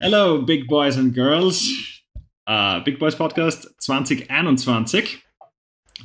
Hello, 0.00 0.42
Big 0.42 0.66
Boys 0.66 0.96
and 0.96 1.14
Girls. 1.14 1.70
Uh, 2.48 2.80
Big 2.84 2.98
Boys 2.98 3.16
Podcast 3.16 3.68
2021. 3.78 5.22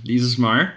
Dieses 0.04 0.38
Mal. 0.38 0.73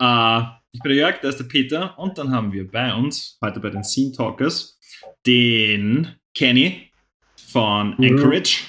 Uh, 0.00 0.42
ich 0.72 0.80
bin 0.80 0.90
der 0.90 0.96
Jörg, 0.96 1.20
da 1.20 1.28
ist 1.28 1.38
der 1.38 1.44
Peter 1.44 1.98
und 1.98 2.18
dann 2.18 2.30
haben 2.30 2.52
wir 2.52 2.70
bei 2.70 2.94
uns 2.94 3.38
heute 3.42 3.60
bei 3.60 3.70
den 3.70 3.82
Scene 3.84 4.12
Talkers 4.12 4.78
den 5.26 6.14
Kenny 6.34 6.90
von 7.36 7.94
mhm. 7.98 8.04
Anchorage 8.04 8.64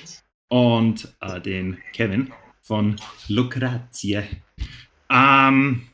mhm. 0.49 0.57
und 0.57 1.15
uh, 1.23 1.39
den 1.39 1.77
Kevin 1.93 2.31
von 2.61 2.95
Lucrazie. 3.27 4.23
Um, 5.09 5.87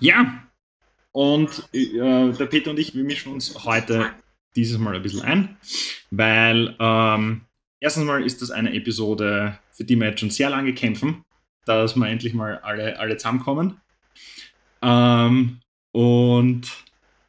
ja, 0.00 0.46
und 1.16 1.68
äh, 1.72 2.32
der 2.32 2.46
Peter 2.46 2.70
und 2.70 2.78
ich, 2.78 2.94
wir 2.94 3.02
mischen 3.02 3.32
uns 3.32 3.64
heute 3.64 4.12
dieses 4.56 4.78
Mal 4.78 4.96
ein 4.96 5.02
bisschen 5.02 5.22
ein, 5.22 5.56
weil 6.10 6.74
ähm, 6.80 7.42
erstens 7.80 8.04
mal 8.04 8.24
ist 8.24 8.42
das 8.42 8.50
eine 8.50 8.74
Episode, 8.74 9.58
für 9.72 9.84
die 9.84 9.96
wir 9.96 10.08
jetzt 10.08 10.20
schon 10.20 10.30
sehr 10.30 10.50
lange 10.50 10.72
kämpfen, 10.74 11.24
dass 11.64 11.96
wir 11.96 12.08
endlich 12.08 12.34
mal 12.34 12.58
alle, 12.58 12.98
alle 12.98 13.16
zusammenkommen. 13.16 13.80
Ähm, 14.82 15.60
und 15.92 16.68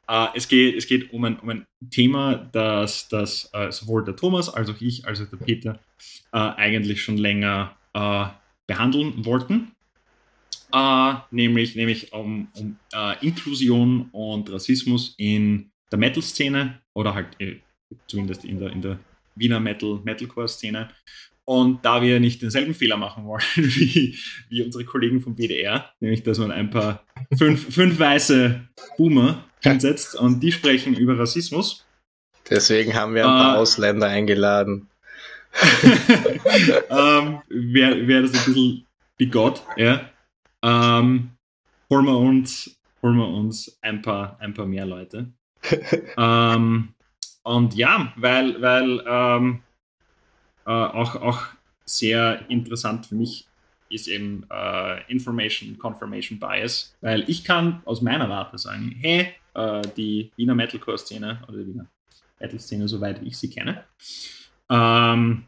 äh, 0.08 0.28
es, 0.36 0.48
geht, 0.48 0.76
es 0.76 0.88
geht 0.88 1.12
um 1.12 1.26
ein, 1.26 1.40
um 1.40 1.50
ein 1.50 1.66
Thema, 1.90 2.36
das, 2.52 3.08
das 3.10 3.50
äh, 3.54 3.72
sowohl 3.72 4.04
der 4.04 4.16
Thomas 4.16 4.50
als 4.50 4.70
auch 4.70 4.80
ich, 4.80 5.06
als 5.06 5.22
auch 5.22 5.30
der 5.30 5.38
Peter 5.38 5.80
äh, 6.32 6.38
eigentlich 6.38 7.02
schon 7.02 7.18
länger 7.18 7.76
äh, 7.94 8.26
behandeln 8.68 9.26
wollten. 9.26 9.72
Äh, 10.74 11.14
nämlich, 11.32 11.76
nämlich 11.76 12.14
um, 12.14 12.50
um 12.54 12.78
äh, 12.94 13.26
Inklusion 13.26 14.10
und 14.12 14.52
Rassismus 14.52 15.16
in 15.18 15.72
der 15.92 16.00
Metal-Szene 16.00 16.82
oder 16.94 17.14
halt 17.14 17.28
äh, 17.40 17.58
zumindest 18.08 18.46
in 18.46 18.60
der, 18.60 18.72
in 18.72 18.82
der 18.82 19.00
Wiener 19.36 19.60
Metal, 19.60 20.00
Metalcore-Szene. 20.04 20.90
Und 21.46 21.86
da 21.86 22.02
wir 22.02 22.20
nicht 22.20 22.42
denselben 22.42 22.74
Fehler 22.74 22.98
machen 22.98 23.26
wollen 23.26 23.42
wie, 23.56 24.18
wie 24.50 24.64
unsere 24.64 24.84
Kollegen 24.84 25.22
vom 25.22 25.36
BDR, 25.36 25.90
nämlich 26.02 26.24
dass 26.24 26.40
man 26.40 26.52
ein 26.52 26.70
paar 26.70 27.06
fünf, 27.38 27.74
fünf 27.74 27.98
weiße 27.98 28.68
Boomer 28.98 29.46
hinsetzt 29.62 30.16
und 30.16 30.42
die 30.42 30.52
sprechen 30.52 30.94
über 30.94 31.18
Rassismus. 31.18 31.86
Deswegen 32.50 32.94
haben 32.96 33.16
wir 33.16 33.26
ein 33.26 33.40
paar 33.40 33.56
äh, 33.56 33.60
Ausländer 33.60 34.08
eingeladen. 34.08 34.90
ähm, 36.90 37.42
Wäre 37.50 38.08
wär 38.08 38.22
das 38.22 38.34
ein 38.34 38.46
bisschen 38.46 38.86
bigott, 39.18 39.64
ja. 39.76 40.10
Ähm, 40.62 41.32
holen, 41.90 42.06
wir 42.06 42.18
uns, 42.18 42.78
holen 43.02 43.18
wir 43.18 43.28
uns 43.28 43.78
ein 43.82 44.02
paar, 44.02 44.38
ein 44.40 44.54
paar 44.54 44.66
mehr 44.66 44.86
Leute. 44.86 45.32
ähm, 46.18 46.90
und 47.44 47.76
ja, 47.76 48.14
weil, 48.16 48.62
weil 48.62 49.04
ähm, 49.08 49.62
äh, 50.66 50.72
auch, 50.72 51.16
auch 51.16 51.44
sehr 51.86 52.50
interessant 52.50 53.06
für 53.06 53.16
mich 53.16 53.48
ist 53.90 54.08
eben 54.08 54.46
äh, 54.52 55.12
Information 55.12 55.78
Confirmation 55.78 56.40
Bias, 56.40 56.94
weil 57.02 57.24
ich 57.30 57.44
kann 57.44 57.82
aus 57.86 58.02
meiner 58.02 58.28
Warte 58.30 58.58
sagen, 58.58 58.94
hey, 59.00 59.34
äh, 59.54 59.82
die 59.96 60.32
Wiener 60.36 60.56
Metalcore-Szene 60.56 61.44
oder 61.48 61.60
die 61.60 61.68
Wiener 61.68 61.88
Metal-Szene, 62.40 62.88
soweit 62.88 63.22
ich 63.24 63.38
sie 63.38 63.50
kenne, 63.50 63.86
ähm, 64.70 65.46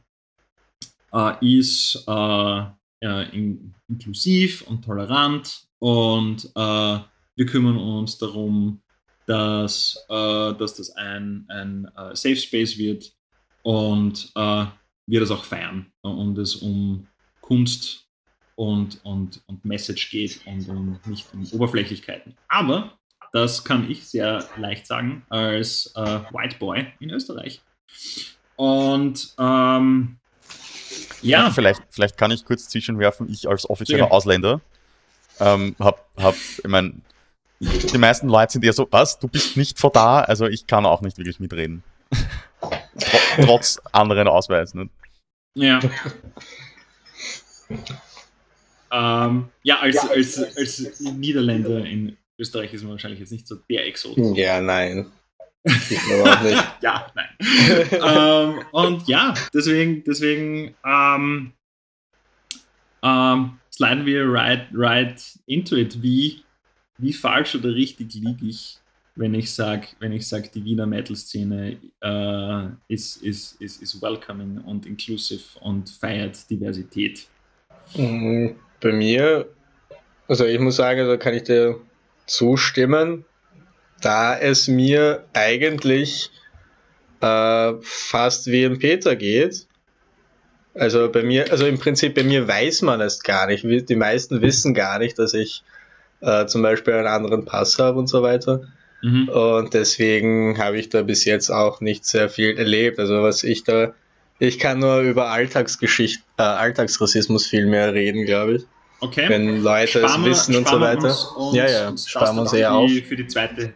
äh, 1.13 1.57
ist 1.59 2.03
äh, 2.07 2.65
in, 3.01 3.73
inklusiv 3.87 4.61
und 4.63 4.83
tolerant 4.83 5.67
und 5.79 6.45
äh, 6.55 6.99
wir 7.35 7.45
kümmern 7.45 7.77
uns 7.77 8.17
darum, 8.17 8.81
dass, 9.29 9.95
äh, 10.09 10.53
dass 10.55 10.73
das 10.75 10.89
ein, 10.95 11.45
ein 11.49 11.87
uh, 11.95 12.15
Safe 12.15 12.35
Space 12.35 12.79
wird 12.79 13.13
und 13.61 14.31
uh, 14.35 14.65
wir 15.05 15.19
das 15.19 15.29
auch 15.29 15.43
feiern 15.43 15.91
und 16.01 16.35
es 16.39 16.55
um 16.55 17.07
Kunst 17.39 18.07
und, 18.55 18.99
und, 19.03 19.43
und 19.45 19.63
Message 19.63 20.09
geht 20.09 20.41
und 20.47 20.67
um, 20.67 20.99
nicht 21.05 21.27
um 21.31 21.45
Oberflächlichkeiten. 21.51 22.35
Aber 22.47 22.97
das 23.31 23.63
kann 23.63 23.89
ich 23.89 24.07
sehr 24.07 24.43
leicht 24.57 24.87
sagen 24.87 25.23
als 25.29 25.93
uh, 25.95 26.21
White 26.31 26.57
Boy 26.57 26.87
in 26.99 27.11
Österreich. 27.11 27.61
Und 28.55 29.35
ähm, 29.37 30.17
ja. 31.21 31.43
ja. 31.43 31.51
vielleicht, 31.51 31.83
vielleicht 31.91 32.17
kann 32.17 32.31
ich 32.31 32.43
kurz 32.45 32.67
zwischenwerfen, 32.67 33.29
ich 33.29 33.47
als 33.47 33.69
offizieller. 33.69 34.11
Ausländer 34.11 34.59
ähm, 35.39 35.75
habe, 35.79 35.99
hab, 36.17 36.33
ich 36.35 36.67
meine, 36.67 36.93
die 37.59 37.97
meisten 37.97 38.29
Leute 38.29 38.53
sind 38.53 38.63
eher 38.63 38.73
so, 38.73 38.87
was, 38.89 39.19
du 39.19 39.27
bist 39.27 39.57
nicht 39.57 39.79
vor 39.79 39.91
da, 39.91 40.21
also 40.21 40.47
ich 40.47 40.65
kann 40.67 40.85
auch 40.85 41.01
nicht 41.01 41.17
wirklich 41.17 41.39
mitreden. 41.39 41.83
Trotz 43.41 43.79
anderen 43.91 44.27
Ausweisen. 44.27 44.83
Ne? 44.83 44.89
Ja. 45.55 45.79
ähm, 48.91 49.49
ja, 49.63 49.79
als, 49.79 49.97
als, 50.09 50.57
als 50.57 50.99
Niederländer 50.99 51.85
in 51.85 52.17
Österreich 52.37 52.73
ist 52.73 52.83
man 52.83 52.93
wahrscheinlich 52.93 53.19
jetzt 53.19 53.31
nicht 53.31 53.47
so 53.47 53.55
der 53.69 53.85
Exot. 53.85 54.17
Ja, 54.35 54.61
nein. 54.61 55.11
ja, 56.81 57.11
nein. 57.13 57.27
ähm, 57.91 58.63
und 58.71 59.07
ja, 59.07 59.33
deswegen, 59.53 60.03
deswegen 60.05 60.73
ähm, 60.85 61.51
ähm, 63.03 63.59
sliden 63.71 64.05
wir 64.05 64.25
right, 64.25 64.67
right 64.73 65.21
into 65.45 65.75
it. 65.75 66.01
Wie, 66.01 66.43
wie 66.99 67.13
falsch 67.13 67.55
oder 67.55 67.73
richtig 67.73 68.13
liege 68.13 68.45
ich, 68.45 68.77
wenn 69.15 69.33
ich 69.33 69.53
sage, 69.53 69.87
wenn 69.99 70.11
ich 70.11 70.27
sage, 70.27 70.49
die 70.53 70.63
Wiener 70.63 70.85
Metal-Szene 70.85 71.77
äh, 72.01 72.93
ist, 72.93 73.17
ist, 73.17 73.61
ist, 73.61 73.81
ist 73.81 74.01
welcoming 74.01 74.59
und 74.59 74.85
inclusive 74.85 75.59
und 75.59 75.89
feiert 75.89 76.49
Diversität? 76.49 77.27
Mhm, 77.95 78.55
bei 78.79 78.93
mir, 78.93 79.49
also 80.27 80.45
ich 80.45 80.59
muss 80.59 80.77
sagen, 80.77 81.05
da 81.07 81.17
kann 81.17 81.33
ich 81.33 81.43
dir 81.43 81.81
zustimmen, 82.27 83.25
da 84.01 84.37
es 84.37 84.67
mir 84.67 85.25
eigentlich 85.33 86.31
äh, 87.19 87.73
fast 87.81 88.47
wie 88.47 88.63
im 88.63 88.79
Peter 88.79 89.15
geht. 89.15 89.67
Also 90.73 91.11
bei 91.11 91.23
mir, 91.23 91.51
also 91.51 91.65
im 91.65 91.79
Prinzip 91.79 92.15
bei 92.15 92.23
mir 92.23 92.47
weiß 92.47 92.83
man 92.83 93.01
es 93.01 93.21
gar 93.21 93.47
nicht. 93.47 93.65
Die 93.65 93.95
meisten 93.95 94.41
wissen 94.41 94.73
gar 94.73 94.99
nicht, 94.99 95.19
dass 95.19 95.33
ich 95.33 95.63
äh, 96.21 96.45
zum 96.45 96.61
Beispiel 96.61 96.93
einen 96.93 97.07
anderen 97.07 97.45
Pass 97.45 97.79
habe 97.79 97.99
und 97.99 98.07
so 98.07 98.21
weiter. 98.21 98.61
Mhm. 99.01 99.29
Und 99.29 99.73
deswegen 99.73 100.57
habe 100.57 100.77
ich 100.77 100.89
da 100.89 101.03
bis 101.03 101.25
jetzt 101.25 101.49
auch 101.49 101.81
nicht 101.81 102.05
sehr 102.05 102.29
viel 102.29 102.57
erlebt. 102.57 102.99
Also 102.99 103.23
was 103.23 103.43
ich 103.43 103.63
da, 103.63 103.93
ich 104.39 104.59
kann 104.59 104.79
nur 104.79 104.99
über 104.99 105.29
Alltagsgeschichte, 105.29 106.23
äh, 106.37 106.43
Alltagsrassismus 106.43 107.47
viel 107.47 107.65
mehr 107.65 107.93
reden, 107.93 108.25
glaube 108.25 108.55
ich. 108.55 108.63
Okay. 109.01 109.29
Wenn 109.29 109.63
Leute 109.63 109.99
sparen 109.99 110.23
es 110.23 110.29
wissen 110.29 110.55
und 110.57 110.67
so 110.67 110.79
weiter. 110.81 111.15
Und 111.37 111.55
ja, 111.55 111.69
ja, 111.69 111.97
sparen 111.97 112.35
wir 112.35 112.41
uns 112.41 112.53
eher 112.53 112.73
auf. 112.73 112.91
Für 112.91 113.15
die 113.15 113.27
zweite 113.27 113.73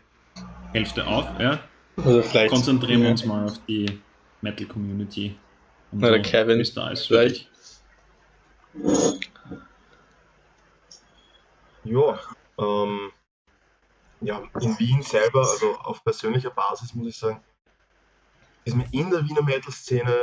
Hälfte 0.73 1.07
auf, 1.07 1.27
ja. 1.39 1.59
Also 1.95 2.21
vielleicht, 2.23 2.51
Konzentrieren 2.51 3.01
wir 3.01 3.05
ja. 3.05 3.11
uns 3.11 3.25
mal 3.25 3.45
auf 3.45 3.59
die 3.67 3.85
Metal 4.41 4.65
Community. 4.65 5.35
Oder 5.95 6.17
so, 6.17 6.21
Kevin. 6.23 6.59
Ist 6.59 6.75
da 6.75 6.89
ist 6.89 7.07
vielleicht. 7.07 7.47
Ja, 11.83 12.19
ähm, 12.57 13.11
ja, 14.21 14.41
in 14.61 14.79
Wien 14.79 15.01
selber, 15.01 15.41
also 15.41 15.77
auf 15.79 16.03
persönlicher 16.03 16.49
Basis 16.49 16.93
muss 16.93 17.07
ich 17.07 17.17
sagen, 17.17 17.43
ist 18.65 18.75
mir 18.75 18.87
in 18.91 19.09
der 19.09 19.27
Wiener 19.27 19.41
Metal-Szene 19.41 20.15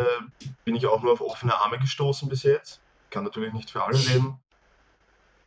bin 0.65 0.75
ich 0.75 0.87
auch 0.87 1.03
nur 1.03 1.13
auf 1.13 1.21
offene 1.21 1.55
Arme 1.55 1.79
gestoßen 1.79 2.29
bis 2.29 2.43
jetzt. 2.45 2.81
Kann 3.11 3.25
natürlich 3.25 3.53
nicht 3.53 3.71
für 3.71 3.85
alle 3.85 3.99
leben. 3.99 4.41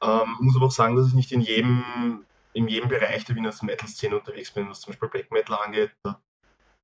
Ähm, 0.01 0.35
muss 0.39 0.55
aber 0.55 0.67
auch 0.67 0.71
sagen, 0.71 0.95
dass 0.95 1.07
ich 1.07 1.13
nicht 1.13 1.31
in 1.31 1.41
jedem, 1.41 2.25
in 2.53 2.67
jedem 2.67 2.89
Bereich 2.89 3.25
der 3.25 3.35
Wiener 3.35 3.53
Metal-Szene 3.61 4.17
unterwegs 4.19 4.51
bin, 4.51 4.69
was 4.69 4.81
zum 4.81 4.91
Beispiel 4.91 5.09
Black 5.09 5.31
Metal 5.31 5.57
angeht. 5.57 5.91
Da 6.03 6.21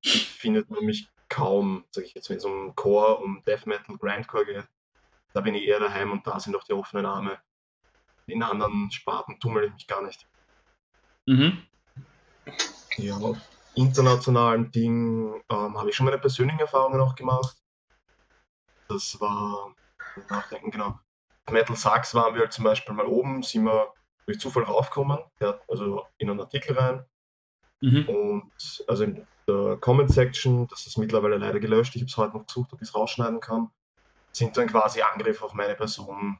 findet 0.04 0.70
man 0.72 0.86
mich 0.86 1.10
kaum, 1.28 1.86
sage 1.92 2.08
ich 2.08 2.16
jetzt, 2.16 2.30
wenn 2.30 2.38
es 2.38 2.46
um 2.46 2.76
Core, 2.76 3.18
um 3.18 3.44
Death 3.46 3.68
Metal, 3.68 3.98
Grindcore 3.98 4.46
geht. 4.46 4.68
Da 5.34 5.42
bin 5.42 5.54
ich 5.54 5.64
eher 5.64 5.80
daheim 5.80 6.12
und 6.12 6.26
da 6.26 6.40
sind 6.40 6.56
auch 6.56 6.64
die 6.64 6.74
offenen 6.74 7.06
Arme. 7.06 7.40
In 8.30 8.44
anderen 8.44 8.92
Sparten 8.92 9.40
tummel 9.40 9.66
ich 9.66 9.74
mich 9.74 9.88
gar 9.88 10.02
nicht. 10.02 10.28
Mhm. 11.26 11.64
Ja, 12.98 13.16
auf 13.18 13.38
internationalen 13.76 14.72
Dingen 14.72 15.42
ähm, 15.50 15.78
habe 15.78 15.90
ich 15.90 15.96
schon 15.96 16.06
meine 16.06 16.18
persönlichen 16.18 16.60
Erfahrungen 16.60 17.00
auch 17.00 17.16
gemacht. 17.16 17.58
Das 18.88 19.20
war, 19.22 19.74
nachdenken, 20.30 20.72
genau. 20.72 21.00
Metal 21.50 21.76
Sucks 21.76 22.14
waren 22.14 22.34
wir 22.34 22.42
halt 22.42 22.54
zum 22.54 22.64
Beispiel 22.64 22.94
mal 22.94 23.06
oben, 23.06 23.44
sind 23.44 23.64
wir 23.64 23.94
durch 24.26 24.40
Zufall 24.40 24.64
raufgekommen, 24.64 25.20
ja, 25.40 25.60
also 25.68 26.06
in 26.18 26.30
einen 26.30 26.40
Artikel 26.40 26.78
rein. 26.78 27.06
Mhm. 27.82 28.08
Und 28.10 28.84
also 28.88 29.04
in 29.04 29.26
der 29.48 29.78
Comment 29.78 30.12
Section, 30.12 30.68
das 30.68 30.86
ist 30.86 30.98
mittlerweile 30.98 31.38
leider 31.38 31.60
gelöscht, 31.60 31.96
ich 31.96 32.02
habe 32.02 32.10
es 32.10 32.18
heute 32.18 32.38
noch 32.38 32.46
gesucht, 32.46 32.74
ob 32.74 32.82
ich 32.82 32.90
es 32.90 32.96
rausschneiden 32.96 33.40
kann, 33.40 33.70
sind 34.32 34.56
dann 34.58 34.68
quasi 34.68 35.02
Angriffe 35.02 35.46
auf 35.46 35.54
meine 35.54 35.76
Person 35.76 36.38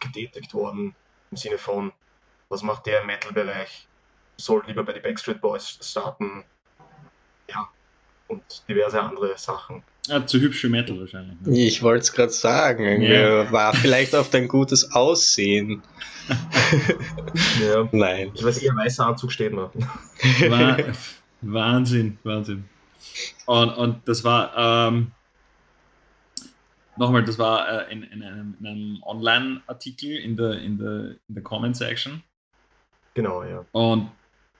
getätigt 0.00 0.54
worden, 0.54 0.94
im 1.30 1.36
Sinne 1.36 1.58
von, 1.58 1.92
was 2.48 2.62
macht 2.62 2.86
der 2.86 3.00
im 3.00 3.06
Metal-Bereich? 3.06 3.86
Soll 4.36 4.62
lieber 4.66 4.82
bei 4.84 4.92
den 4.92 5.02
Backstreet 5.02 5.40
Boys 5.40 5.78
starten. 5.82 6.44
Ja, 7.48 7.68
und 8.28 8.42
diverse 8.68 9.00
andere 9.00 9.36
Sachen. 9.36 9.82
Ja, 10.06 10.26
zu 10.26 10.40
hübsche 10.40 10.68
Metal 10.68 10.98
wahrscheinlich. 10.98 11.40
Ne? 11.42 11.58
Ich 11.58 11.82
wollte 11.82 12.02
es 12.02 12.12
gerade 12.12 12.32
sagen. 12.32 13.02
Yeah. 13.02 13.52
War 13.52 13.74
vielleicht 13.74 14.14
auf 14.14 14.30
dein 14.30 14.48
gutes 14.48 14.92
Aussehen. 14.92 15.82
ja. 17.60 17.88
Nein. 17.92 18.30
Ich 18.34 18.42
weiß 18.42 18.58
eher, 18.58 18.74
weißer 18.74 19.06
Anzug 19.06 19.30
steht 19.30 19.52
noch. 19.52 19.72
War, 20.48 20.78
Wahnsinn, 21.42 22.18
Wahnsinn. 22.24 22.68
Und, 23.46 23.70
und 23.70 24.08
das 24.08 24.24
war, 24.24 24.88
ähm, 24.88 25.12
nochmal, 27.00 27.24
das 27.24 27.38
war 27.38 27.88
äh, 27.88 27.92
in, 27.92 28.02
in, 28.04 28.22
einem, 28.22 28.56
einem 28.60 29.02
Online-Artikel 29.02 30.16
in 30.16 30.36
der, 30.36 30.60
in 30.60 30.78
der, 30.78 31.16
in 31.28 31.34
der 31.34 31.42
Comment-Section. 31.42 32.22
Genau, 33.14 33.42
ja. 33.42 33.64
Und 33.72 34.10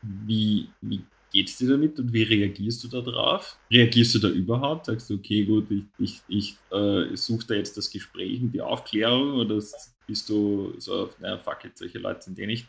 wie, 0.02 0.70
wie 0.80 1.04
geht 1.30 1.48
es 1.48 1.58
dir 1.58 1.68
damit 1.68 1.98
und 2.00 2.12
wie 2.12 2.22
reagierst 2.22 2.82
du 2.82 2.88
da 2.88 3.00
drauf? 3.00 3.56
Reagierst 3.70 4.14
du 4.14 4.18
da 4.18 4.28
überhaupt? 4.28 4.86
Sagst 4.86 5.10
du, 5.10 5.14
okay, 5.14 5.44
gut, 5.44 5.70
ich, 5.70 5.84
ich, 5.98 6.22
ich 6.26 6.56
äh, 6.72 7.14
suche 7.14 7.46
da 7.46 7.54
jetzt 7.54 7.76
das 7.76 7.90
Gespräch 7.90 8.40
und 8.40 8.50
die 8.50 8.62
Aufklärung 8.62 9.34
oder 9.34 9.62
bist 10.06 10.28
du 10.28 10.74
so, 10.78 11.10
naja, 11.20 11.38
fuck 11.38 11.64
it, 11.64 11.78
solche 11.78 11.98
Leute 11.98 12.22
sind 12.22 12.38
eh 12.38 12.46
nicht, 12.46 12.66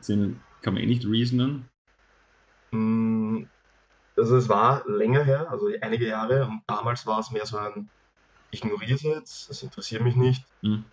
sind, 0.00 0.40
kann 0.62 0.74
man 0.74 0.82
eh 0.82 0.86
nicht 0.86 1.06
reasonen? 1.06 1.68
Mm, 2.72 3.44
also 4.16 4.36
es 4.36 4.48
war 4.48 4.88
länger 4.88 5.22
her, 5.22 5.50
also 5.50 5.68
einige 5.80 6.08
Jahre 6.08 6.46
und 6.46 6.62
damals 6.66 7.06
war 7.06 7.20
es 7.20 7.30
mehr 7.30 7.46
so 7.46 7.58
ein, 7.58 7.88
ignoriere 8.50 8.94
es 8.94 9.02
jetzt, 9.02 9.50
es 9.50 9.62
interessiert 9.62 10.02
mich 10.02 10.16
nicht, 10.16 10.44
mhm. 10.62 10.84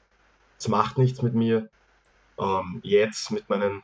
es 0.58 0.68
macht 0.68 0.98
nichts 0.98 1.22
mit 1.22 1.34
mir. 1.34 1.70
Ähm, 2.38 2.82
jetzt 2.84 3.32
mit 3.32 3.50
meinen 3.50 3.82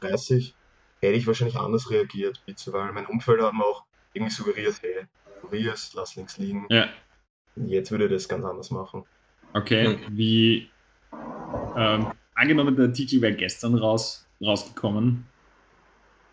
30 0.00 0.54
hätte 1.00 1.14
ich 1.14 1.26
wahrscheinlich 1.26 1.58
anders 1.58 1.90
reagiert, 1.90 2.42
weil 2.66 2.92
mein 2.92 3.06
Umfeld 3.06 3.42
hat 3.42 3.52
mir 3.52 3.64
auch 3.64 3.84
irgendwie 4.12 4.32
suggeriert, 4.32 4.80
hey, 4.80 5.06
probier's, 5.40 5.92
lass 5.94 6.16
links 6.16 6.38
liegen. 6.38 6.66
Ja. 6.70 6.88
Jetzt 7.56 7.90
würde 7.90 8.06
ich 8.06 8.12
das 8.12 8.28
ganz 8.28 8.44
anders 8.44 8.70
machen. 8.70 9.04
Okay, 9.52 9.98
hm. 9.98 10.16
wie 10.16 10.70
ähm, 11.76 12.12
angenommen, 12.34 12.76
der 12.76 12.86
Artikel 12.86 13.20
wäre 13.20 13.34
gestern 13.34 13.74
raus, 13.74 14.26
rausgekommen, 14.40 15.26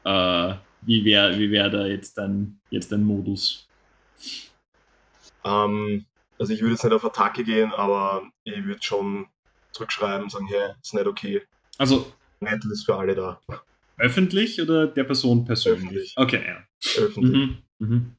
äh, 0.04 0.54
wie 0.82 1.04
wäre 1.04 1.38
wie 1.38 1.50
wär 1.52 1.70
da 1.70 1.86
jetzt 1.88 2.18
dein, 2.18 2.60
jetzt 2.70 2.92
dein 2.92 3.04
Modus? 3.04 3.68
Ähm, 5.44 6.06
also 6.40 6.54
ich 6.54 6.62
würde 6.62 6.74
jetzt 6.74 6.84
nicht 6.84 6.94
auf 6.94 7.06
Attacke 7.06 7.44
gehen, 7.44 7.72
aber 7.72 8.24
ich 8.44 8.64
würde 8.66 8.82
schon 8.82 9.28
zurückschreiben 9.72 10.24
und 10.24 10.30
sagen, 10.32 10.48
hey, 10.48 10.72
ist 10.82 10.94
nicht 10.94 11.08
okay. 11.08 11.42
Also 11.78 12.12
Metal 12.40 12.72
ist 12.72 12.86
für 12.86 12.96
alle 12.96 13.16
da. 13.16 13.40
Öffentlich 13.98 14.62
oder 14.62 14.88
der 14.88 15.04
Person 15.04 15.46
persönlich? 15.46 15.84
Öffentlich. 15.84 16.14
Okay, 16.18 16.44
ja. 16.46 17.04
Öffentlich. 17.04 17.34
Mhm, 17.34 17.58
mhm. 17.80 18.16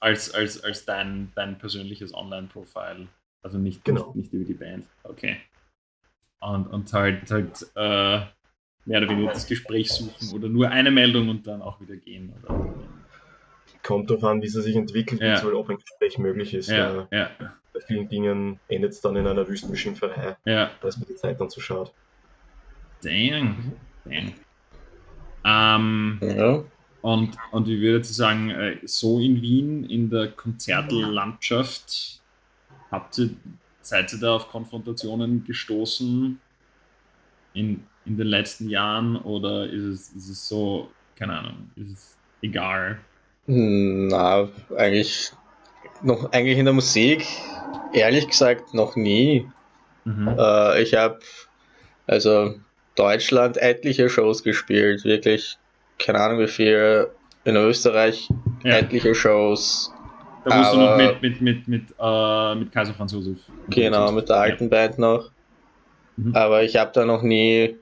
Als, 0.00 0.32
als, 0.32 0.62
als 0.62 0.84
dein, 0.84 1.32
dein 1.34 1.58
persönliches 1.58 2.14
Online-Profile. 2.14 3.08
Also 3.42 3.58
nicht, 3.58 3.84
genau. 3.84 4.12
nicht, 4.14 4.16
nicht, 4.16 4.32
über 4.32 4.44
die 4.44 4.54
Band. 4.54 4.86
Okay. 5.02 5.38
Und, 6.40 6.66
und 6.68 6.92
halt, 6.92 7.30
halt 7.30 7.66
äh, 7.74 8.20
mehr 8.84 9.02
oder 9.02 9.08
weniger 9.08 9.32
das 9.32 9.46
Gespräch 9.46 9.90
suchen 9.90 10.32
oder 10.32 10.48
nur 10.48 10.70
eine 10.70 10.90
Meldung 10.90 11.28
und 11.28 11.46
dann 11.46 11.62
auch 11.62 11.80
wieder 11.80 11.96
gehen. 11.96 12.32
Oder? 12.42 12.74
Kommt 13.88 14.10
darauf 14.10 14.24
an, 14.24 14.42
wie 14.42 14.46
es 14.48 14.52
sich 14.52 14.76
entwickelt, 14.76 15.22
ja. 15.22 15.42
wie 15.42 15.46
ob 15.46 15.70
ein 15.70 15.78
Gespräch 15.78 16.18
möglich 16.18 16.52
ist. 16.52 16.68
Ja, 16.68 17.08
ja. 17.10 17.30
Bei 17.72 17.80
vielen 17.80 18.06
Dingen 18.06 18.60
endet 18.68 18.92
es 18.92 19.00
dann 19.00 19.16
in 19.16 19.26
einer 19.26 19.48
Wüstenbeschimpferei. 19.48 20.36
Ja. 20.44 20.70
Da 20.82 20.88
ist 20.88 20.98
mir 20.98 21.06
die 21.06 21.14
Zeit 21.14 21.40
dann 21.40 21.48
zu 21.48 21.62
schade. 21.62 21.90
Dang. 23.02 23.72
Dang. 24.04 24.34
Ähm, 25.42 26.20
ja. 26.20 26.64
und, 27.00 27.38
und 27.50 27.68
ich 27.68 27.80
würde 27.80 28.04
sagen, 28.04 28.50
äh, 28.50 28.76
so 28.84 29.20
in 29.20 29.40
Wien, 29.40 29.84
in 29.84 30.10
der 30.10 30.32
Konzertlandschaft, 30.32 32.20
habt 32.90 33.16
ihr, 33.16 33.30
seid 33.80 34.12
ihr 34.12 34.20
da 34.20 34.36
auf 34.36 34.50
Konfrontationen 34.50 35.44
gestoßen 35.44 36.38
in, 37.54 37.84
in 38.04 38.16
den 38.18 38.26
letzten 38.26 38.68
Jahren 38.68 39.16
oder 39.16 39.66
ist 39.66 39.84
es, 39.84 40.08
ist 40.10 40.28
es 40.28 40.46
so, 40.46 40.90
keine 41.16 41.38
Ahnung, 41.38 41.70
ist 41.74 41.90
es 41.90 42.18
egal? 42.42 42.98
Na, 43.50 44.46
eigentlich 44.76 45.32
noch 46.02 46.30
eigentlich 46.32 46.58
in 46.58 46.66
der 46.66 46.74
Musik, 46.74 47.26
ehrlich 47.92 48.28
gesagt, 48.28 48.74
noch 48.74 48.94
nie. 48.94 49.48
Mhm. 50.04 50.36
Äh, 50.38 50.82
ich 50.82 50.94
habe 50.94 51.18
also 52.06 52.54
Deutschland 52.94 53.56
etliche 53.56 54.10
Shows 54.10 54.42
gespielt, 54.42 55.04
wirklich, 55.04 55.56
keine 55.98 56.20
Ahnung 56.20 56.40
wie 56.40 56.48
viel, 56.48 57.08
in 57.44 57.56
Österreich 57.56 58.28
ja. 58.64 58.76
etliche 58.76 59.14
Shows. 59.14 59.92
Da 60.44 60.56
musst 60.56 60.74
du 60.74 60.76
noch 60.76 60.96
mit, 60.96 61.22
mit, 61.22 61.40
mit, 61.40 61.68
mit, 61.68 61.82
äh, 61.98 62.54
mit 62.54 62.70
Kaiser 62.70 62.92
Franz 62.92 63.12
Josef. 63.12 63.38
Genau, 63.70 64.12
mit 64.12 64.28
der 64.28 64.36
alten 64.36 64.64
ja. 64.64 64.70
Band 64.70 64.98
noch. 64.98 65.30
Mhm. 66.16 66.34
Aber 66.34 66.62
ich 66.62 66.76
habe 66.76 66.90
da 66.92 67.06
noch 67.06 67.22
nie 67.22 67.76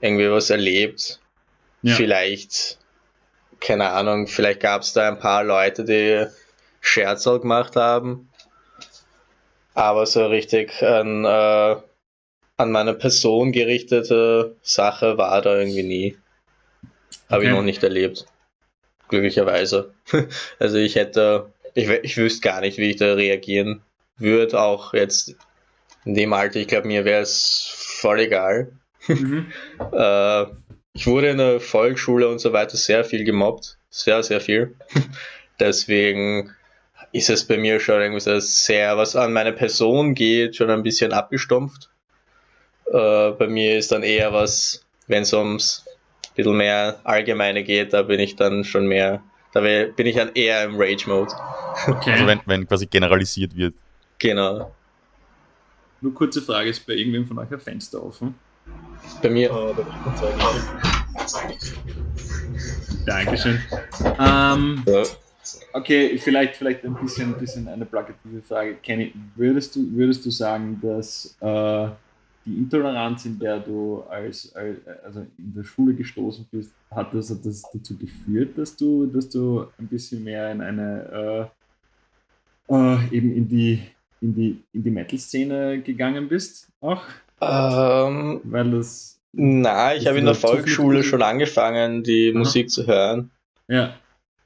irgendwie 0.00 0.30
was 0.30 0.50
erlebt. 0.50 1.20
Ja. 1.82 1.94
Vielleicht, 1.94 2.78
keine 3.64 3.90
Ahnung, 3.90 4.26
vielleicht 4.26 4.60
gab 4.60 4.82
es 4.82 4.92
da 4.92 5.08
ein 5.08 5.18
paar 5.18 5.44
Leute, 5.44 5.84
die 5.84 6.26
Scherzel 6.80 7.40
gemacht 7.40 7.76
haben. 7.76 8.28
Aber 9.74 10.04
so 10.04 10.26
richtig 10.26 10.82
ein 10.82 11.24
äh, 11.24 11.76
an 12.56 12.72
meine 12.72 12.94
Person 12.94 13.52
gerichtete 13.52 14.56
Sache 14.62 15.16
war 15.16 15.40
da 15.40 15.58
irgendwie 15.58 15.82
nie. 15.82 16.16
Habe 17.28 17.42
okay. 17.42 17.46
ich 17.46 17.52
noch 17.52 17.62
nicht 17.62 17.82
erlebt. 17.82 18.26
Glücklicherweise. 19.08 19.94
also 20.58 20.76
ich 20.76 20.96
hätte, 20.96 21.52
ich, 21.74 21.88
ich 21.88 22.16
wüsste 22.16 22.42
gar 22.42 22.60
nicht, 22.60 22.78
wie 22.78 22.90
ich 22.90 22.96
da 22.96 23.14
reagieren 23.14 23.82
würde, 24.16 24.60
auch 24.60 24.92
jetzt 24.92 25.34
in 26.04 26.14
dem 26.14 26.32
Alter. 26.32 26.60
Ich 26.60 26.68
glaube, 26.68 26.88
mir 26.88 27.04
wäre 27.04 27.22
es 27.22 27.70
voll 27.74 28.20
egal. 28.20 28.72
Mhm. 29.06 29.50
äh, 29.92 30.46
ich 30.94 31.06
wurde 31.06 31.30
in 31.30 31.38
der 31.38 31.60
Volksschule 31.60 32.28
und 32.28 32.38
so 32.38 32.52
weiter 32.52 32.76
sehr 32.76 33.04
viel 33.04 33.24
gemobbt. 33.24 33.78
Sehr, 33.90 34.22
sehr 34.22 34.40
viel. 34.40 34.76
Deswegen 35.60 36.54
ist 37.12 37.30
es 37.30 37.46
bei 37.46 37.58
mir 37.58 37.80
schon 37.80 38.00
irgendwie 38.00 38.40
sehr, 38.40 38.96
was 38.96 39.16
an 39.16 39.32
meine 39.32 39.52
Person 39.52 40.14
geht, 40.14 40.56
schon 40.56 40.70
ein 40.70 40.82
bisschen 40.82 41.12
abgestumpft. 41.12 41.90
Äh, 42.86 43.30
bei 43.32 43.46
mir 43.48 43.78
ist 43.78 43.92
dann 43.92 44.02
eher 44.02 44.32
was, 44.32 44.84
wenn 45.06 45.22
es 45.22 45.32
ums 45.32 45.84
ein 46.32 46.34
bisschen 46.36 46.56
mehr 46.56 47.00
Allgemeine 47.04 47.62
geht, 47.62 47.92
da 47.92 48.02
bin 48.02 48.18
ich 48.18 48.36
dann 48.36 48.64
schon 48.64 48.86
mehr, 48.86 49.22
da 49.52 49.60
bin 49.60 50.06
ich 50.06 50.16
dann 50.16 50.30
eher 50.34 50.64
im 50.64 50.76
Rage-Mode. 50.76 51.32
Okay. 51.86 52.12
Also 52.12 52.26
wenn, 52.26 52.40
wenn 52.46 52.66
quasi 52.66 52.86
generalisiert 52.86 53.54
wird. 53.54 53.74
Genau. 54.18 54.74
Nur 56.00 56.14
kurze 56.14 56.40
Frage, 56.40 56.70
ist 56.70 56.86
bei 56.86 56.94
irgendwem 56.94 57.26
von 57.26 57.38
euch 57.38 57.50
ein 57.50 57.60
Fenster 57.60 58.02
offen? 58.02 58.34
Bei 59.22 59.30
mir. 59.30 59.74
Dankeschön. 63.06 63.60
Ähm, 64.18 64.82
ja. 64.86 65.02
Okay, 65.72 66.18
vielleicht, 66.18 66.56
vielleicht 66.56 66.84
ein 66.84 66.94
bisschen, 66.94 67.34
ein 67.34 67.38
bisschen 67.38 67.68
eine 67.68 67.86
plakative 67.86 68.42
Frage. 68.42 68.76
Kenny, 68.76 69.12
würdest 69.34 69.74
du, 69.74 69.90
würdest 69.92 70.24
du 70.24 70.30
sagen, 70.30 70.78
dass 70.82 71.36
äh, 71.40 71.88
die 72.44 72.58
Intoleranz, 72.58 73.24
in 73.24 73.38
der 73.38 73.60
du 73.60 74.02
als, 74.08 74.54
als, 74.54 74.78
also 75.04 75.20
in 75.20 75.54
der 75.54 75.64
Schule 75.64 75.94
gestoßen 75.94 76.46
bist, 76.50 76.72
hat 76.90 77.14
das, 77.14 77.30
hat 77.30 77.44
das 77.44 77.62
dazu 77.72 77.96
geführt, 77.96 78.58
dass 78.58 78.76
du, 78.76 79.06
dass 79.06 79.28
du 79.28 79.66
ein 79.78 79.86
bisschen 79.86 80.22
mehr 80.24 80.50
in 80.52 80.60
eine 80.60 81.50
äh, 82.68 82.74
äh, 82.74 83.16
eben 83.16 83.34
in 83.34 83.48
die 83.48 83.82
in 84.20 84.34
die 84.34 84.62
in 84.72 84.82
die 84.82 84.90
Metal-Szene 84.90 85.82
gegangen 85.82 86.28
bist 86.28 86.68
auch? 86.80 87.02
Ähm, 87.42 88.40
Weil 88.44 88.70
das. 88.70 89.20
Na, 89.32 89.94
ich 89.94 90.06
habe 90.06 90.18
in 90.18 90.26
der 90.26 90.34
Volksschule 90.34 91.02
schon 91.02 91.22
angefangen, 91.22 92.02
die 92.02 92.30
Aha. 92.30 92.38
Musik 92.38 92.70
zu 92.70 92.86
hören. 92.86 93.30
Ja. 93.66 93.94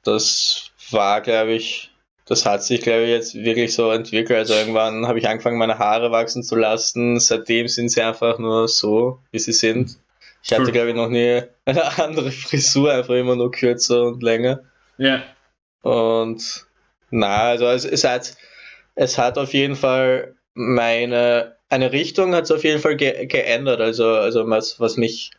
Das 0.03 0.71
war, 0.91 1.19
glaube 1.21 1.53
ich, 1.53 1.91
das 2.25 2.45
hat 2.45 2.63
sich, 2.63 2.81
glaube 2.81 3.03
ich, 3.03 3.09
jetzt 3.09 3.35
wirklich 3.35 3.73
so 3.73 3.91
entwickelt. 3.91 4.37
Also 4.37 4.53
irgendwann 4.53 5.05
habe 5.07 5.19
ich 5.19 5.27
angefangen, 5.27 5.57
meine 5.57 5.79
Haare 5.79 6.11
wachsen 6.11 6.43
zu 6.43 6.55
lassen. 6.55 7.19
Seitdem 7.19 7.67
sind 7.67 7.89
sie 7.89 8.01
einfach 8.01 8.39
nur 8.39 8.67
so, 8.67 9.19
wie 9.31 9.39
sie 9.39 9.53
sind. 9.53 9.97
Ich 10.43 10.53
hatte, 10.53 10.71
glaube 10.71 10.89
ich, 10.89 10.95
noch 10.95 11.09
nie 11.09 11.41
eine 11.65 11.97
andere 12.03 12.31
Frisur, 12.31 12.93
einfach 12.93 13.15
immer 13.15 13.35
nur 13.35 13.51
kürzer 13.51 14.03
und 14.03 14.23
länger. 14.23 14.61
Ja. 14.97 15.23
Und 15.81 16.65
na, 17.09 17.49
also 17.49 17.67
es, 17.67 17.85
es 17.85 18.03
hat, 18.03 18.35
es 18.95 19.17
hat 19.17 19.37
auf 19.37 19.53
jeden 19.53 19.75
Fall 19.75 20.35
meine, 20.53 21.56
eine 21.69 21.91
Richtung 21.91 22.33
hat 22.33 22.45
es 22.45 22.51
auf 22.51 22.63
jeden 22.63 22.79
Fall 22.79 22.95
ge 22.95 23.25
geändert. 23.25 23.81
Also, 23.81 24.07
also 24.09 24.49
was, 24.49 24.79
was 24.79 24.97
mich, 24.97 25.31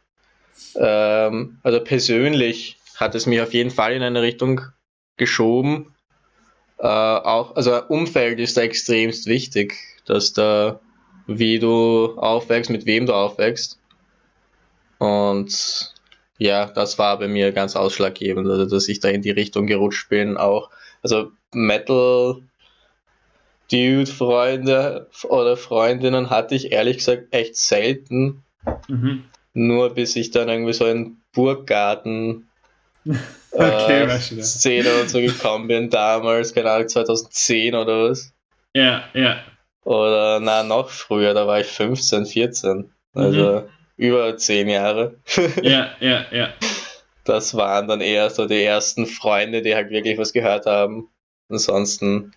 ähm, 0.76 1.58
also 1.62 1.80
persönlich 1.80 2.76
hat 2.96 3.14
es 3.14 3.26
mich 3.26 3.40
auf 3.40 3.54
jeden 3.54 3.70
Fall 3.70 3.92
in 3.92 4.02
eine 4.02 4.22
Richtung 4.22 4.62
geschoben 5.16 5.94
äh, 6.78 6.86
auch, 6.86 7.56
also 7.56 7.82
Umfeld 7.88 8.38
ist 8.38 8.56
da 8.56 8.62
extremst 8.62 9.26
wichtig, 9.26 9.74
dass 10.06 10.32
da, 10.32 10.80
wie 11.26 11.58
du 11.58 12.14
aufwächst, 12.16 12.70
mit 12.70 12.86
wem 12.86 13.06
du 13.06 13.14
aufwächst. 13.14 13.80
Und 14.98 15.92
ja, 16.38 16.66
das 16.66 16.98
war 16.98 17.18
bei 17.18 17.28
mir 17.28 17.52
ganz 17.52 17.74
ausschlaggebend, 17.74 18.48
also 18.48 18.64
dass 18.66 18.88
ich 18.88 19.00
da 19.00 19.08
in 19.08 19.22
die 19.22 19.30
Richtung 19.30 19.66
gerutscht 19.66 20.08
bin. 20.08 20.36
Auch, 20.36 20.70
also 21.02 21.32
Metal 21.52 22.42
Dude-Freunde 23.70 25.08
oder 25.28 25.56
Freundinnen 25.56 26.30
hatte 26.30 26.54
ich 26.54 26.72
ehrlich 26.72 26.98
gesagt 26.98 27.34
echt 27.34 27.56
selten. 27.56 28.44
Mhm. 28.88 29.24
Nur 29.54 29.94
bis 29.94 30.16
ich 30.16 30.30
dann 30.30 30.48
irgendwie 30.48 30.72
so 30.72 30.86
in 30.86 31.18
Burggarten 31.32 32.48
okay, 33.52 34.04
äh, 34.04 34.18
Szene 34.18 35.00
und 35.00 35.10
so 35.10 35.20
gekommen 35.20 35.68
bin, 35.68 35.90
damals, 35.90 36.54
keine 36.54 36.70
Ahnung, 36.70 36.88
2010 36.88 37.74
oder 37.74 38.10
was. 38.10 38.32
Ja, 38.74 39.04
ja. 39.14 39.38
Oder 39.84 40.40
na, 40.40 40.62
noch 40.62 40.90
früher, 40.90 41.34
da 41.34 41.46
war 41.46 41.60
ich 41.60 41.66
15, 41.66 42.26
14. 42.26 42.92
Also 43.14 43.62
mhm. 43.62 43.68
über 43.96 44.36
10 44.36 44.68
Jahre. 44.68 45.16
ja, 45.62 45.90
ja, 46.00 46.26
ja. 46.30 46.52
Das 47.24 47.54
waren 47.54 47.88
dann 47.88 48.00
eher 48.00 48.30
so 48.30 48.46
die 48.46 48.62
ersten 48.62 49.06
Freunde, 49.06 49.62
die 49.62 49.74
halt 49.74 49.90
wirklich 49.90 50.18
was 50.18 50.32
gehört 50.32 50.66
haben. 50.66 51.08
Ansonsten 51.48 52.32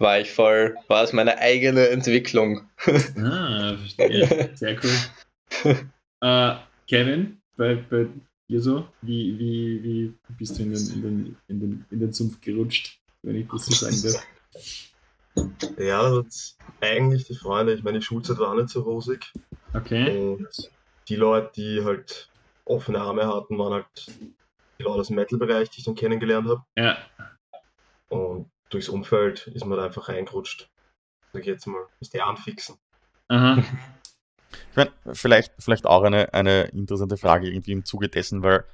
war 0.00 0.18
ich 0.18 0.32
voll, 0.32 0.76
war 0.88 1.04
es 1.04 1.12
meine 1.12 1.38
eigene 1.38 1.88
Entwicklung. 1.88 2.68
ah, 2.86 3.76
verstehe. 3.76 4.50
Sehr 4.54 4.76
cool. 4.82 5.76
Uh, 6.24 6.56
Kevin, 6.88 7.40
bei, 7.56 7.74
bei 7.76 8.06
dir 8.48 8.62
so? 8.62 8.88
Wie, 9.02 9.38
wie, 9.38 9.84
wie 9.84 10.14
bist 10.38 10.58
du 10.58 10.62
in 10.62 10.72
den, 10.72 10.92
in, 10.92 11.02
den, 11.02 11.36
in, 11.48 11.60
den, 11.60 11.84
in 11.90 12.00
den 12.00 12.12
Sumpf 12.12 12.40
gerutscht, 12.40 12.98
wenn 13.22 13.36
ich 13.36 13.46
das 13.48 13.66
so 13.66 13.72
sagen 13.72 14.02
darf? 14.02 14.26
Ja, 15.78 16.22
das 16.22 16.56
eigentlich 16.80 17.24
die 17.26 17.34
Freunde. 17.34 17.74
Ich 17.74 17.82
meine, 17.82 17.98
die 17.98 18.04
Schulzeit 18.04 18.38
war 18.38 18.54
nicht 18.54 18.70
so 18.70 18.80
rosig. 18.80 19.32
Okay. 19.74 20.18
Und 20.18 20.70
die 21.08 21.16
Leute, 21.16 21.52
die 21.56 21.84
halt 21.84 22.28
offene 22.64 23.00
Arme 23.00 23.26
hatten, 23.26 23.58
waren 23.58 23.74
halt 23.74 23.86
die 24.78 24.82
Leute 24.82 25.00
aus 25.00 25.06
dem 25.08 25.16
Metal-Bereich, 25.16 25.70
die 25.70 25.80
ich 25.80 25.84
dann 25.84 25.94
kennengelernt 25.94 26.48
habe. 26.48 26.62
Ja. 26.76 26.98
Und 28.08 28.50
durchs 28.70 28.88
Umfeld 28.88 29.46
ist 29.48 29.64
man 29.64 29.78
da 29.78 29.84
einfach 29.84 30.08
reingerutscht. 30.08 30.70
Sag 31.32 31.42
ich 31.42 31.46
jetzt 31.46 31.66
mal, 31.66 31.86
ist 32.00 32.14
der 32.14 32.26
anfixen. 32.26 32.76
Aha. 33.28 33.62
Ich 34.70 34.76
meine, 34.76 34.90
vielleicht, 35.12 35.52
vielleicht 35.60 35.86
auch 35.86 36.02
eine, 36.02 36.34
eine 36.34 36.62
interessante 36.64 37.16
Frage 37.16 37.48
irgendwie 37.48 37.70
im 37.70 37.84
Zuge 37.84 38.08
dessen, 38.08 38.42
weil 38.42 38.64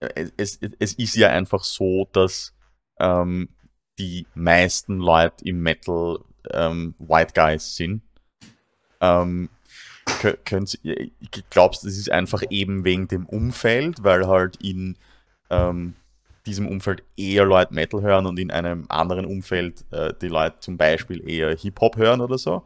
es, 0.00 0.32
es, 0.36 0.58
es 0.78 0.92
ist 0.94 1.14
ja 1.14 1.28
einfach 1.28 1.62
so, 1.62 2.08
dass 2.12 2.54
ähm, 2.98 3.48
die 3.98 4.26
meisten 4.34 4.98
Leute 4.98 5.44
im 5.44 5.60
Metal 5.62 6.18
ähm, 6.50 6.94
White 6.98 7.32
Guys 7.34 7.76
sind. 7.76 8.02
Ähm, 9.00 9.50
könnt, 10.44 10.78
glaubst 11.50 11.82
du, 11.82 11.88
das 11.88 11.96
ist 11.96 12.10
einfach 12.10 12.42
eben 12.50 12.84
wegen 12.84 13.08
dem 13.08 13.26
Umfeld, 13.26 14.02
weil 14.02 14.26
halt 14.26 14.56
in 14.56 14.96
ähm, 15.50 15.94
diesem 16.48 16.66
Umfeld 16.66 17.04
eher 17.16 17.44
Leute 17.44 17.74
Metal 17.74 18.00
hören 18.00 18.26
und 18.26 18.38
in 18.38 18.50
einem 18.50 18.86
anderen 18.88 19.26
Umfeld 19.26 19.84
äh, 19.92 20.14
die 20.20 20.28
Leute 20.28 20.60
zum 20.60 20.76
Beispiel 20.76 21.28
eher 21.28 21.54
Hip-Hop 21.54 21.96
hören 21.96 22.20
oder 22.20 22.38
so? 22.38 22.64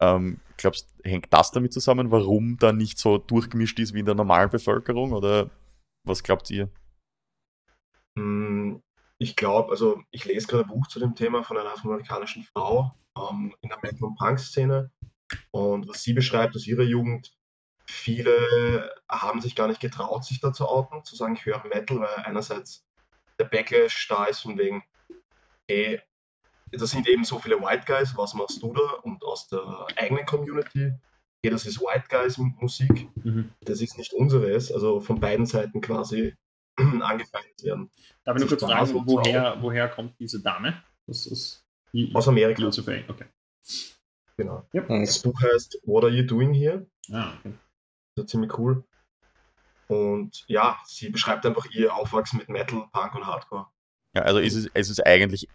Ähm, 0.00 0.40
glaubst 0.58 0.94
hängt 1.02 1.32
das 1.32 1.50
damit 1.50 1.72
zusammen, 1.72 2.10
warum 2.10 2.58
da 2.58 2.72
nicht 2.72 2.98
so 2.98 3.18
durchgemischt 3.18 3.78
ist 3.78 3.94
wie 3.94 4.00
in 4.00 4.06
der 4.06 4.14
normalen 4.14 4.50
Bevölkerung? 4.50 5.12
Oder 5.12 5.50
was 6.04 6.22
glaubt 6.22 6.50
ihr? 6.50 6.68
Hm, 8.18 8.82
ich 9.18 9.36
glaube, 9.36 9.70
also 9.70 10.02
ich 10.10 10.24
lese 10.24 10.46
gerade 10.46 10.64
ein 10.64 10.68
Buch 10.68 10.86
zu 10.88 11.00
dem 11.00 11.14
Thema 11.14 11.42
von 11.42 11.56
einer 11.56 11.72
afroamerikanischen 11.72 12.44
Frau 12.44 12.94
ähm, 13.16 13.54
in 13.62 13.70
der 13.70 13.78
Metal- 13.82 14.04
und 14.04 14.18
Punk-Szene. 14.18 14.90
Und 15.50 15.88
was 15.88 16.02
sie 16.02 16.12
beschreibt 16.12 16.54
aus 16.54 16.66
ihrer 16.66 16.82
Jugend, 16.82 17.32
viele 17.86 18.92
haben 19.08 19.40
sich 19.40 19.56
gar 19.56 19.68
nicht 19.68 19.80
getraut, 19.80 20.24
sich 20.24 20.40
da 20.40 20.52
zu 20.52 20.66
outen, 20.66 21.04
zu 21.04 21.16
sagen, 21.16 21.34
ich 21.34 21.46
höre 21.46 21.64
Metal, 21.66 22.00
weil 22.00 22.24
einerseits 22.24 22.85
der 23.38 23.46
Backlash 23.46 24.08
da 24.08 24.26
ist 24.26 24.40
von 24.40 24.58
wegen, 24.58 24.82
hey, 25.68 26.00
das 26.72 26.90
sind 26.90 27.08
eben 27.08 27.24
so 27.24 27.38
viele 27.38 27.60
White 27.60 27.84
Guys, 27.86 28.16
was 28.16 28.34
machst 28.34 28.62
du 28.62 28.72
da? 28.72 29.00
Und 29.02 29.22
aus 29.24 29.48
der 29.48 29.86
eigenen 29.96 30.26
Community, 30.26 30.92
hey, 31.42 31.50
das 31.50 31.66
ist 31.66 31.80
White 31.80 32.06
Guys 32.08 32.38
Musik, 32.38 33.08
mhm. 33.24 33.50
das 33.60 33.80
ist 33.80 33.98
nicht 33.98 34.12
unseres, 34.12 34.72
also 34.72 35.00
von 35.00 35.20
beiden 35.20 35.46
Seiten 35.46 35.80
quasi 35.80 36.34
angefeindet 36.76 37.62
werden. 37.62 37.90
Darf 38.24 38.36
ich 38.36 38.40
nur 38.40 38.48
kurz 38.48 38.62
fragen, 38.62 39.06
woher, 39.06 39.56
woher 39.60 39.88
kommt 39.88 40.18
diese 40.18 40.42
Dame? 40.42 40.82
Das 41.06 41.26
ist 41.26 41.64
die, 41.92 42.12
Aus 42.14 42.28
Amerika. 42.28 42.66
Okay. 42.66 43.26
Genau. 44.36 44.66
Yep. 44.74 44.88
Das 44.88 45.22
Buch 45.22 45.40
heißt 45.40 45.78
What 45.84 46.04
Are 46.04 46.12
You 46.12 46.24
Doing 46.24 46.52
Here? 46.52 46.86
Ah, 47.10 47.34
okay. 47.38 47.54
Das 48.14 48.24
ist 48.24 48.30
ziemlich 48.30 48.58
cool. 48.58 48.84
Und 49.88 50.44
ja, 50.48 50.78
sie 50.86 51.10
beschreibt 51.10 51.46
einfach 51.46 51.66
ihr 51.70 51.94
Aufwachsen 51.94 52.38
mit 52.38 52.48
Metal, 52.48 52.88
Punk 52.92 53.14
und 53.14 53.26
Hardcore. 53.26 53.66
Ja, 54.14 54.22
also 54.22 54.40
ist 54.40 54.54
es, 54.54 54.70
es 54.74 54.90
ist 54.90 55.06
eigentlich 55.06 55.48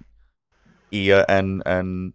eher 0.91 1.29
ein, 1.29 1.61
ein, 1.63 2.13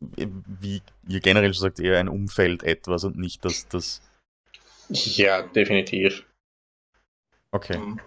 wie 0.00 0.82
ihr 1.08 1.20
generell 1.20 1.52
schon 1.54 1.62
sagt, 1.62 1.80
eher 1.80 1.98
ein 1.98 2.08
Umfeld 2.08 2.62
etwas 2.62 3.04
und 3.04 3.18
nicht 3.18 3.44
das, 3.44 3.68
das. 3.68 4.02
Ja, 4.88 5.42
definitiv. 5.42 6.24
Okay. 7.50 7.78
Mhm. 7.78 8.00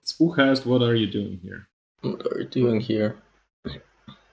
Das 0.00 0.14
Buch 0.14 0.36
heißt 0.36 0.66
What 0.66 0.82
Are 0.82 0.94
You 0.94 1.10
Doing 1.10 1.40
Here? 1.40 1.66
What 2.02 2.26
are 2.26 2.40
you 2.40 2.48
doing 2.48 2.80
here? 2.80 3.14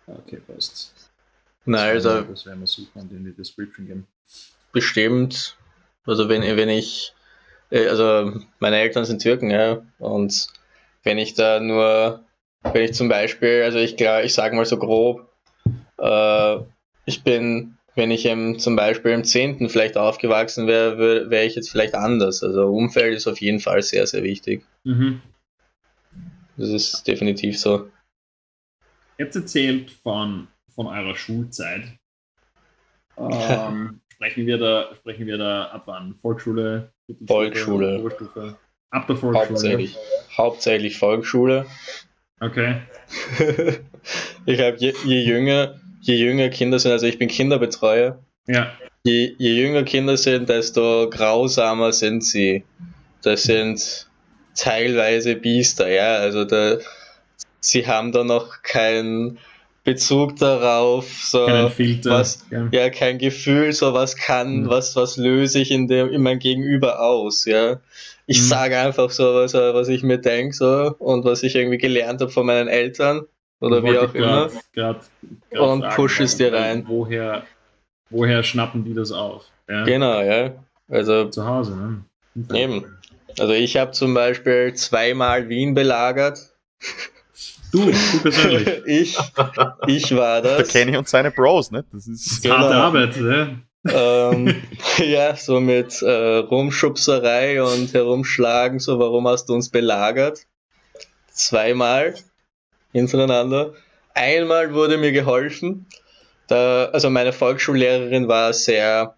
Okay, 0.07 0.38
passt. 0.38 1.12
Nein, 1.65 1.95
also. 1.95 2.22
Das 2.22 2.45
werden 2.45 2.60
wir 2.60 2.67
suchen 2.67 3.01
und 3.01 3.12
in 3.12 3.25
die 3.25 3.34
Description 3.34 3.88
geben. 3.88 4.07
Bestimmt. 4.72 5.57
Also 6.05 6.29
wenn, 6.29 6.43
wenn 6.43 6.69
ich 6.69 7.13
also 7.72 8.41
meine 8.60 8.77
Eltern 8.77 9.05
sind 9.05 9.22
Türken, 9.22 9.50
ja, 9.50 9.81
und 10.00 10.48
wenn 11.03 11.17
ich 11.17 11.34
da 11.34 11.60
nur, 11.60 12.24
wenn 12.63 12.84
ich 12.84 12.93
zum 12.93 13.10
Beispiel, 13.10 13.63
also 13.63 13.79
ich 13.79 14.00
ich 14.00 14.34
sage 14.34 14.55
mal 14.55 14.65
so 14.65 14.77
grob, 14.77 15.29
äh, 15.98 16.57
ich 17.05 17.24
bin, 17.24 17.77
wenn 17.95 18.12
ich 18.12 18.25
im, 18.25 18.60
zum 18.60 18.75
Beispiel 18.75 19.12
im 19.12 19.24
10. 19.24 19.69
vielleicht 19.69 19.98
aufgewachsen 19.98 20.67
wäre, 20.67 20.98
wäre 20.98 21.29
wär 21.29 21.45
ich 21.45 21.55
jetzt 21.55 21.69
vielleicht 21.69 21.95
anders. 21.95 22.43
Also 22.43 22.67
Umfeld 22.67 23.15
ist 23.15 23.27
auf 23.27 23.39
jeden 23.39 23.60
Fall 23.60 23.81
sehr, 23.81 24.05
sehr 24.07 24.24
wichtig. 24.24 24.65
Mhm. 24.84 25.22
Das 26.57 26.69
ist 26.69 27.07
definitiv 27.07 27.60
so. 27.60 27.89
Ihr 29.17 29.25
habt 29.25 29.36
erzählt 29.36 29.91
von, 29.91 30.48
von 30.74 30.88
eurer 30.88 31.15
Schulzeit. 31.15 31.84
Ähm, 33.17 34.01
sprechen, 34.15 34.45
wir 34.45 34.57
da, 34.57 34.89
sprechen 34.95 35.27
wir 35.27 35.38
da 35.38 35.65
ab 35.65 35.84
wann? 35.86 36.15
Volksschule, 36.15 36.91
Volksschule. 37.27 38.00
Vorstufe. 38.00 38.57
Ab 38.89 39.07
der 39.07 39.15
Volksschule. 39.15 39.50
Hauptsächlich, 39.50 39.98
hauptsächlich 40.38 40.98
Volksschule. 40.98 41.65
Okay. 42.39 42.81
ich 44.45 44.60
habe 44.60 44.77
je, 44.77 44.93
je, 45.05 45.22
jünger, 45.22 45.79
je 46.01 46.15
jünger 46.15 46.50
Kinder 46.50 46.79
sind, 46.79 46.91
also 46.91 47.05
ich 47.05 47.17
bin 47.17 47.27
Kinderbetreuer. 47.27 48.19
Ja. 48.48 48.72
Je, 49.03 49.36
je 49.38 49.53
jünger 49.53 49.84
Kinder 49.84 50.17
sind, 50.17 50.50
desto 50.50 51.10
grausamer 51.10 51.91
sind 51.91 52.24
sie. 52.24 52.63
Das 53.22 53.43
sind 53.43 54.07
teilweise 54.55 55.36
Biester, 55.36 55.88
ja. 55.89 56.15
Also 56.17 56.45
da, 56.45 56.77
sie 57.60 57.88
haben 57.88 58.12
da 58.12 58.24
noch 58.24 58.62
kein 58.63 59.38
Bezug 59.86 60.36
darauf, 60.38 61.08
so 61.24 61.39
was, 61.39 62.46
ja. 62.51 62.68
ja. 62.72 62.89
kein 62.89 63.18
Gefühl, 63.18 63.72
so 63.72 63.94
was 63.94 64.18
kann, 64.18 64.63
mhm. 64.63 64.70
was, 64.70 64.96
was 64.96 65.15
löse 65.15 65.60
ich 65.60 65.72
in 65.72 65.88
dem, 65.88 66.12
in 66.12 66.22
mein 66.22 66.39
Gegenüber 66.39 67.00
aus, 67.00 67.46
ja. 67.46 67.80
Ich 68.25 68.39
mhm. 68.39 68.46
sage 68.46 68.80
einfach 68.80 69.12
so, 69.12 69.36
was, 69.36 69.54
was 69.54 69.88
ich 69.88 70.04
mir 70.04 70.18
denke, 70.18 70.56
so, 70.56 70.96
und 71.00 71.24
was 71.24 71.44
ich 71.44 71.56
irgendwie 71.56 71.77
gelernt 71.77 72.20
habe 72.20 72.32
von 72.32 72.48
meinen 72.48 72.68
Eltern, 72.68 73.27
oder 73.60 73.84
wie 73.84 73.98
auch 73.98 74.13
immer. 74.13 74.50
Grad, 74.74 75.10
grad 75.51 75.62
und 75.62 75.89
push 75.96 76.20
es 76.20 76.38
dir 76.38 76.54
rein. 76.54 76.84
Woher, 76.88 77.44
woher 78.10 78.44
schnappen 78.44 78.84
die 78.84 78.94
das 78.94 79.12
auf? 79.12 79.46
Ja? 79.70 79.84
Genau, 79.84 80.22
ja. 80.22 80.54
Also. 80.89 81.30
Zu 81.30 81.46
Hause, 81.46 81.75
ne? 81.75 82.04
Eben. 82.54 82.86
Also 83.39 83.54
ich 83.54 83.77
habe 83.77 83.92
zum 83.92 84.13
Beispiel 84.13 84.74
zweimal 84.74 85.50
Wien 85.50 85.74
belagert. 85.74 86.39
Du, 87.75 87.91
du 87.91 88.20
persönlich. 88.22 88.82
ich, 88.86 89.17
ich 89.88 90.15
war 90.15 90.41
das. 90.41 90.58
Da 90.58 90.63
kenne 90.63 90.91
ich 90.91 90.98
und 90.98 91.10
seine 91.10 91.29
Bros, 91.29 91.72
ne? 91.72 91.84
Das 91.91 92.08
ist 92.08 92.41
genau. 92.41 92.60
harte 92.60 92.75
Arbeit, 92.75 93.17
ne? 93.17 93.62
ähm, 93.89 94.62
ja, 94.98 95.36
so 95.36 95.60
mit 95.60 96.01
äh, 96.01 96.38
Rumschubserei 96.38 97.62
und 97.62 97.94
Herumschlagen, 97.94 98.79
so 98.79 98.98
warum 98.98 99.27
hast 99.27 99.50
du 99.50 99.53
uns 99.53 99.70
belagert? 99.70 100.46
Zweimal 101.32 102.15
hintereinander. 102.94 103.74
Einmal 104.13 104.74
wurde 104.74 104.98
mir 104.98 105.12
geholfen. 105.12 105.86
Da, 106.48 106.86
also 106.86 107.10
meine 107.10 107.34
Volksschullehrerin 107.34 108.29
war 108.29 108.53
sehr, 108.53 109.17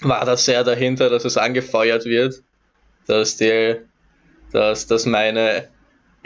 war 0.00 0.24
da 0.24 0.36
sehr 0.36 0.64
dahinter, 0.64 1.10
dass 1.10 1.24
es 1.24 1.36
angefeuert 1.36 2.06
wird, 2.06 2.42
dass 3.06 3.36
die, 3.36 3.76
dass, 4.50 4.88
dass 4.88 5.06
meine 5.06 5.68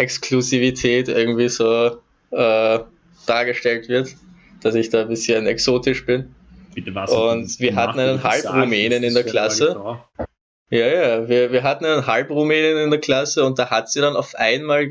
Exklusivität 0.02 1.08
irgendwie 1.08 1.48
so 1.48 1.98
äh, 2.30 2.78
dargestellt 3.26 3.88
wird, 3.88 4.14
dass 4.62 4.74
ich 4.74 4.90
da 4.90 5.02
ein 5.02 5.08
bisschen 5.08 5.46
exotisch 5.46 6.04
bin. 6.04 6.34
Bitte 6.74 6.94
was? 6.94 7.10
Und 7.10 7.60
wir 7.60 7.74
hatten 7.76 8.00
einen 8.00 8.22
Halbrumänen 8.22 9.02
in 9.02 9.14
der 9.14 9.24
Klasse. 9.24 10.00
Ja, 10.70 10.86
ja, 10.86 11.28
wir, 11.28 11.52
wir 11.52 11.62
hatten 11.62 11.84
einen 11.84 12.06
Halbrumänen 12.06 12.78
in 12.78 12.90
der 12.90 13.00
Klasse 13.00 13.44
und 13.44 13.58
da 13.58 13.70
hat 13.70 13.90
sie 13.90 14.00
dann 14.00 14.16
auf 14.16 14.34
einmal 14.34 14.88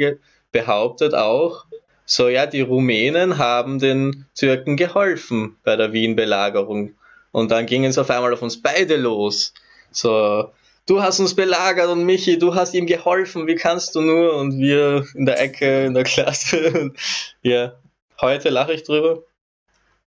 behauptet 0.52 1.16
auch, 1.16 1.66
so 2.06 2.28
ja, 2.28 2.46
die 2.46 2.62
Rumänen 2.62 3.38
haben 3.38 3.80
den 3.80 4.26
Türken 4.36 4.76
geholfen 4.76 5.58
bei 5.64 5.76
der 5.76 5.94
Wien-Belagerung. 5.94 6.94
Und 7.32 7.52
dann 7.52 7.66
ging 7.66 7.86
es 7.86 7.98
auf 7.98 8.10
einmal 8.10 8.34
auf 8.34 8.42
uns 8.42 8.62
beide 8.62 8.98
los. 8.98 9.54
So, 9.92 10.52
du 10.88 11.02
hast 11.02 11.20
uns 11.20 11.36
belagert 11.36 11.90
und 11.90 12.04
Michi, 12.06 12.38
du 12.38 12.56
hast 12.56 12.74
ihm 12.74 12.86
geholfen, 12.86 13.48
wie 13.48 13.56
kannst 13.56 13.96
du 13.96 14.02
nur? 14.02 14.36
Und 14.36 14.58
wir 14.60 15.06
in 15.16 15.26
der 15.26 15.40
Ecke, 15.40 15.86
in 15.86 15.94
der 15.94 16.04
Klasse. 16.04 16.92
ja, 17.42 17.74
heute 18.20 18.50
lache 18.50 18.74
ich 18.74 18.84
drüber. 18.84 19.24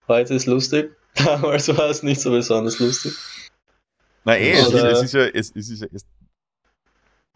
Heute 0.09 0.35
ist 0.35 0.47
lustig. 0.47 0.91
Damals 1.15 1.69
war 1.77 1.89
es 1.89 2.03
nicht 2.03 2.21
so 2.21 2.31
besonders 2.31 2.79
lustig. 2.79 3.13
Na 4.25 4.37
eh, 4.37 4.53
es, 4.53 4.73
es, 4.73 5.03
ist 5.03 5.15
ja, 5.15 5.27
es, 5.27 5.53
es 5.55 5.71
ist 5.71 5.83
ja, 5.83 5.89
es, 5.93 6.07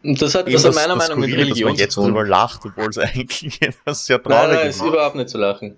das 0.01 0.33
hat, 0.33 0.51
das 0.51 0.63
hat 0.63 0.75
meiner 0.75 0.95
Meinung 0.95 1.19
nach 1.19 1.27
mit 1.27 1.35
Religion 1.35 1.69
dass 1.69 1.73
man 1.73 1.75
jetzt 1.75 1.97
drüber 1.97 2.25
lacht, 2.25 2.61
obwohl 2.65 2.89
es 2.89 2.97
eigentlich 2.97 3.61
etwas 3.61 4.05
sehr 4.05 4.21
traurig 4.21 4.47
nein, 4.47 4.55
nein, 4.55 4.69
ist. 4.69 4.81
überhaupt 4.81 5.15
nicht 5.15 5.29
zu 5.29 5.37
lachen. 5.37 5.77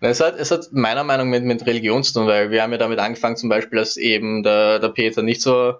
Es 0.00 0.20
hat, 0.20 0.38
es 0.38 0.50
hat 0.50 0.72
meiner 0.72 1.04
Meinung 1.04 1.30
nach 1.30 1.38
mit, 1.38 1.44
mit 1.44 1.66
Religion 1.66 2.04
zu 2.04 2.12
tun, 2.12 2.26
weil 2.26 2.50
wir 2.50 2.62
haben 2.62 2.70
ja 2.72 2.78
damit 2.78 2.98
angefangen, 2.98 3.36
zum 3.36 3.48
Beispiel, 3.48 3.78
dass 3.78 3.96
eben 3.96 4.42
der, 4.42 4.78
der 4.78 4.90
Peter 4.90 5.22
nicht 5.22 5.40
so 5.40 5.74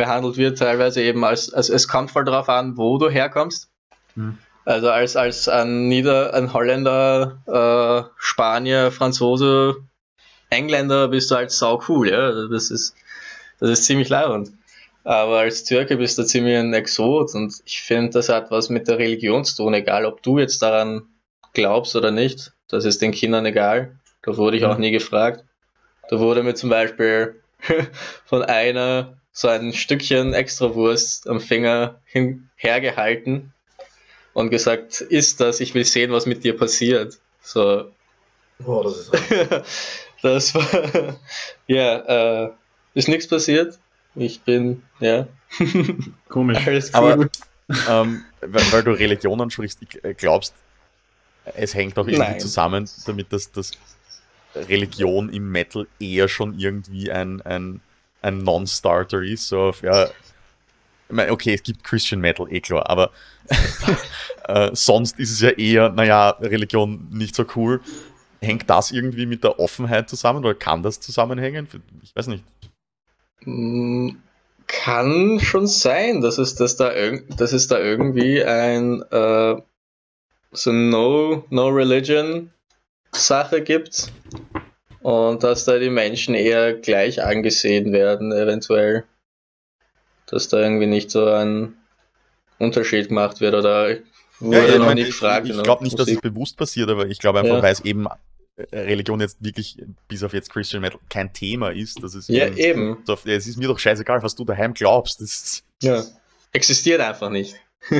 behandelt 0.00 0.38
wird, 0.38 0.58
teilweise 0.58 1.02
eben 1.02 1.24
als, 1.24 1.52
also 1.52 1.74
es 1.74 1.86
kommt 1.86 2.10
voll 2.10 2.24
darauf 2.24 2.48
an, 2.48 2.78
wo 2.78 2.96
du 2.96 3.10
herkommst. 3.10 3.68
Hm. 4.14 4.38
Also 4.64 4.90
als, 4.90 5.14
als 5.14 5.46
ein 5.46 5.88
Nieder-, 5.88 6.32
ein 6.32 6.54
Holländer, 6.54 7.42
äh, 7.46 8.10
Spanier, 8.16 8.90
Franzose, 8.92 9.76
Engländer 10.48 11.08
bist 11.08 11.30
du 11.30 11.34
halt 11.34 11.50
sau 11.50 11.82
cool, 11.88 12.08
ja. 12.08 12.48
Das 12.48 12.70
ist, 12.70 12.94
das 13.58 13.68
ist 13.68 13.84
ziemlich 13.84 14.08
leibend. 14.08 14.52
Aber 15.04 15.40
als 15.40 15.64
Türke 15.64 15.98
bist 15.98 16.16
du 16.16 16.24
ziemlich 16.24 16.56
ein 16.56 16.72
Exot 16.72 17.34
und 17.34 17.54
ich 17.66 17.82
finde, 17.82 18.12
das 18.12 18.30
hat 18.30 18.50
was 18.50 18.70
mit 18.70 18.88
der 18.88 18.98
Religion 18.98 19.44
zu 19.44 19.56
tun, 19.56 19.74
egal 19.74 20.06
ob 20.06 20.22
du 20.22 20.38
jetzt 20.38 20.62
daran 20.62 21.02
glaubst 21.52 21.94
oder 21.94 22.10
nicht. 22.10 22.52
Das 22.68 22.86
ist 22.86 23.02
den 23.02 23.12
Kindern 23.12 23.44
egal. 23.44 23.98
Da 24.22 24.36
wurde 24.36 24.56
ich 24.56 24.64
auch 24.64 24.78
nie 24.78 24.92
gefragt. 24.92 25.44
Da 26.08 26.18
wurde 26.18 26.42
mir 26.42 26.54
zum 26.54 26.70
Beispiel 26.70 27.42
von 28.24 28.42
einer 28.42 29.19
so 29.32 29.48
ein 29.48 29.72
Stückchen 29.72 30.34
Extrawurst 30.34 31.28
am 31.28 31.40
Finger 31.40 32.00
hergehalten 32.56 33.52
und 34.32 34.50
gesagt, 34.50 35.00
isst 35.00 35.40
das, 35.40 35.60
ich 35.60 35.74
will 35.74 35.84
sehen, 35.84 36.12
was 36.12 36.26
mit 36.26 36.44
dir 36.44 36.56
passiert. 36.56 37.18
So. 37.42 37.90
Boah, 38.58 38.84
das 38.84 39.08
ist 39.08 39.90
Das 40.22 40.54
war, 40.54 41.18
ja, 41.66 42.44
äh, 42.44 42.50
ist 42.94 43.08
nichts 43.08 43.26
passiert. 43.28 43.78
Ich 44.14 44.42
bin, 44.42 44.82
ja. 44.98 45.28
Komisch. 46.28 46.66
Alles 46.66 46.92
cool. 46.94 47.12
Aber, 47.12 47.28
ähm, 47.88 48.24
weil, 48.40 48.72
weil, 48.72 48.82
du 48.82 48.90
Religion 48.92 49.40
ansprichst, 49.40 49.78
äh, 50.02 50.14
glaubst, 50.14 50.54
es 51.54 51.74
hängt 51.74 51.98
auch 51.98 52.06
irgendwie 52.06 52.32
Nein. 52.32 52.40
zusammen 52.40 52.88
damit, 53.06 53.32
dass, 53.32 53.50
dass 53.52 53.72
Religion 54.54 55.32
im 55.32 55.50
Metal 55.50 55.86
eher 55.98 56.28
schon 56.28 56.58
irgendwie 56.58 57.10
ein, 57.10 57.40
ein, 57.42 57.80
ein 58.22 58.38
Non-Starter 58.38 59.22
ist. 59.22 59.48
So 59.48 59.60
auf, 59.60 59.82
ja, 59.82 60.04
ich 60.04 61.16
meine, 61.16 61.32
okay, 61.32 61.54
es 61.54 61.62
gibt 61.62 61.82
Christian 61.84 62.20
Metal, 62.20 62.46
eh 62.50 62.60
klar, 62.60 62.88
aber 62.88 63.10
äh, 64.48 64.70
sonst 64.72 65.18
ist 65.18 65.32
es 65.32 65.40
ja 65.40 65.50
eher, 65.50 65.90
naja, 65.90 66.30
Religion 66.40 67.08
nicht 67.10 67.34
so 67.34 67.44
cool. 67.56 67.80
Hängt 68.40 68.70
das 68.70 68.90
irgendwie 68.90 69.26
mit 69.26 69.44
der 69.44 69.58
Offenheit 69.58 70.08
zusammen 70.08 70.44
oder 70.44 70.54
kann 70.54 70.82
das 70.82 71.00
zusammenhängen? 71.00 71.68
Ich 72.02 72.14
weiß 72.14 72.28
nicht. 72.28 72.44
Mm, 73.44 74.10
kann 74.66 75.40
schon 75.40 75.66
sein, 75.66 76.20
dass 76.20 76.38
es, 76.38 76.54
dass 76.54 76.76
da, 76.76 76.92
dass 77.36 77.52
es 77.52 77.66
da 77.66 77.78
irgendwie 77.78 78.42
ein 78.44 79.02
äh, 79.10 79.60
so 80.52 80.72
No, 80.72 81.44
no 81.50 81.68
Religion 81.68 82.50
Sache 83.12 83.62
gibt 83.62 84.12
und 85.02 85.42
dass 85.42 85.64
da 85.64 85.78
die 85.78 85.90
Menschen 85.90 86.34
eher 86.34 86.74
gleich 86.74 87.22
angesehen 87.22 87.92
werden, 87.92 88.32
eventuell. 88.32 89.04
Dass 90.26 90.48
da 90.48 90.60
irgendwie 90.60 90.86
nicht 90.86 91.10
so 91.10 91.26
ein 91.26 91.74
Unterschied 92.58 93.08
gemacht 93.08 93.40
wird 93.40 93.54
oder 93.54 93.96
wurde 94.38 94.58
ja, 94.58 94.72
ja, 94.72 94.78
noch 94.78 94.94
nicht 94.94 95.06
gefragt. 95.08 95.48
Ich, 95.48 95.56
ich 95.56 95.62
glaube 95.62 95.82
nicht, 95.82 95.98
dass 95.98 96.08
es 96.08 96.20
bewusst 96.20 96.56
passiert, 96.56 96.88
aber 96.88 97.06
ich 97.06 97.18
glaube 97.18 97.40
einfach, 97.40 97.56
ja. 97.56 97.62
weil 97.62 97.72
es 97.72 97.80
eben 97.80 98.06
Religion 98.72 99.20
jetzt 99.20 99.42
wirklich, 99.42 99.82
bis 100.08 100.22
auf 100.22 100.32
jetzt 100.32 100.50
Christian 100.50 100.82
Metal, 100.82 101.00
kein 101.08 101.32
Thema 101.32 101.70
ist. 101.70 102.02
Das 102.02 102.14
ist 102.14 102.28
ja, 102.28 102.48
eben. 102.48 102.98
So, 103.06 103.18
es 103.24 103.46
ist 103.46 103.56
mir 103.56 103.68
doch 103.68 103.78
scheißegal, 103.78 104.22
was 104.22 104.34
du 104.34 104.44
daheim 104.44 104.74
glaubst. 104.74 105.20
Das 105.20 105.62
ja, 105.82 106.04
existiert 106.52 107.00
einfach 107.00 107.30
nicht. 107.30 107.56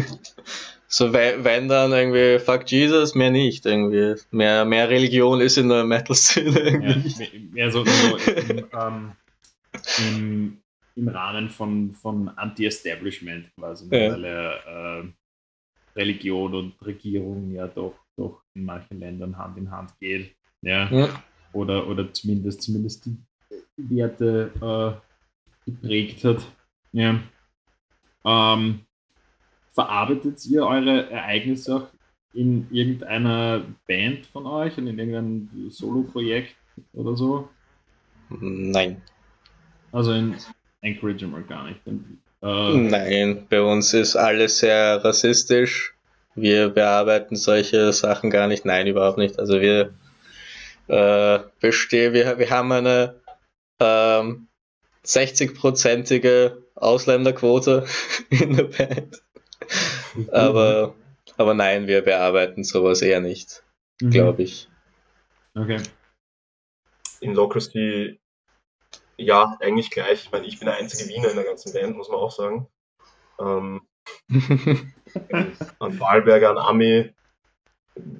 so, 0.92 1.12
wenn 1.12 1.68
dann 1.68 1.92
irgendwie 1.92 2.44
Fuck 2.44 2.68
Jesus, 2.68 3.14
mehr 3.14 3.31
nicht. 3.31 3.64
Irgendwie. 3.64 4.20
Mehr, 4.33 4.64
mehr 4.64 4.90
Religion 4.90 5.40
ist 5.40 5.57
in 5.57 5.68
der 5.68 5.85
Metal-Szene. 5.85 6.83
Ja, 6.85 7.26
mehr 7.53 7.70
so, 7.70 7.85
so 7.85 8.16
im, 8.16 8.66
ähm, 8.72 9.12
im, 9.98 10.62
im, 10.96 11.09
Rahmen 11.09 11.48
von, 11.48 11.92
von 11.92 12.29
Anti-Establishment 12.31 13.55
quasi, 13.55 13.85
ja. 13.85 14.12
weil 14.12 14.24
äh, 14.24 15.96
Religion 15.96 16.55
und 16.55 16.74
Regierung 16.85 17.53
ja 17.53 17.68
doch, 17.68 17.94
doch 18.16 18.42
in 18.55 18.64
manchen 18.64 18.98
Ländern 18.98 19.38
Hand 19.38 19.59
in 19.59 19.70
Hand 19.70 19.92
geht. 20.00 20.35
Ja. 20.62 20.90
ja. 20.90 21.22
Oder, 21.53 21.87
oder 21.87 22.12
zumindest, 22.12 22.62
zumindest 22.62 23.07
die 23.07 23.16
Werte 23.76 24.50
äh, 25.66 25.70
geprägt 25.70 26.24
hat. 26.24 26.44
Ja. 26.90 27.20
Ähm, 28.24 28.81
verarbeitet 29.71 30.45
ihr 30.47 30.67
eure 30.67 31.11
Ereignisse 31.11 31.77
auch 31.77 31.87
in 32.33 32.69
irgendeiner 32.71 33.65
Band 33.87 34.27
von 34.27 34.47
euch 34.47 34.77
und 34.79 34.87
in 34.87 34.99
irgendeinem 34.99 35.71
Solo-Projekt 35.71 36.55
oder 36.93 37.17
so? 37.17 37.49
Nein. 38.29 39.03
Also 39.93 40.13
in 40.13 40.37
Anchorage 40.83 41.25
immer 41.25 41.41
gar 41.43 41.69
nicht. 41.69 41.81
Äh, 41.87 42.75
Nein, 42.75 43.47
bei 43.49 43.61
uns 43.61 43.93
ist 43.93 44.17
alles 44.17 44.59
sehr 44.59 45.05
rassistisch. 45.05 45.95
Wir 46.37 46.69
bearbeiten 46.69 47.37
solche 47.37 47.93
Sachen 47.93 48.31
gar 48.31 48.47
nicht. 48.47 48.65
Nein, 48.65 48.87
überhaupt 48.87 49.19
nicht. 49.19 49.39
Also 49.39 49.61
wir 49.61 49.93
äh, 50.87 51.41
bestehe, 51.61 52.13
wir, 52.13 52.39
wir 52.39 52.51
haben 52.51 52.71
eine 52.73 53.21
ähm, 53.81 54.47
60-prozentige 55.05 56.59
Ausländerquote 56.77 57.87
in 58.31 58.57
der 58.57 58.65
Band. 58.65 59.23
Aber, 60.33 60.94
aber 61.37 61.55
nein, 61.55 61.87
wir 61.87 62.03
bearbeiten 62.03 62.64
sowas 62.64 63.03
eher 63.03 63.20
nicht, 63.20 63.62
mhm. 64.01 64.11
glaube 64.11 64.42
ich. 64.42 64.68
Okay. 65.55 65.83
In 67.20 67.35
Locusty, 67.35 68.20
ja, 69.16 69.57
eigentlich 69.61 69.90
gleich. 69.90 70.25
Ich 70.25 70.33
meine, 70.33 70.46
ich 70.46 70.59
bin 70.59 70.66
der 70.66 70.77
einzige 70.77 71.09
Wiener 71.09 71.31
in 71.31 71.37
der 71.37 71.44
ganzen 71.44 71.73
Band, 71.73 71.96
muss 71.96 72.09
man 72.09 72.18
auch 72.18 72.31
sagen. 72.31 72.68
Ähm, 73.38 73.83
an 75.79 76.01
Wahlberger, 76.01 76.51
an 76.51 76.59
Ami, 76.59 77.12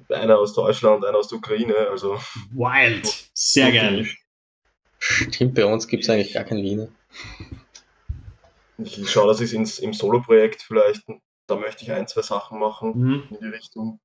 einer 0.09 0.37
aus 0.37 0.53
Deutschland, 0.53 1.05
einer 1.05 1.17
aus 1.17 1.29
der 1.29 1.39
Ukraine, 1.39 1.75
also. 1.89 2.19
Wild! 2.51 3.29
Sehr 3.33 3.71
geil. 3.71 4.07
Stimmt, 4.99 5.55
bei 5.55 5.65
uns 5.65 5.87
gibt 5.87 6.03
es 6.03 6.09
eigentlich 6.09 6.33
gar 6.33 6.43
keinen 6.43 6.63
Wiener. 6.63 6.87
Ich 8.77 9.09
schaue, 9.09 9.27
dass 9.27 9.41
ich 9.41 9.53
es 9.53 9.79
im 9.79 9.93
Solo-Projekt 9.93 10.61
vielleicht, 10.61 11.03
da 11.47 11.55
möchte 11.55 11.83
ich 11.83 11.91
ein, 11.91 12.07
zwei 12.07 12.21
Sachen 12.21 12.59
machen 12.59 12.97
mhm. 12.97 13.23
in 13.29 13.37
die 13.39 13.47
Richtung. 13.47 13.99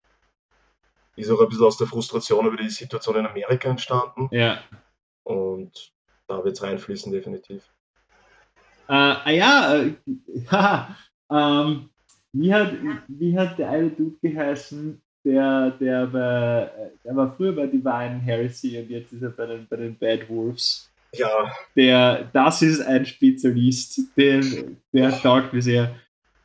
Ist 1.17 1.31
auch 1.31 1.41
ein 1.41 1.49
bisschen 1.49 1.65
aus 1.65 1.79
der 1.79 1.87
Frustration 1.87 2.47
über 2.47 2.57
die 2.57 2.69
Situation 2.69 3.17
in 3.17 3.27
Amerika 3.27 3.71
entstanden. 3.71 4.29
Ja. 4.31 4.61
Und 5.23 5.93
da 6.27 6.45
wird 6.45 6.57
es 6.57 6.63
reinfließen, 6.63 7.11
definitiv. 7.11 7.73
Äh, 8.89 8.93
ah 8.93 9.31
ja, 9.31 9.77
äh, 9.77 9.95
haha, 10.51 10.97
ähm, 11.31 11.89
wie, 12.33 12.53
hat, 12.53 12.73
wie 13.09 13.37
hat 13.37 13.59
der 13.59 13.71
eine 13.71 13.91
Dude 13.91 14.17
geheißen, 14.23 15.03
der, 15.25 15.71
der, 15.73 16.13
war, 16.13 16.71
der 17.05 17.17
war 17.17 17.35
früher 17.35 17.53
bei 17.53 17.67
Divine 17.67 18.21
Heresy 18.21 18.79
und 18.79 18.91
jetzt 18.91 19.13
ist 19.13 19.23
er 19.23 19.31
bei 19.31 19.47
den, 19.47 19.67
bei 19.69 19.77
den 19.77 19.99
Bad 19.99 20.29
Wolves. 20.29 20.93
Ja. 21.13 21.51
Der, 21.75 22.25
das 22.33 22.63
ist 22.63 22.81
ein 22.81 23.07
Spezialist, 23.07 24.17
den, 24.17 24.81
der 24.93 25.11
taugt 25.21 25.53
mir 25.53 25.63
sehr. 25.63 25.97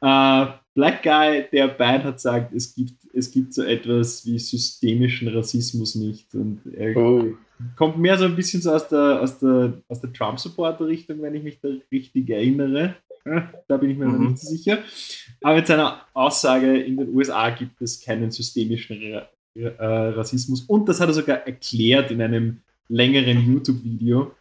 Äh, 0.02 0.46
Black 0.74 1.04
Guy, 1.04 1.46
der 1.52 1.68
Band 1.68 2.06
hat 2.06 2.16
gesagt, 2.16 2.54
es 2.54 2.74
gibt, 2.74 2.94
es 3.14 3.30
gibt 3.32 3.54
so 3.54 3.64
etwas 3.64 4.26
wie 4.26 4.40
systemischen 4.40 5.28
Rassismus 5.28 5.96
nicht. 5.96 6.34
Und 6.34 6.62
er 6.74 6.96
oh. 6.96 7.34
kommt 7.76 7.98
mehr 7.98 8.18
so 8.18 8.26
ein 8.26 8.36
bisschen 8.36 8.62
so 8.62 8.72
aus 8.72 8.88
der, 8.88 9.22
aus 9.22 9.40
der, 9.40 9.74
aus 9.90 10.00
der 10.00 10.14
Trump-Supporter-Richtung, 10.14 11.22
wenn 11.22 11.36
ich 11.36 11.44
mich 11.44 11.60
da 11.60 11.70
richtig 11.92 12.30
erinnere. 12.30 12.96
Da 13.68 13.78
bin 13.78 13.92
ich 13.92 13.98
mir 13.98 14.06
mhm. 14.06 14.14
noch 14.14 14.30
nicht 14.30 14.40
so 14.40 14.50
sicher. 14.50 14.80
Aber 15.42 15.56
mit 15.56 15.68
seiner 15.68 16.06
Aussage, 16.14 16.82
in 16.82 16.98
den 16.98 17.14
USA 17.14 17.50
gibt 17.52 17.82
es 17.82 18.02
keinen 18.02 18.32
systemischen 18.32 19.22
äh, 19.54 19.68
Rassismus. 19.78 20.62
Und 20.62 20.88
das 20.88 21.00
hat 21.00 21.10
er 21.10 21.14
sogar 21.14 21.38
erklärt 21.46 22.12
in 22.12 22.22
einem 22.22 22.62
längeren 22.88 23.46
YouTube-Video. 23.46 24.32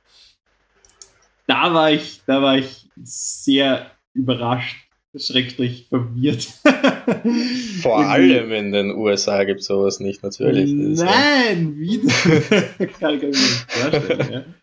Da 1.46 1.74
war 1.74 1.90
ich, 1.90 2.22
da 2.26 2.40
war 2.40 2.56
ich 2.56 2.88
sehr 3.02 3.90
überrascht, 4.14 4.89
schrecklich 5.16 5.87
verwirrt. 5.88 6.42
Vor 7.83 7.99
allem 7.99 8.53
in 8.53 8.73
den 8.73 8.90
USA 8.92 9.44
gibt 9.44 9.61
es 9.61 9.66
sowas 9.66 10.01
nicht, 10.01 10.23
natürlich. 10.23 10.73
Nein, 10.73 11.77
wieder. 11.77 12.12
Kann 13.01 13.14
ich 13.14 13.23
mir 13.23 13.29
nicht 13.29 13.66
vorstellen. 13.68 14.55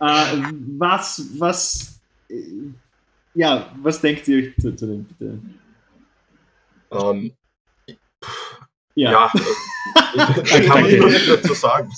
Ja. 0.00 0.32
Äh, 0.32 0.42
was, 0.78 1.28
was, 1.38 2.00
äh, 2.28 2.34
ja, 3.34 3.74
was 3.82 4.00
denkt 4.00 4.28
ihr 4.28 4.38
euch 4.38 4.54
zu, 4.60 4.74
zu 4.74 4.86
dem, 4.86 5.04
bitte? 5.04 5.40
Um, 6.90 7.16
ähm, 7.16 7.32
ja, 8.94 9.10
ja 9.12 9.32
da 10.16 10.60
kann 10.60 10.82
man 10.82 10.90
nicht 10.90 11.28
dazu 11.28 11.54
sagen. 11.54 11.92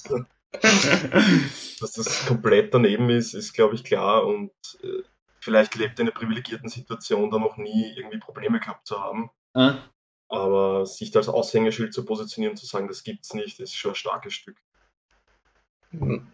Dass 1.81 1.93
das 1.93 2.27
komplett 2.27 2.73
daneben 2.75 3.11
ist, 3.11 3.35
ist 3.35 3.53
glaube 3.53 3.75
ich 3.75 3.85
klar 3.85 4.27
und 4.27 4.51
äh, 4.83 5.03
vielleicht 5.49 5.77
lebt 5.77 5.99
in 5.99 6.07
einer 6.07 6.15
privilegierten 6.15 6.69
Situation, 6.69 7.31
da 7.31 7.39
noch 7.39 7.57
nie 7.57 7.95
irgendwie 7.97 8.19
Probleme 8.19 8.61
gehabt 8.61 8.87
zu 8.87 9.01
haben. 9.01 9.31
Ah. 9.55 9.79
Aber 10.29 10.85
sich 10.85 11.11
da 11.11 11.21
als 11.21 11.31
Aushängeschild 11.31 11.95
zu 11.95 12.05
positionieren, 12.05 12.55
zu 12.55 12.67
sagen, 12.67 12.87
das 12.87 13.03
gibt's 13.03 13.33
nicht, 13.33 13.59
ist 13.59 13.75
schon 13.75 13.93
ein 13.93 13.95
starkes 13.95 14.35
Stück. 14.35 14.59
Mhm. 15.93 16.27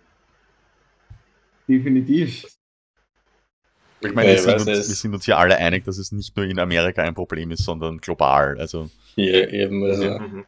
Definitiv. 1.69 2.45
Ich 4.01 4.13
meine, 4.13 4.33
wir, 4.33 4.39
sind 4.41 4.55
uns, 4.55 4.67
wir 4.67 4.83
sind 4.83 5.15
uns 5.15 5.25
hier 5.27 5.39
alle 5.39 5.57
einig, 5.59 5.85
dass 5.85 5.99
es 5.99 6.11
nicht 6.11 6.37
nur 6.37 6.45
in 6.45 6.59
Amerika 6.59 7.03
ein 7.03 7.15
Problem 7.15 7.53
ist, 7.53 7.65
sondern 7.65 7.99
global. 7.99 8.59
Also. 8.59 8.91
Ja, 9.15 9.47
eben. 9.49 9.85
Also, 9.85 10.19
mhm. 10.19 10.45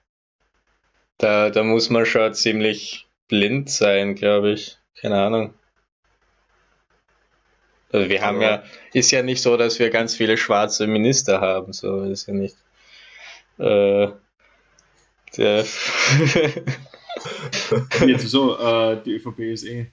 da, 1.18 1.50
da 1.50 1.62
muss 1.62 1.88
man 1.88 2.04
schon 2.04 2.34
ziemlich 2.34 3.06
blind 3.28 3.70
sein, 3.70 4.16
glaube 4.16 4.50
ich. 4.50 4.76
Keine 5.00 5.22
Ahnung. 5.22 5.54
Also 7.92 8.08
wir 8.08 8.20
haben 8.22 8.40
ja, 8.40 8.64
ist 8.92 9.10
ja 9.10 9.22
nicht 9.22 9.42
so, 9.42 9.56
dass 9.56 9.78
wir 9.78 9.90
ganz 9.90 10.14
viele 10.16 10.36
schwarze 10.36 10.86
Minister 10.86 11.40
haben, 11.40 11.72
so 11.72 12.02
ist 12.02 12.26
ja 12.26 12.34
nicht. 12.34 12.56
Äh, 13.58 14.08
der 15.36 15.64
Jetzt 18.06 18.28
so, 18.28 18.58
äh, 18.58 19.02
die 19.02 19.14
ÖVP 19.14 19.38
ist 19.40 19.64
eh. 19.64 19.86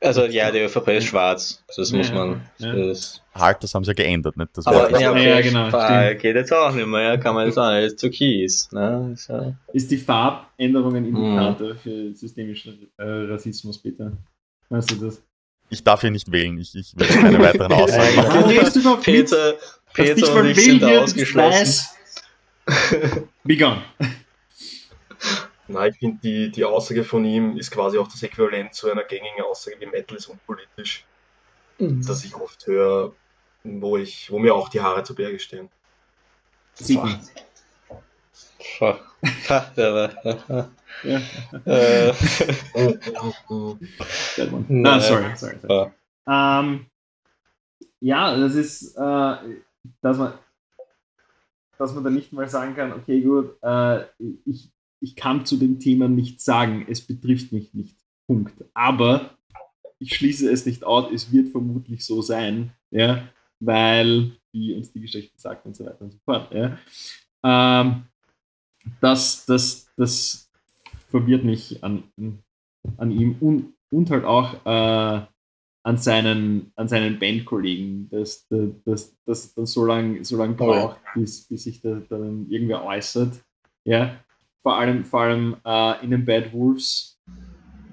Also 0.00 0.24
ja, 0.26 0.50
die 0.52 0.60
ÖVP 0.60 0.88
ist 0.88 1.06
schwarz. 1.06 1.64
Das 1.76 1.90
muss 1.90 2.12
man. 2.12 2.42
Ja. 2.58 2.72
Das 2.72 3.20
halt, 3.34 3.62
das 3.62 3.74
haben 3.74 3.82
sie 3.84 3.90
ja 3.90 3.94
geändert, 3.94 4.36
nicht? 4.36 4.56
Das 4.56 4.66
Aber 4.66 4.90
ja, 4.98 5.10
okay, 5.10 5.28
ja, 5.28 5.40
genau. 5.40 5.68
Stimmt. 5.68 6.20
Geht 6.22 6.36
jetzt 6.36 6.52
auch 6.52 6.72
nicht 6.72 6.86
mehr, 6.86 7.02
ja, 7.02 7.16
kann 7.16 7.34
man 7.34 7.46
jetzt 7.46 7.58
auch 7.58 7.72
nicht. 7.72 7.86
Ist 7.86 8.00
türkis. 8.00 8.70
Ne? 8.70 9.10
Ist, 9.14 9.28
ja. 9.28 9.54
ist 9.72 9.90
die 9.90 9.96
Farbänderung 9.96 10.94
ein 10.94 11.04
Indikator 11.04 11.74
mm. 11.74 11.78
für 11.78 12.14
systemischen 12.14 12.88
äh, 12.96 13.02
Rassismus, 13.02 13.78
bitte? 13.78 14.16
Weißt 14.68 14.92
du 14.92 14.96
das? 14.96 15.22
Ich 15.70 15.84
darf 15.84 16.00
hier 16.00 16.10
nicht 16.10 16.32
wählen, 16.32 16.58
ich, 16.58 16.74
ich 16.74 16.96
will 16.96 17.06
keine 17.06 17.38
weiteren 17.38 17.72
Aussagen 17.72 18.16
machen. 18.16 18.50
Ja, 18.50 18.96
Peter, 18.96 19.54
Peter 19.92 20.34
und 20.34 20.46
ich 20.46 20.64
sind 20.64 20.84
ausgeschlossen. 20.84 21.86
Begun. 23.44 23.82
Nein, 25.68 25.92
ich 25.92 25.98
finde, 25.98 26.18
die, 26.22 26.50
die 26.50 26.64
Aussage 26.64 27.04
von 27.04 27.24
ihm 27.24 27.56
ist 27.58 27.70
quasi 27.70 27.98
auch 27.98 28.08
das 28.08 28.22
Äquivalent 28.22 28.74
zu 28.74 28.90
einer 28.90 29.04
gängigen 29.04 29.44
Aussage 29.44 29.76
wie 29.80 29.86
Metal 29.86 30.16
ist 30.16 30.26
unpolitisch. 30.26 31.04
Mhm. 31.78 32.04
Dass 32.06 32.24
ich 32.24 32.34
oft 32.34 32.66
höre, 32.66 33.12
wo, 33.64 33.98
ich, 33.98 34.30
wo 34.30 34.38
mir 34.38 34.54
auch 34.54 34.70
die 34.70 34.80
Haare 34.80 35.04
zu 35.04 35.14
Berge 35.14 35.38
stehen. 35.38 35.68
Sieht 41.02 41.12
man. 41.12 41.62
ja. 41.64 41.72
äh. 41.72 42.12
ah, 44.86 45.00
sorry, 45.00 45.36
sorry. 45.36 45.56
sorry. 45.60 45.90
Ähm, 46.26 46.86
ja, 48.00 48.36
das 48.36 48.54
ist, 48.54 48.96
äh, 48.96 49.36
dass 50.00 50.18
man, 50.18 50.34
dass 51.78 51.94
man 51.94 52.04
da 52.04 52.10
nicht 52.10 52.32
mal 52.32 52.48
sagen 52.48 52.74
kann, 52.74 52.92
okay, 52.92 53.20
gut, 53.20 53.56
äh, 53.62 54.04
ich, 54.44 54.70
ich 55.00 55.16
kann 55.16 55.46
zu 55.46 55.56
dem 55.56 55.78
Thema 55.80 56.08
nichts 56.08 56.44
sagen, 56.44 56.86
es 56.88 57.00
betrifft 57.00 57.52
mich 57.52 57.74
nicht. 57.74 57.96
Punkt. 58.26 58.64
Aber 58.74 59.38
ich 59.98 60.14
schließe 60.14 60.50
es 60.50 60.66
nicht 60.66 60.84
aus, 60.84 61.10
es 61.12 61.32
wird 61.32 61.50
vermutlich 61.50 62.04
so 62.04 62.22
sein, 62.22 62.72
ja, 62.90 63.28
weil, 63.58 64.32
wie 64.52 64.74
uns 64.74 64.92
die 64.92 65.00
Geschichte 65.00 65.38
sagt 65.38 65.66
und 65.66 65.76
so 65.76 65.84
weiter 65.84 66.02
und 66.02 66.12
so 66.12 66.18
fort, 66.24 66.52
ja. 66.52 66.78
Ähm, 67.42 68.04
das, 69.00 69.44
das, 69.46 69.90
das 69.96 70.47
verwirrt 71.08 71.44
mich 71.44 71.82
an, 71.82 72.04
an 72.96 73.10
ihm 73.10 73.36
und, 73.40 73.74
und 73.90 74.10
halt 74.10 74.24
auch 74.24 74.64
äh, 74.64 75.26
an 75.82 75.96
seinen, 75.96 76.72
an 76.76 76.88
seinen 76.88 77.18
Bandkollegen, 77.18 78.08
dass 78.10 78.46
das, 78.84 79.16
das 79.24 79.54
dann 79.54 79.66
so 79.66 79.84
lange 79.84 80.24
so 80.24 80.36
lang 80.36 80.56
braucht, 80.56 81.00
bis, 81.14 81.46
bis 81.48 81.64
sich 81.64 81.80
da 81.80 82.00
dann 82.08 82.46
irgendwer 82.50 82.84
äußert. 82.84 83.42
Ja, 83.84 84.20
vor 84.60 84.76
allem, 84.76 85.04
vor 85.04 85.22
allem 85.22 85.56
äh, 85.64 86.04
in 86.04 86.10
den 86.10 86.24
Bad 86.24 86.52
Wolves 86.52 87.18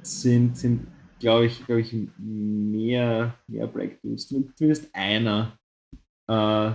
sind, 0.01 0.57
sind 0.57 0.87
glaube 1.19 1.45
ich, 1.45 1.65
glaub 1.65 1.79
ich, 1.79 1.95
mehr, 2.17 3.35
mehr 3.47 3.67
Breakthroughs. 3.67 4.27
Zumindest 4.27 4.93
einer, 4.93 5.57
äh, 6.27 6.71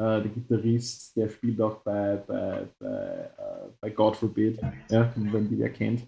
der 0.00 0.30
Gitarrist, 0.34 1.14
der 1.14 1.28
spielt 1.28 1.60
auch 1.60 1.82
bei, 1.82 2.16
bei, 2.26 2.66
bei, 2.78 2.86
äh, 2.86 3.68
bei 3.80 3.90
God 3.90 4.16
Forbid, 4.16 4.58
ja, 4.88 5.12
wenn 5.14 5.48
die 5.48 5.58
wer 5.58 5.70
kennt. 5.70 6.06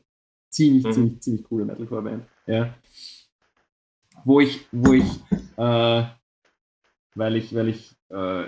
Ziemlich, 0.50 0.84
mhm. 0.84 0.92
ziemlich, 0.92 1.20
ziemlich 1.20 1.44
coole 1.44 1.64
Metalcore-Band. 1.66 2.24
Ja. 2.46 2.74
Wo 4.24 4.40
ich, 4.40 4.66
wo 4.72 4.94
ich, 4.94 5.20
äh, 5.56 6.04
weil 7.14 7.36
ich, 7.36 7.54
weil 7.54 7.68
ich 7.68 7.94
äh, 8.08 8.44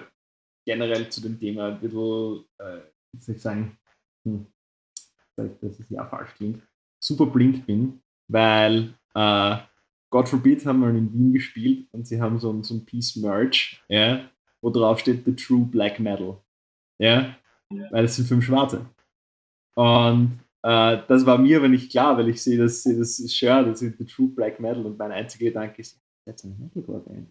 generell 0.64 1.08
zu 1.10 1.20
dem 1.20 1.38
Thema 1.38 1.68
ein 1.68 1.80
bisschen, 1.80 2.44
wie 3.12 3.20
soll 3.20 3.34
ich 3.34 3.42
sagen, 3.42 3.78
hm, 4.24 4.46
dass 5.36 5.78
es 5.78 5.90
ja 5.90 6.04
falsch 6.06 6.34
klingt, 6.36 6.62
super 6.98 7.26
blind 7.26 7.66
bin, 7.66 8.00
weil 8.28 8.94
äh, 9.14 9.56
God 10.10 10.28
Forbid 10.28 10.64
haben 10.64 10.80
wir 10.80 10.88
in 10.88 11.12
Wien 11.12 11.32
gespielt 11.32 11.88
und 11.92 12.06
sie 12.06 12.20
haben 12.20 12.38
so 12.38 12.50
ein, 12.50 12.62
so 12.62 12.74
ein 12.74 12.84
Piece 12.84 13.16
Merch, 13.16 13.82
ja, 13.88 14.30
wo 14.64 14.70
drauf 14.70 14.98
steht 14.98 15.26
The 15.26 15.36
True 15.36 15.66
Black 15.70 16.00
Metal. 16.00 16.38
Ja, 16.98 17.36
ja. 17.70 17.88
weil 17.90 18.06
es 18.06 18.16
sind 18.16 18.26
fünf 18.26 18.46
Schwarze. 18.46 18.86
Und 19.74 20.40
äh, 20.62 20.98
das 21.06 21.26
war 21.26 21.36
mir 21.36 21.58
aber 21.58 21.68
nicht 21.68 21.90
klar, 21.90 22.16
weil 22.16 22.30
ich 22.30 22.42
sehe 22.42 22.56
das, 22.56 22.82
seh 22.82 22.96
das 22.96 23.18
Shirt, 23.30 23.66
das 23.66 23.82
ist 23.82 23.98
The 23.98 24.06
True 24.06 24.28
Black 24.28 24.58
Metal 24.60 24.86
und 24.86 24.98
mein 24.98 25.12
einziger 25.12 25.46
Gedanke 25.46 25.82
ist, 25.82 26.00
jetzt 26.26 26.44
eine 26.44 26.54
Metalcore-Band. 26.54 27.28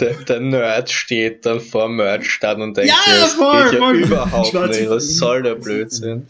der, 0.00 0.14
der, 0.14 0.40
Nerd 0.40 0.90
steht 0.90 1.44
dann 1.44 1.60
vor 1.60 1.88
Merch-Stand 1.88 2.62
und 2.62 2.76
denkt, 2.76 2.90
ja, 2.90 2.96
das 3.06 3.34
voll, 3.34 3.70
geht 3.70 3.80
ja 3.80 3.92
überhaupt 3.92 4.54
nicht. 4.54 4.88
Was 4.88 5.16
soll 5.16 5.42
der 5.42 5.56
Blödsinn? 5.56 6.26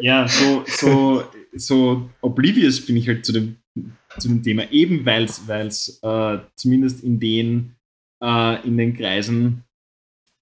ja, 0.00 0.28
so, 0.28 0.64
so, 0.66 1.24
so 1.52 2.08
oblivious 2.20 2.84
bin 2.84 2.96
ich 2.96 3.08
halt 3.08 3.26
zu 3.26 3.32
dem, 3.32 3.59
zu 4.18 4.28
dem 4.28 4.42
Thema, 4.42 4.70
eben 4.72 5.06
weil 5.06 5.26
es 5.26 6.00
äh, 6.02 6.38
zumindest 6.56 7.04
in 7.04 7.20
den, 7.20 7.76
äh, 8.22 8.66
in 8.66 8.76
den 8.76 8.94
Kreisen, 8.94 9.64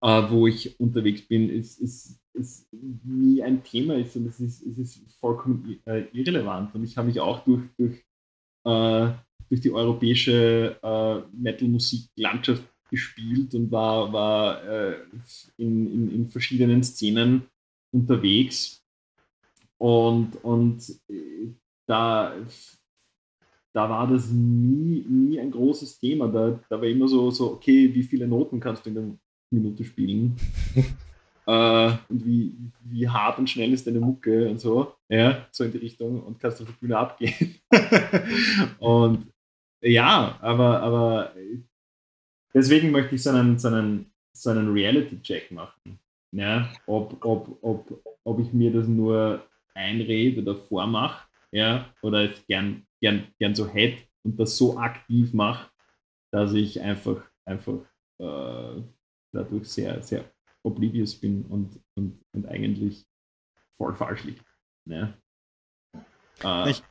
äh, 0.01 0.23
wo 0.31 0.47
ich 0.47 0.79
unterwegs 0.81 1.23
bin, 1.23 1.51
ist, 1.51 1.79
ist 1.81 2.19
es 2.35 2.69
nie 2.73 3.43
ein 3.43 3.65
Thema 3.65 3.97
ist 3.97 4.17
und 4.17 4.27
es 4.27 4.41
ist, 4.41 4.63
es 4.63 4.79
ist 4.79 5.01
vollkommen 5.21 5.81
äh, 5.87 6.05
irrelevant. 6.13 6.75
Und 6.75 6.85
ich 6.85 6.97
habe 6.97 7.09
mich 7.09 7.21
auch 7.21 7.41
durch, 7.45 7.63
durch, 7.77 8.05
äh, 8.65 9.13
durch 9.49 9.61
die 9.61 9.73
europäische 9.73 10.79
äh, 10.83 11.37
Metal-Musik-Landschaft 11.37 12.63
gespielt 12.91 13.55
und 13.55 13.71
war, 13.71 14.11
war 14.15 14.63
in, 15.59 15.93
in, 15.93 16.11
in, 16.11 16.27
verschiedenen 16.27 16.83
Szenen 16.83 17.43
unterwegs. 17.93 18.83
Und, 19.77 20.37
und 20.43 20.99
da, 21.87 22.35
da 23.73 23.89
war 23.89 24.07
das 24.07 24.31
nie, 24.31 25.05
nie 25.09 25.39
ein 25.39 25.51
großes 25.51 25.99
Thema. 25.99 26.29
Da, 26.29 26.59
da 26.69 26.77
war 26.77 26.89
immer 26.89 27.09
so, 27.09 27.31
so, 27.31 27.53
okay, 27.53 27.95
wie 27.95 28.03
viele 28.03 28.27
Noten 28.27 28.61
kannst 28.61 28.85
du 28.85 28.91
in 28.91 28.95
der 28.95 29.05
Minute 29.51 29.85
spielen? 29.85 30.37
äh, 31.47 31.93
und 32.09 32.25
wie, 32.25 32.55
wie 32.85 33.09
hart 33.09 33.39
und 33.39 33.49
schnell 33.49 33.73
ist 33.73 33.87
deine 33.87 34.01
Mucke 34.01 34.49
und 34.49 34.61
so, 34.61 34.95
ja, 35.09 35.47
so 35.51 35.65
in 35.65 35.73
die 35.73 35.79
Richtung 35.79 36.23
und 36.23 36.41
kannst 36.41 36.61
auf 36.61 36.69
die 36.69 36.75
Bühne 36.81 36.99
abgehen. 36.99 37.57
und 38.79 39.27
ja, 39.81 40.39
aber, 40.41 40.83
aber 40.83 41.33
deswegen 42.53 42.91
möchte 42.91 43.15
ich 43.15 43.23
so 43.23 43.31
einen, 43.31 43.59
so 43.59 43.69
einen, 43.69 44.07
so 44.33 44.51
einen 44.51 44.73
Reality-Check 44.73 45.51
machen. 45.53 45.99
Ja, 46.33 46.69
ob, 46.87 47.25
ob, 47.25 47.59
ob, 47.63 48.05
ob 48.25 48.41
ich 48.41 48.53
mir 48.53 48.73
das 48.73 48.87
nur 48.87 49.43
einrede 49.75 50.43
oder 50.43 50.57
vormache, 50.57 51.27
ja, 51.53 51.87
oder 52.03 52.31
es 52.31 52.47
gern, 52.47 52.87
gern, 53.01 53.33
gern 53.39 53.55
so 53.55 53.69
hätte 53.69 54.03
und 54.25 54.39
das 54.39 54.57
so 54.57 54.79
aktiv 54.79 55.33
mache, 55.33 55.71
dass 56.31 56.53
ich 56.53 56.81
einfach, 56.81 57.23
einfach 57.45 57.81
äh, 58.19 58.83
dadurch 59.33 59.69
sehr, 59.69 60.03
sehr 60.03 60.31
oblivious 60.63 61.15
bin 61.15 61.45
und, 61.45 61.81
und, 61.95 62.21
und 62.33 62.47
eigentlich 62.47 63.07
voll 63.73 63.95
falsch 63.95 64.25
liege. 64.25 64.45
Ne? 64.85 65.17
Äh, 66.43 66.71
ich, 66.71 66.83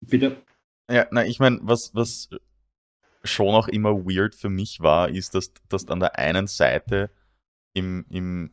bitte? 0.00 0.42
Ja, 0.90 1.06
na, 1.10 1.24
ich 1.24 1.38
meine, 1.38 1.60
was, 1.62 1.94
was 1.94 2.30
schon 3.22 3.54
auch 3.54 3.68
immer 3.68 4.04
weird 4.04 4.34
für 4.34 4.50
mich 4.50 4.80
war, 4.80 5.08
ist, 5.08 5.34
dass, 5.34 5.52
dass 5.68 5.86
an 5.88 6.00
der 6.00 6.18
einen 6.18 6.46
Seite 6.46 7.10
im, 7.74 8.04
im 8.10 8.52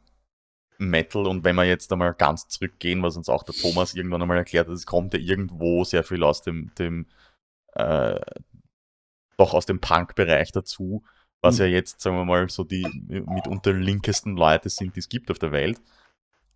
Metal 0.77 1.25
und 1.27 1.43
wenn 1.43 1.55
wir 1.55 1.65
jetzt 1.65 1.91
einmal 1.91 2.13
ganz 2.13 2.47
zurückgehen, 2.47 3.01
was 3.03 3.17
uns 3.17 3.29
auch 3.29 3.43
der 3.43 3.55
Thomas 3.55 3.95
irgendwann 3.95 4.21
einmal 4.21 4.37
erklärt 4.37 4.67
hat, 4.67 4.75
es 4.75 4.85
kommt 4.85 5.13
ja 5.13 5.19
irgendwo 5.19 5.83
sehr 5.83 6.03
viel 6.03 6.23
aus 6.23 6.41
dem, 6.41 6.71
dem 6.77 7.07
äh, 7.73 8.19
doch 9.37 9.53
aus 9.53 9.65
dem 9.65 9.79
Punk-Bereich 9.79 10.51
dazu, 10.51 11.03
was 11.41 11.57
mhm. 11.57 11.65
ja 11.65 11.71
jetzt, 11.71 12.01
sagen 12.01 12.17
wir 12.17 12.25
mal, 12.25 12.49
so 12.49 12.63
die 12.63 12.87
mitunter 13.07 13.73
linkesten 13.73 14.35
Leute 14.35 14.69
sind, 14.69 14.95
die 14.95 14.99
es 14.99 15.09
gibt 15.09 15.31
auf 15.31 15.39
der 15.39 15.51
Welt. 15.51 15.79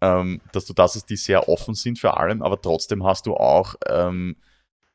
Ähm, 0.03 0.41
dass 0.51 0.65
du 0.65 0.73
das 0.73 0.95
ist, 0.95 1.11
die 1.11 1.15
sehr 1.15 1.47
offen 1.47 1.75
sind 1.75 1.99
für 1.99 2.17
allem, 2.17 2.41
aber 2.41 2.59
trotzdem 2.59 3.03
hast 3.03 3.27
du 3.27 3.35
auch 3.35 3.75
ähm, 3.87 4.35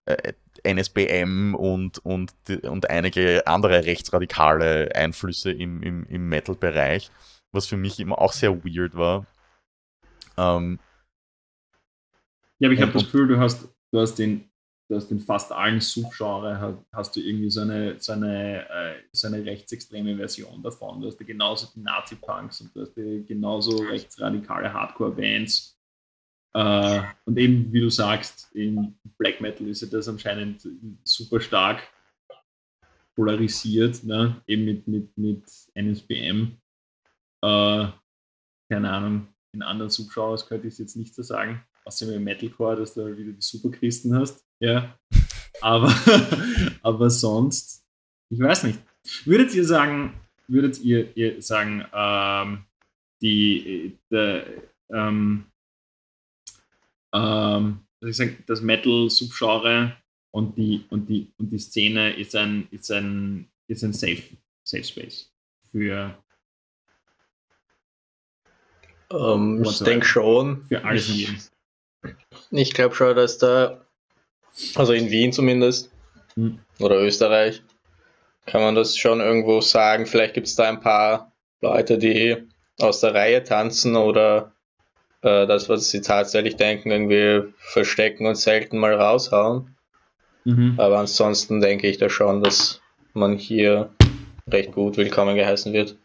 äh, 0.06 0.32
NSBM 0.64 1.54
und, 1.54 1.98
und, 2.04 2.32
und 2.64 2.90
einige 2.90 3.46
andere 3.46 3.84
rechtsradikale 3.84 4.92
Einflüsse 4.96 5.52
im, 5.52 5.80
im, 5.82 6.04
im 6.06 6.28
Metal-Bereich, 6.28 7.12
was 7.56 7.66
für 7.66 7.76
mich 7.76 7.98
immer 7.98 8.20
auch 8.20 8.32
sehr 8.32 8.64
weird 8.64 8.94
war. 8.94 9.26
Ähm, 10.36 10.78
ja, 12.58 12.68
aber 12.68 12.74
ich 12.74 12.80
habe 12.80 12.92
das 12.92 13.04
Gefühl, 13.04 13.26
du 13.26 13.38
hast, 13.38 13.68
du 13.90 14.00
hast 14.00 14.14
den 14.14 14.48
du 14.88 14.96
hast 14.96 15.10
in 15.10 15.20
fast 15.20 15.52
allen 15.52 15.80
Subgenres 15.80 16.78
hast 16.92 17.16
du 17.16 17.20
irgendwie 17.20 17.50
so 17.50 17.60
eine, 17.62 17.96
so 17.98 18.12
eine, 18.12 18.68
äh, 18.68 18.94
so 19.12 19.26
eine 19.26 19.44
rechtsextreme 19.44 20.16
Version 20.16 20.62
davon. 20.62 21.00
Du 21.00 21.08
hast 21.08 21.18
ja 21.20 21.26
genauso 21.26 21.68
die 21.74 21.80
Nazi-Punks 21.80 22.60
und 22.60 22.74
du 22.74 22.82
hast 22.82 22.96
ja 22.96 23.04
genauso 23.26 23.76
rechtsradikale 23.78 24.72
Hardcore-Bands. 24.72 25.76
Äh, 26.54 27.02
und 27.24 27.38
eben, 27.38 27.72
wie 27.72 27.80
du 27.80 27.90
sagst, 27.90 28.48
in 28.54 28.96
Black 29.18 29.40
Metal 29.40 29.66
ist 29.68 29.82
ja 29.82 29.88
das 29.88 30.08
anscheinend 30.08 30.66
super 31.04 31.40
stark 31.40 31.82
polarisiert, 33.14 34.04
ne? 34.04 34.42
eben 34.46 34.64
mit, 34.64 34.86
mit, 34.86 35.18
mit 35.18 35.44
NSBM. 35.74 36.58
Äh, 37.42 37.88
keine 38.68 38.90
Ahnung, 38.90 39.28
in 39.52 39.62
anderen 39.62 39.90
Subgenres 39.90 40.46
könnte 40.46 40.66
ich 40.66 40.74
es 40.74 40.78
jetzt 40.78 40.96
nicht 40.96 41.14
so 41.14 41.22
sagen 41.22 41.64
außer 41.86 42.14
im 42.14 42.24
Metalcore, 42.24 42.76
dass 42.76 42.94
du 42.94 43.04
halt 43.04 43.16
wieder 43.16 43.32
die 43.32 43.40
Superchristen 43.40 44.14
hast. 44.14 44.44
Ja. 44.60 44.98
Aber, 45.62 45.90
aber 46.82 47.08
sonst, 47.08 47.82
ich 48.28 48.38
weiß 48.38 48.64
nicht. 48.64 48.78
Würdet 49.24 49.54
ihr 49.54 49.64
sagen, 49.64 50.12
würdet 50.48 50.78
ihr, 50.80 51.16
ihr 51.16 51.40
sagen, 51.40 51.82
ähm, 51.94 52.66
die, 53.22 53.96
der, 54.10 54.46
ähm, 54.90 55.46
ähm, 57.14 57.80
ich 58.04 58.16
sagen, 58.18 58.44
das 58.46 58.60
Metal-Subgenre 58.60 59.96
und 60.30 60.58
die, 60.58 60.84
und, 60.90 61.08
die, 61.08 61.32
und 61.38 61.48
die 61.50 61.58
Szene 61.58 62.14
ist 62.14 62.36
ein, 62.36 62.68
ist 62.70 62.92
ein, 62.92 63.48
ist 63.66 63.82
ein 63.82 63.94
Safe, 63.94 64.22
Safe 64.62 64.84
Space 64.84 65.32
für. 65.72 66.14
Um, 69.08 69.58
ähm, 69.58 69.64
ich 69.64 69.78
denke 69.80 70.06
schon. 70.06 70.64
Für 70.64 70.84
alles 70.84 71.08
jeden. 71.08 71.40
Ich 72.50 72.74
glaube 72.74 72.94
schon, 72.94 73.14
dass 73.16 73.38
da, 73.38 73.84
also 74.74 74.92
in 74.92 75.10
Wien 75.10 75.32
zumindest, 75.32 75.90
hm. 76.34 76.58
oder 76.80 77.00
Österreich, 77.00 77.62
kann 78.46 78.62
man 78.62 78.74
das 78.74 78.96
schon 78.96 79.20
irgendwo 79.20 79.60
sagen. 79.60 80.06
Vielleicht 80.06 80.34
gibt 80.34 80.46
es 80.46 80.54
da 80.54 80.68
ein 80.68 80.80
paar 80.80 81.32
Leute, 81.60 81.98
die 81.98 82.36
aus 82.78 83.00
der 83.00 83.14
Reihe 83.14 83.42
tanzen 83.42 83.96
oder 83.96 84.52
äh, 85.22 85.46
das, 85.46 85.68
was 85.68 85.90
sie 85.90 86.00
tatsächlich 86.00 86.56
denken, 86.56 86.90
irgendwie 86.90 87.52
verstecken 87.58 88.26
und 88.26 88.36
selten 88.36 88.78
mal 88.78 88.94
raushauen. 88.94 89.76
Mhm. 90.44 90.74
Aber 90.78 90.98
ansonsten 90.98 91.60
denke 91.60 91.88
ich 91.88 91.98
da 91.98 92.08
schon, 92.08 92.42
dass 92.42 92.80
man 93.14 93.36
hier 93.36 93.90
recht 94.48 94.72
gut 94.72 94.96
willkommen 94.96 95.34
geheißen 95.34 95.72
wird. 95.72 95.96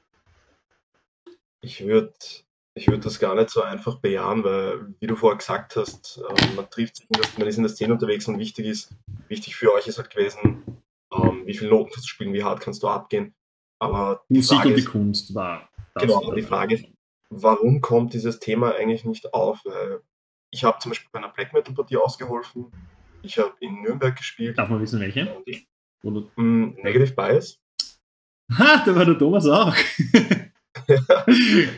Ich 1.61 1.85
würde 1.85 2.13
ich 2.81 2.87
würde 2.87 3.01
das 3.01 3.19
gar 3.19 3.35
nicht 3.35 3.51
so 3.51 3.61
einfach 3.61 3.99
bejahen, 3.99 4.43
weil, 4.43 4.95
wie 4.99 5.05
du 5.05 5.15
vorher 5.15 5.37
gesagt 5.37 5.75
hast, 5.75 6.19
ähm, 6.27 6.55
man 6.55 6.67
trifft 6.71 6.95
sich, 6.95 7.07
das, 7.09 7.37
man 7.37 7.47
ist 7.47 7.57
in 7.57 7.63
der 7.63 7.71
Szene 7.71 7.93
unterwegs 7.93 8.27
und 8.27 8.39
wichtig 8.39 8.65
ist, 8.65 8.95
wichtig 9.27 9.55
für 9.55 9.71
euch 9.71 9.85
ist 9.85 9.99
halt 9.99 10.09
gewesen, 10.09 10.81
ähm, 11.13 11.43
wie 11.45 11.53
viele 11.53 11.69
Noten 11.69 11.91
kannst 11.91 12.05
du 12.05 12.09
spielen, 12.09 12.33
wie 12.33 12.43
hart 12.43 12.59
kannst 12.59 12.81
du 12.81 12.87
abgehen. 12.87 13.35
Aber 13.77 14.23
die 14.29 14.37
Musik 14.37 14.57
Frage 14.57 14.69
und 14.69 14.75
die 14.77 14.81
ist, 14.81 14.89
Kunst 14.89 15.35
war. 15.35 15.69
Genau, 15.93 16.23
aber 16.23 16.35
die 16.35 16.41
Frage 16.41 16.73
ist, 16.73 16.85
warum 17.29 17.81
kommt 17.81 18.15
dieses 18.15 18.39
Thema 18.39 18.73
eigentlich 18.73 19.05
nicht 19.05 19.31
auf? 19.31 19.61
Weil 19.63 20.01
ich 20.49 20.63
habe 20.63 20.79
zum 20.79 20.89
Beispiel 20.89 21.09
bei 21.11 21.19
einer 21.19 21.29
Black 21.29 21.53
Metal 21.53 21.75
Partie 21.75 21.97
ausgeholfen. 21.97 22.71
Ich 23.21 23.37
habe 23.37 23.53
in 23.59 23.83
Nürnberg 23.83 24.15
gespielt. 24.15 24.57
Darf 24.57 24.69
man 24.69 24.81
wissen, 24.81 24.99
welche? 24.99 25.43
Mh, 26.01 26.23
mm, 26.35 26.77
Negative 26.81 27.13
Bias. 27.13 27.59
Ha, 28.57 28.83
da 28.83 28.95
war 28.95 29.05
der 29.05 29.19
Thomas 29.19 29.45
auch. 29.45 29.75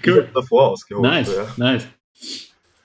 cool. 0.06 0.30
davor 0.34 0.70
ausgeholt. 0.70 1.04
Nice, 1.04 1.36
ja. 1.36 1.48
nice. 1.58 1.88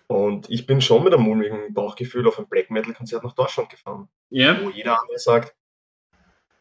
Und 0.08 0.48
ich 0.48 0.66
bin 0.66 0.80
schon 0.80 1.04
mit 1.04 1.12
einem 1.12 1.24
mulmigen 1.24 1.74
Bauchgefühl 1.74 2.26
auf 2.26 2.38
ein 2.38 2.48
Black 2.48 2.70
Metal 2.70 2.94
Konzert 2.94 3.24
nach 3.24 3.34
Deutschland 3.34 3.68
gefahren. 3.68 4.08
Yeah. 4.32 4.58
Wo 4.62 4.70
jeder 4.70 5.00
andere 5.00 5.18
sagt, 5.18 5.54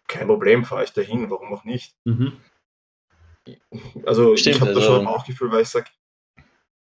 kein 0.08 0.28
Problem, 0.28 0.66
fahre 0.66 0.84
ich 0.84 0.92
dahin, 0.92 1.30
warum 1.30 1.54
auch 1.54 1.64
nicht. 1.64 1.96
Mhm. 2.04 2.38
Also 4.06 4.36
Stimmt, 4.36 4.56
ich 4.56 4.62
habe 4.62 4.72
also. 4.72 4.82
da 4.82 4.86
schon 4.86 5.00
ein 5.00 5.06
Bauchgefühl, 5.06 5.52
weil 5.52 5.62
ich 5.62 5.70
sage, 5.70 5.90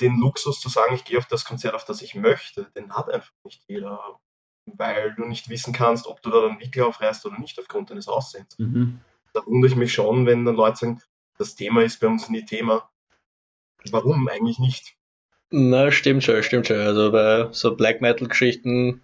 den 0.01 0.19
Luxus 0.19 0.59
zu 0.59 0.67
sagen, 0.67 0.95
ich 0.95 1.05
gehe 1.05 1.17
auf 1.17 1.27
das 1.27 1.45
Konzert, 1.45 1.75
auf 1.75 1.85
das 1.85 2.01
ich 2.01 2.15
möchte, 2.15 2.69
den 2.75 2.93
hat 2.93 3.09
einfach 3.09 3.31
nicht 3.43 3.63
jeder. 3.67 4.19
Weil 4.65 5.15
du 5.15 5.25
nicht 5.25 5.49
wissen 5.49 5.73
kannst, 5.73 6.05
ob 6.05 6.21
du 6.21 6.29
da 6.29 6.41
dann 6.41 6.59
wirklich 6.59 6.83
aufreißt 6.83 7.25
oder 7.25 7.39
nicht 7.39 7.59
aufgrund 7.59 7.89
deines 7.89 8.07
Aussehens. 8.07 8.57
Mhm. 8.59 8.99
Da 9.33 9.45
wundere 9.45 9.71
ich 9.71 9.77
mich 9.77 9.93
schon, 9.93 10.25
wenn 10.25 10.45
dann 10.45 10.55
Leute 10.55 10.77
sagen, 10.77 11.01
das 11.41 11.55
Thema 11.55 11.83
ist 11.83 11.99
bei 11.99 12.07
uns 12.07 12.29
nie 12.29 12.45
Thema. 12.45 12.89
Warum 13.89 14.27
eigentlich 14.27 14.59
nicht? 14.59 14.95
Na, 15.49 15.91
stimmt 15.91 16.23
schon, 16.23 16.43
stimmt 16.43 16.67
schon. 16.67 16.79
Also 16.79 17.11
bei 17.11 17.47
so 17.51 17.75
Black 17.75 17.99
Metal-Geschichten 17.99 19.01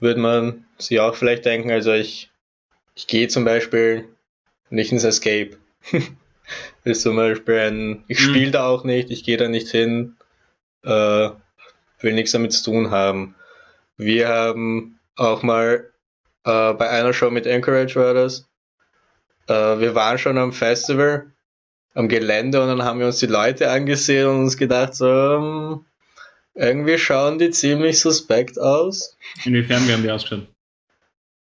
würde 0.00 0.20
man 0.20 0.64
sich 0.78 0.98
auch 1.00 1.14
vielleicht 1.14 1.44
denken, 1.44 1.70
also 1.70 1.92
ich, 1.92 2.30
ich 2.94 3.06
gehe 3.06 3.28
zum 3.28 3.44
Beispiel 3.44 4.08
nicht 4.70 4.90
ins 4.90 5.04
Escape. 5.04 5.58
ist 6.84 7.02
zum 7.02 7.16
Beispiel 7.16 7.58
ein, 7.58 8.04
ich 8.08 8.20
mhm. 8.20 8.24
spiele 8.24 8.50
da 8.52 8.66
auch 8.66 8.84
nicht, 8.84 9.10
ich 9.10 9.22
gehe 9.22 9.36
da 9.36 9.48
nicht 9.48 9.68
hin, 9.68 10.16
äh, 10.82 11.30
will 12.00 12.14
nichts 12.14 12.32
damit 12.32 12.52
zu 12.52 12.64
tun 12.64 12.90
haben. 12.90 13.34
Wir 13.96 14.28
haben 14.28 14.98
auch 15.14 15.42
mal 15.42 15.92
äh, 16.44 16.72
bei 16.72 16.88
einer 16.88 17.12
Show 17.12 17.30
mit 17.30 17.46
Anchorage 17.46 17.96
war 17.96 18.14
das, 18.14 18.48
äh, 19.46 19.78
wir 19.78 19.94
waren 19.94 20.18
schon 20.18 20.38
am 20.38 20.52
Festival 20.52 21.32
am 21.96 22.08
Gelände 22.08 22.60
und 22.60 22.68
dann 22.68 22.84
haben 22.84 23.00
wir 23.00 23.06
uns 23.06 23.18
die 23.18 23.26
Leute 23.26 23.70
angesehen 23.70 24.26
und 24.26 24.40
uns 24.42 24.58
gedacht, 24.58 24.94
so, 24.94 25.06
ähm, 25.08 25.84
irgendwie 26.54 26.98
schauen 26.98 27.38
die 27.38 27.50
ziemlich 27.50 28.00
suspekt 28.00 28.60
aus. 28.60 29.16
Inwiefern 29.44 29.88
werden 29.88 30.02
die 30.02 30.10
ausgeschaut? 30.10 30.46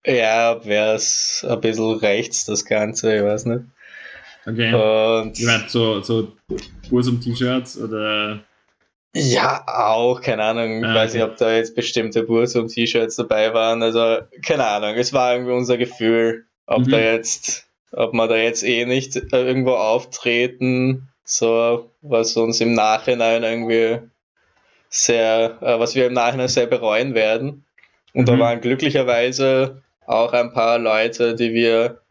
Ja, 0.05 0.63
wäre 0.65 0.95
es 0.95 1.45
ein 1.47 1.59
bisschen 1.59 1.97
rechts, 1.97 2.45
das 2.45 2.63
Ganze, 2.63 3.17
ich 3.17 3.23
weiß 3.23 3.45
nicht. 3.45 3.65
Okay. 4.45 4.73
Und 4.73 5.37
ich 5.37 5.45
meine, 5.45 5.65
so, 5.67 6.01
so 6.01 6.31
Bursum-T-Shirts 6.89 7.77
oder. 7.79 8.41
Ja, 9.13 9.63
auch, 9.65 10.21
keine 10.21 10.43
Ahnung. 10.43 10.79
Ich 10.79 10.85
ah, 10.85 10.95
weiß 10.95 11.11
okay. 11.11 11.23
nicht, 11.23 11.31
ob 11.31 11.37
da 11.37 11.53
jetzt 11.53 11.75
bestimmte 11.75 12.23
Bursum-T-Shirts 12.23 13.15
dabei 13.15 13.53
waren. 13.53 13.81
Also, 13.81 14.19
keine 14.43 14.67
Ahnung. 14.67 14.95
Es 14.95 15.13
war 15.13 15.33
irgendwie 15.33 15.53
unser 15.53 15.77
Gefühl, 15.77 16.45
ob 16.67 16.85
mhm. 16.85 16.91
da 16.91 16.99
jetzt 16.99 17.65
ob 17.91 18.13
wir 18.13 18.27
da 18.27 18.35
jetzt 18.35 18.63
eh 18.63 18.85
nicht 18.85 19.15
äh, 19.15 19.21
irgendwo 19.31 19.73
auftreten, 19.73 21.09
so 21.23 21.89
was 22.01 22.35
uns 22.37 22.61
im 22.61 22.73
Nachhinein 22.73 23.43
irgendwie 23.43 23.99
sehr, 24.89 25.57
äh, 25.61 25.79
was 25.79 25.95
wir 25.95 26.07
im 26.07 26.13
Nachhinein 26.13 26.47
sehr 26.47 26.67
bereuen 26.67 27.15
werden. 27.15 27.65
Und 28.13 28.21
mhm. 28.21 28.25
da 28.25 28.39
waren 28.39 28.61
glücklicherweise 28.61 29.81
auch 30.05 30.33
ein 30.33 30.53
paar 30.53 30.79
Leute, 30.79 31.35
die 31.35 31.53
wir, 31.53 32.01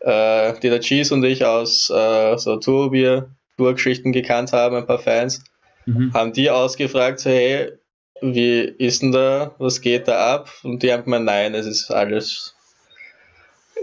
äh, 0.00 0.54
die 0.60 0.70
der 0.70 0.80
Cheese 0.80 1.14
und 1.14 1.24
ich 1.24 1.44
aus 1.44 1.88
äh, 1.90 2.36
so 2.36 2.56
Tourbier, 2.56 3.30
Tourgeschichten 3.56 4.12
gekannt 4.12 4.52
haben, 4.52 4.76
ein 4.76 4.86
paar 4.86 4.98
Fans, 4.98 5.44
mhm. 5.86 6.12
haben 6.12 6.32
die 6.32 6.50
ausgefragt, 6.50 7.20
so, 7.20 7.30
hey, 7.30 7.72
wie 8.20 8.60
ist 8.60 9.02
denn 9.02 9.12
da, 9.12 9.54
was 9.58 9.80
geht 9.80 10.08
da 10.08 10.34
ab? 10.34 10.50
Und 10.62 10.82
die 10.82 10.92
haben 10.92 11.04
gemeint, 11.04 11.26
nein, 11.26 11.54
es 11.54 11.66
ist 11.66 11.90
alles 11.90 12.53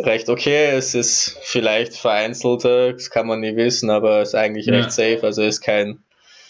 recht 0.06 0.30
okay. 0.30 0.72
Es 0.72 0.96
ist 0.96 1.38
vielleicht 1.44 1.96
vereinzelter, 1.96 2.94
das 2.94 3.10
kann 3.10 3.28
man 3.28 3.40
nie 3.40 3.56
wissen, 3.56 3.90
aber 3.90 4.22
es 4.22 4.30
ist 4.30 4.36
eigentlich 4.36 4.66
ja. 4.66 4.76
recht 4.76 4.92
safe. 4.92 5.20
Also 5.24 5.44
ist 5.44 5.62
kein, 5.62 6.00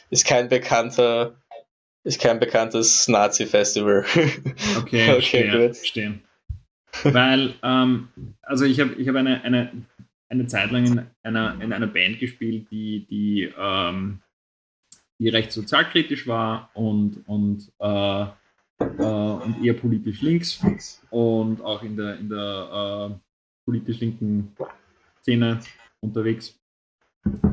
ist 0.10 0.26
kein 0.26 0.50
bekannter, 0.50 1.36
ist 2.04 2.22
kein 2.22 2.40
bekanntes 2.40 3.08
Nazi-Festival. 3.08 4.06
Okay, 4.80 5.14
okay, 5.14 5.50
gut. 5.50 5.78
Verstehen. 5.78 6.22
Weil, 7.04 7.54
ähm, 7.64 8.10
also 8.42 8.66
ich 8.66 8.80
habe 8.80 8.94
ich 8.96 9.08
hab 9.08 9.16
eine, 9.16 9.44
eine, 9.44 9.72
eine 10.30 10.48
Zeit 10.48 10.72
lang 10.72 10.86
in 10.86 11.06
einer, 11.24 11.62
in 11.62 11.74
einer 11.74 11.88
Band 11.88 12.20
gespielt, 12.20 12.68
die, 12.72 13.06
die, 13.10 13.52
ähm, 13.58 14.22
die 15.20 15.30
recht 15.30 15.52
sozialkritisch 15.52 16.28
war 16.28 16.70
und, 16.74 17.24
und, 17.28 17.72
äh, 17.80 18.24
äh, 18.24 19.04
und 19.04 19.64
eher 19.64 19.74
politisch 19.74 20.22
links 20.22 21.02
und 21.10 21.62
auch 21.62 21.84
in 21.84 21.96
der, 21.96 22.18
in 22.18 22.30
der 22.30 23.10
äh, 23.12 23.31
politisch 23.66 24.00
linken 24.00 24.56
Szene 25.22 25.60
unterwegs. 26.02 26.60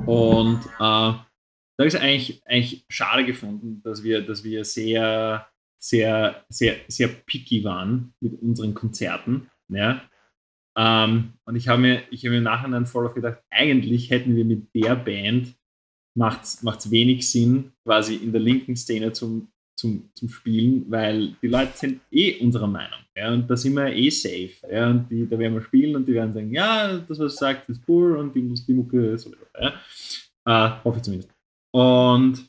Und 0.06 0.60
äh, 0.64 0.78
da 0.78 1.26
habe 1.78 1.88
ich 1.88 1.94
es 1.94 2.00
eigentlich, 2.00 2.42
eigentlich 2.46 2.84
schade 2.88 3.24
gefunden, 3.24 3.82
dass 3.82 4.02
wir, 4.02 4.22
dass 4.22 4.42
wir 4.42 4.64
sehr, 4.64 5.46
sehr, 5.78 6.44
sehr, 6.48 6.76
sehr 6.88 7.08
picky 7.08 7.62
waren 7.64 8.14
mit 8.20 8.40
unseren 8.40 8.74
Konzerten. 8.74 9.48
Ja? 9.68 10.02
Ähm, 10.76 11.34
und 11.44 11.56
ich 11.56 11.68
habe 11.68 11.82
mir, 11.82 12.02
ich 12.10 12.24
hab 12.24 12.30
mir 12.30 12.38
im 12.38 12.44
Nachhinein 12.44 12.86
voll 12.86 13.12
gedacht, 13.12 13.42
eigentlich 13.50 14.10
hätten 14.10 14.34
wir 14.34 14.44
mit 14.44 14.74
der 14.74 14.96
Band 14.96 15.54
macht 16.18 16.42
es 16.42 16.90
wenig 16.90 17.30
Sinn, 17.30 17.72
quasi 17.84 18.16
in 18.16 18.32
der 18.32 18.40
linken 18.40 18.76
Szene 18.76 19.12
zum, 19.12 19.52
zum, 19.78 20.10
zum 20.14 20.28
Spielen, 20.28 20.86
weil 20.88 21.36
die 21.40 21.46
Leute 21.46 21.72
sind 21.76 22.00
eh 22.10 22.38
unserer 22.40 22.66
Meinung. 22.66 22.98
Ja, 23.16 23.32
und 23.32 23.48
da 23.48 23.56
sind 23.56 23.74
wir 23.74 23.92
eh 23.92 24.10
safe. 24.10 24.50
Ja, 24.70 24.90
und 24.90 25.08
die, 25.10 25.28
da 25.28 25.38
werden 25.38 25.54
wir 25.54 25.62
spielen 25.62 25.94
und 25.96 26.06
die 26.06 26.14
werden 26.14 26.32
sagen, 26.32 26.52
ja, 26.52 26.98
das, 26.98 27.18
was 27.18 27.36
sagt, 27.36 27.68
ist 27.68 27.82
cool 27.86 28.16
und 28.16 28.34
die, 28.34 28.54
die 28.66 28.74
Mucke 28.74 29.12
ist 29.12 29.22
sowieso. 29.22 29.44
Ja. 29.58 29.74
Äh, 30.46 30.84
hoffe 30.84 30.98
ich 30.98 31.02
zumindest. 31.02 31.30
Und 31.70 32.48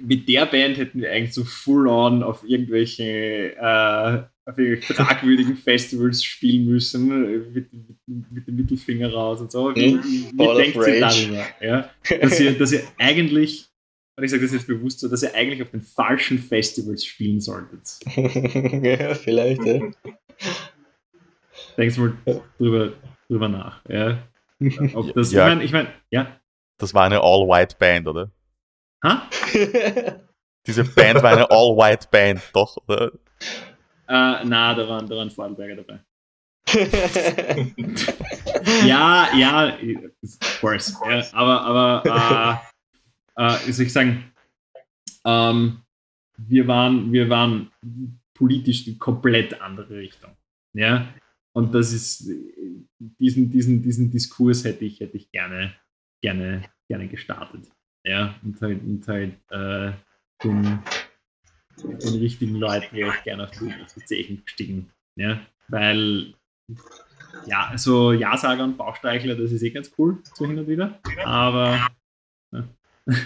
mit 0.00 0.28
der 0.28 0.46
Band 0.46 0.76
hätten 0.76 1.00
wir 1.00 1.10
eigentlich 1.10 1.34
so 1.34 1.44
full 1.44 1.88
on 1.88 2.22
auf 2.22 2.44
irgendwelche 2.46 3.56
äh, 3.56 4.22
auf 4.46 4.56
fragwürdigen 4.82 5.56
Festivals 5.56 6.22
spielen 6.22 6.66
müssen, 6.66 7.52
mit, 7.54 7.72
mit, 7.72 8.30
mit, 8.30 8.46
dem 8.46 8.56
Mittelfinger 8.56 9.10
raus 9.10 9.40
und 9.40 9.50
so. 9.50 9.74
Wie, 9.74 9.98
wie 10.02 10.56
denkt 10.56 10.76
ihr 10.76 11.00
darüber? 11.00 11.46
Ja? 11.60 11.90
Dass, 12.20 12.40
ihr, 12.40 12.58
dass 12.58 12.72
ihr 12.72 12.82
eigentlich, 12.98 13.70
und 14.16 14.22
ich 14.24 14.30
sage 14.30 14.42
das 14.42 14.52
jetzt 14.52 14.66
bewusst 14.66 15.00
so, 15.00 15.08
dass 15.08 15.22
ihr 15.22 15.34
eigentlich 15.34 15.62
auf 15.62 15.70
den 15.70 15.82
falschen 15.82 16.38
Festivals 16.38 17.04
spielen 17.04 17.40
solltet. 17.40 17.98
ja, 18.16 19.14
vielleicht, 19.14 19.64
ja. 19.64 19.80
Denkst 21.76 21.98
mal 21.98 22.16
drüber, 22.58 22.92
drüber 23.28 23.48
nach. 23.48 23.82
Ja? 23.88 24.18
Ob 24.94 25.12
das, 25.14 25.32
ja. 25.32 25.48
Ich 25.48 25.54
meine, 25.54 25.64
ich 25.64 25.72
mein, 25.72 25.88
ja. 26.10 26.40
Das 26.78 26.94
war 26.94 27.04
eine 27.04 27.20
All-White-Band, 27.20 28.06
oder? 28.06 28.30
Ha? 29.04 29.28
Diese 30.66 30.84
Band 30.84 31.22
war 31.22 31.32
eine 31.32 31.50
All-White-Band, 31.50 32.40
doch, 32.52 32.76
oder? 32.86 33.12
Äh, 34.08 34.44
na, 34.44 34.74
da 34.74 34.88
waren, 34.88 35.08
da 35.08 35.16
waren 35.16 35.30
Vorarlberger 35.30 35.76
dabei. 35.76 36.00
ja, 38.86 39.28
ja, 39.36 39.76
of 40.22 40.60
course. 40.60 40.94
Ja, 41.06 41.22
aber, 41.32 41.60
aber 41.62 42.62
äh, 43.36 43.72
soll 43.72 43.86
ich 43.86 43.92
sagen, 43.92 44.32
ähm, 45.24 45.82
wir, 46.36 46.66
waren, 46.66 47.12
wir 47.12 47.28
waren 47.30 47.70
politisch 48.34 48.84
die 48.84 48.98
komplett 48.98 49.60
andere 49.60 49.96
Richtung. 49.96 50.32
Ja? 50.74 51.08
Und 51.52 51.74
das 51.74 51.92
ist, 51.92 52.28
diesen, 52.98 53.50
diesen, 53.50 53.82
diesen 53.82 54.10
Diskurs 54.10 54.64
hätte 54.64 54.84
ich, 54.84 55.00
hätte 55.00 55.16
ich 55.16 55.30
gerne, 55.30 55.74
gerne, 56.20 56.64
gerne 56.88 57.08
gestartet. 57.08 57.70
Ja, 58.06 58.34
und 58.42 58.60
halt, 58.60 58.82
und 58.82 59.08
halt 59.08 59.34
äh, 59.50 59.92
den, 60.42 60.80
den 61.82 62.18
richtigen 62.20 62.56
Leuten 62.56 62.94
wäre 62.94 63.14
ich 63.16 63.22
gerne 63.22 63.44
auf 63.44 63.50
die, 63.52 63.72
auf 63.82 64.44
gestiegen. 64.44 64.90
Ja? 65.16 65.40
Weil, 65.68 66.34
ja, 67.46 67.68
also 67.68 68.12
Ja-Sager 68.12 68.64
und 68.64 68.76
Bauchsteichler, 68.76 69.36
das 69.36 69.52
ist 69.52 69.62
eh 69.62 69.70
ganz 69.70 69.92
cool, 69.96 70.18
so 70.34 70.46
hin 70.46 70.58
und 70.58 70.68
wieder. 70.68 71.00
Aber. 71.24 71.88
Ja. 72.52 72.68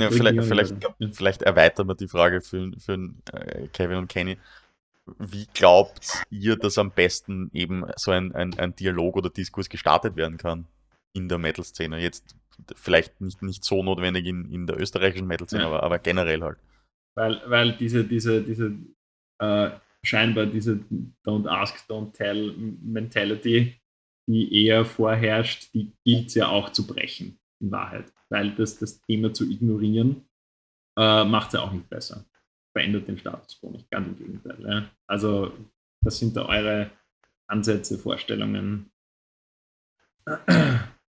Ja, 0.00 0.10
vielleicht, 0.10 0.42
vielleicht, 0.44 0.74
vielleicht, 1.12 1.42
erweitern 1.42 1.86
wir 1.86 1.94
die 1.94 2.08
Frage 2.08 2.40
für, 2.40 2.72
für 2.78 2.94
äh, 3.34 3.68
Kevin 3.68 3.98
und 3.98 4.08
Kenny. 4.08 4.38
Wie 5.18 5.46
glaubt 5.52 6.24
ihr, 6.30 6.56
dass 6.56 6.78
am 6.78 6.90
besten 6.90 7.50
eben 7.52 7.84
so 7.96 8.10
ein, 8.10 8.34
ein, 8.34 8.58
ein 8.58 8.74
Dialog 8.74 9.16
oder 9.18 9.28
Diskurs 9.28 9.68
gestartet 9.68 10.16
werden 10.16 10.38
kann 10.38 10.64
in 11.12 11.28
der 11.28 11.36
Metal-Szene? 11.36 12.00
Jetzt 12.00 12.34
vielleicht 12.74 13.20
nicht, 13.20 13.42
nicht 13.42 13.62
so 13.62 13.82
notwendig 13.82 14.24
in, 14.24 14.50
in 14.50 14.66
der 14.66 14.80
österreichischen 14.80 15.26
Metal-Szene, 15.26 15.64
ja. 15.64 15.68
aber, 15.68 15.82
aber 15.82 15.98
generell 15.98 16.40
halt. 16.40 16.58
Weil, 17.14 17.42
weil 17.46 17.76
diese, 17.76 18.04
diese, 18.04 18.42
diese 18.42 18.72
äh, 19.38 19.70
scheinbar 20.02 20.46
diese 20.46 20.84
Don't 21.24 21.48
Ask, 21.48 21.88
Don't 21.88 22.12
Tell 22.12 22.54
Mentality, 22.82 23.80
die 24.26 24.64
eher 24.64 24.84
vorherrscht, 24.84 25.74
die 25.74 25.92
gilt 26.04 26.28
es 26.28 26.34
ja 26.34 26.48
auch 26.48 26.70
zu 26.70 26.86
brechen, 26.86 27.38
in 27.64 27.72
Wahrheit. 27.72 28.12
Weil 28.28 28.54
das, 28.54 28.78
das 28.78 29.00
Thema 29.02 29.32
zu 29.32 29.48
ignorieren, 29.50 30.28
äh, 30.96 31.24
macht 31.24 31.48
es 31.48 31.54
ja 31.54 31.60
auch 31.60 31.72
nicht 31.72 31.88
besser. 31.88 32.24
Verändert 32.72 33.08
den 33.08 33.18
Status 33.18 33.58
quo 33.60 33.70
nicht, 33.70 33.90
ganz 33.90 34.08
im 34.08 34.16
Gegenteil. 34.16 34.58
Ja? 34.66 34.90
Also, 35.06 35.52
das 36.02 36.18
sind 36.18 36.36
da 36.36 36.46
eure 36.46 36.90
Ansätze, 37.46 37.98
Vorstellungen, 37.98 38.90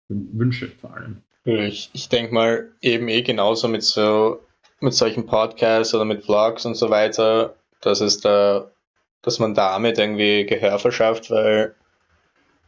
Wünsche 0.07 0.69
vor 0.69 0.95
allem. 0.95 1.21
Ich, 1.43 1.91
ich 1.93 2.09
denke 2.09 2.33
mal, 2.33 2.71
eben 2.81 3.07
eh 3.07 3.21
genauso 3.21 3.67
mit 3.67 3.83
so 3.83 4.45
mit 4.79 4.93
solchen 4.93 5.25
Podcasts 5.25 5.93
oder 5.93 6.05
mit 6.05 6.23
Vlogs 6.23 6.65
und 6.65 6.75
so 6.75 6.89
weiter, 6.89 7.55
dass 7.81 8.01
es 8.01 8.19
da, 8.19 8.71
dass 9.21 9.39
man 9.39 9.53
damit 9.53 9.97
irgendwie 9.97 10.45
Gehör 10.45 10.79
verschafft, 10.79 11.31
weil 11.31 11.75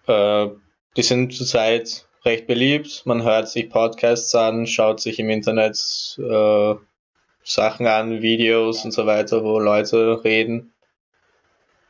äh, 0.07 0.47
die 0.95 1.03
sind 1.03 1.33
zurzeit 1.33 2.06
recht 2.25 2.47
beliebt. 2.47 3.03
Man 3.05 3.23
hört 3.23 3.49
sich 3.49 3.69
Podcasts 3.69 4.33
an, 4.35 4.67
schaut 4.67 4.99
sich 4.99 5.19
im 5.19 5.29
Internet 5.29 5.77
äh, 6.19 6.75
Sachen 7.43 7.87
an, 7.87 8.21
Videos 8.21 8.83
und 8.83 8.91
so 8.91 9.05
weiter, 9.05 9.43
wo 9.43 9.59
Leute 9.59 10.23
reden. 10.23 10.73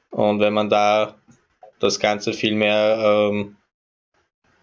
Und 0.09 0.39
wenn 0.39 0.53
man 0.53 0.69
da 0.69 1.15
das 1.79 1.99
Ganze 1.99 2.33
viel 2.33 2.55
mehr 2.55 2.97
ähm, 3.31 3.57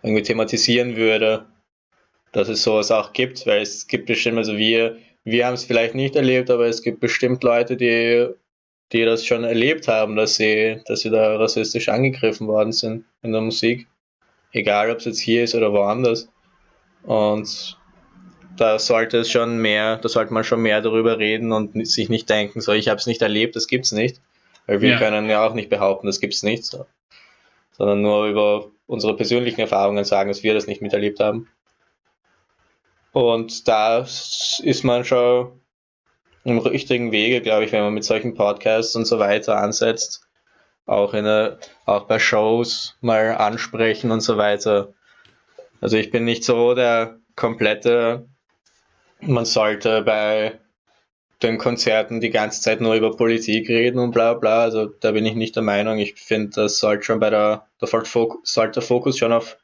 irgendwie 0.02 0.22
thematisieren 0.22 0.96
würde, 0.96 1.46
dass 2.32 2.48
es 2.48 2.62
sowas 2.62 2.90
auch 2.90 3.12
gibt, 3.12 3.46
weil 3.46 3.62
es 3.62 3.86
gibt 3.86 4.06
bestimmt, 4.06 4.38
also 4.38 4.56
wir 4.56 4.98
wir 5.24 5.46
haben 5.46 5.54
es 5.54 5.64
vielleicht 5.64 5.94
nicht 5.94 6.16
erlebt, 6.16 6.50
aber 6.50 6.66
es 6.66 6.82
gibt 6.82 7.00
bestimmt 7.00 7.42
Leute, 7.42 7.76
die, 7.76 8.28
die 8.92 9.04
das 9.04 9.24
schon 9.24 9.44
erlebt 9.44 9.88
haben, 9.88 10.16
dass 10.16 10.36
sie, 10.36 10.82
dass 10.84 11.00
sie 11.00 11.10
da 11.10 11.36
rassistisch 11.36 11.88
angegriffen 11.88 12.46
worden 12.46 12.72
sind 12.72 13.06
in 13.22 13.32
der 13.32 13.40
Musik. 13.40 13.88
Egal, 14.54 14.90
ob 14.90 14.98
es 14.98 15.04
jetzt 15.04 15.18
hier 15.18 15.44
ist 15.44 15.54
oder 15.54 15.72
woanders. 15.72 16.28
Und 17.02 17.76
da 18.56 18.78
sollte 18.78 19.18
es 19.18 19.30
schon 19.30 19.58
mehr, 19.58 19.96
da 19.96 20.08
sollte 20.08 20.32
man 20.32 20.44
schon 20.44 20.62
mehr 20.62 20.80
darüber 20.80 21.18
reden 21.18 21.52
und 21.52 21.86
sich 21.86 22.08
nicht 22.08 22.30
denken, 22.30 22.60
so 22.60 22.72
ich 22.72 22.88
habe 22.88 22.98
es 22.98 23.06
nicht 23.06 23.20
erlebt, 23.20 23.56
das 23.56 23.66
gibt's 23.66 23.90
nicht. 23.90 24.20
Weil 24.66 24.80
wir 24.80 24.92
ja. 24.92 24.98
können 24.98 25.28
ja 25.28 25.44
auch 25.44 25.54
nicht 25.54 25.68
behaupten, 25.68 26.06
das 26.06 26.20
gibt's 26.20 26.44
nicht. 26.44 26.64
So. 26.64 26.86
Sondern 27.72 28.00
nur 28.00 28.26
über 28.28 28.70
unsere 28.86 29.16
persönlichen 29.16 29.60
Erfahrungen 29.60 30.04
sagen, 30.04 30.30
dass 30.30 30.44
wir 30.44 30.54
das 30.54 30.68
nicht 30.68 30.80
miterlebt 30.80 31.18
haben. 31.18 31.48
Und 33.12 33.66
da 33.66 33.98
ist 33.98 34.82
man 34.84 35.04
schon 35.04 35.60
im 36.44 36.58
richtigen 36.58 37.10
Wege, 37.10 37.40
glaube 37.40 37.64
ich, 37.64 37.72
wenn 37.72 37.82
man 37.82 37.94
mit 37.94 38.04
solchen 38.04 38.34
Podcasts 38.34 38.94
und 38.94 39.04
so 39.04 39.18
weiter 39.18 39.58
ansetzt. 39.58 40.23
Auch, 40.86 41.14
in 41.14 41.26
eine, 41.26 41.58
auch 41.86 42.06
bei 42.06 42.18
Shows 42.18 42.96
mal 43.00 43.36
ansprechen 43.36 44.10
und 44.10 44.20
so 44.20 44.36
weiter. 44.36 44.92
Also 45.80 45.96
ich 45.96 46.10
bin 46.10 46.24
nicht 46.24 46.44
so 46.44 46.74
der 46.74 47.18
komplette, 47.36 48.26
man 49.20 49.44
sollte 49.44 50.02
bei 50.02 50.58
den 51.42 51.58
Konzerten 51.58 52.20
die 52.20 52.30
ganze 52.30 52.60
Zeit 52.60 52.80
nur 52.80 52.94
über 52.94 53.16
Politik 53.16 53.68
reden 53.68 53.98
und 53.98 54.12
bla 54.12 54.34
bla. 54.34 54.62
Also 54.62 54.86
da 54.86 55.12
bin 55.12 55.26
ich 55.26 55.34
nicht 55.34 55.56
der 55.56 55.62
Meinung. 55.62 55.98
Ich 55.98 56.14
finde, 56.14 56.50
das 56.54 56.78
sollte 56.78 57.04
schon 57.04 57.20
bei 57.20 57.30
der, 57.30 57.66
der 57.80 57.88
sollte 58.42 58.72
der 58.72 58.82
Fokus 58.82 59.18
schon 59.18 59.32
auf 59.32 59.56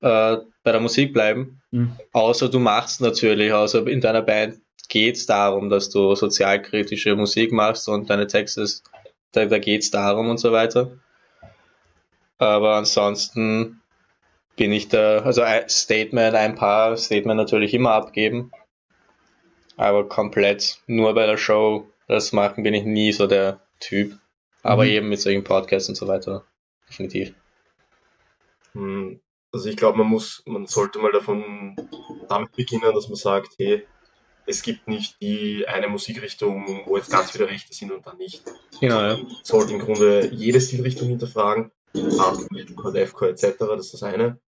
äh, 0.00 0.36
bei 0.62 0.72
der 0.72 0.80
Musik 0.80 1.12
bleiben. 1.12 1.60
Mhm. 1.70 1.92
Außer 2.12 2.48
du 2.48 2.58
machst 2.58 3.00
natürlich, 3.00 3.52
außer 3.52 3.86
in 3.86 4.00
deiner 4.00 4.22
Band 4.22 4.60
geht 4.88 5.16
es 5.16 5.26
darum, 5.26 5.68
dass 5.68 5.90
du 5.90 6.14
sozialkritische 6.14 7.14
Musik 7.14 7.52
machst 7.52 7.88
und 7.88 8.08
deine 8.10 8.26
Texte, 8.26 8.66
da, 9.32 9.46
da 9.46 9.58
geht 9.58 9.82
es 9.82 9.90
darum 9.90 10.28
und 10.30 10.38
so 10.38 10.52
weiter. 10.52 10.98
Aber 12.38 12.76
ansonsten 12.76 13.80
bin 14.56 14.72
ich 14.72 14.88
da, 14.88 15.20
also 15.20 15.42
ein 15.42 15.68
Statement, 15.68 16.34
ein 16.34 16.54
paar 16.54 16.96
Statement 16.96 17.36
natürlich 17.36 17.74
immer 17.74 17.92
abgeben. 17.92 18.50
Aber 19.76 20.08
komplett 20.08 20.80
nur 20.86 21.14
bei 21.14 21.26
der 21.26 21.36
Show, 21.36 21.88
das 22.08 22.32
machen 22.32 22.64
bin 22.64 22.74
ich 22.74 22.84
nie 22.84 23.12
so 23.12 23.26
der 23.26 23.60
Typ. 23.80 24.18
Aber 24.62 24.84
mhm. 24.84 24.90
eben 24.90 25.08
mit 25.08 25.20
solchen 25.20 25.44
Podcasts 25.44 25.88
und 25.88 25.94
so 25.94 26.08
weiter. 26.08 26.44
Definitiv. 26.88 27.34
Hm, 28.72 29.20
also 29.52 29.68
ich 29.68 29.76
glaube, 29.76 29.98
man 29.98 30.08
muss, 30.08 30.42
man 30.46 30.66
sollte 30.66 30.98
mal 30.98 31.12
davon 31.12 31.76
damit 32.28 32.52
beginnen, 32.52 32.92
dass 32.94 33.08
man 33.08 33.16
sagt, 33.16 33.54
hey, 33.58 33.86
es 34.48 34.62
gibt 34.62 34.88
nicht 34.88 35.20
die 35.20 35.68
eine 35.68 35.88
Musikrichtung, 35.88 36.82
wo 36.86 36.96
jetzt 36.96 37.10
ganz 37.10 37.30
viele 37.30 37.48
Rechte 37.48 37.74
sind 37.74 37.92
und 37.92 38.06
dann 38.06 38.16
nicht. 38.16 38.42
Genau, 38.80 39.00
ja. 39.00 39.16
Man 39.18 39.36
sollte 39.42 39.74
im 39.74 39.78
Grunde 39.78 40.28
jede 40.32 40.60
Stilrichtung 40.60 41.08
hinterfragen, 41.08 41.70
Art, 42.18 42.50
Metalcore, 42.50 42.92
Deathcore 42.92 43.30
etc., 43.32 43.56
das 43.58 43.86
ist 43.86 43.94
das 43.94 44.02
eine. 44.02 44.40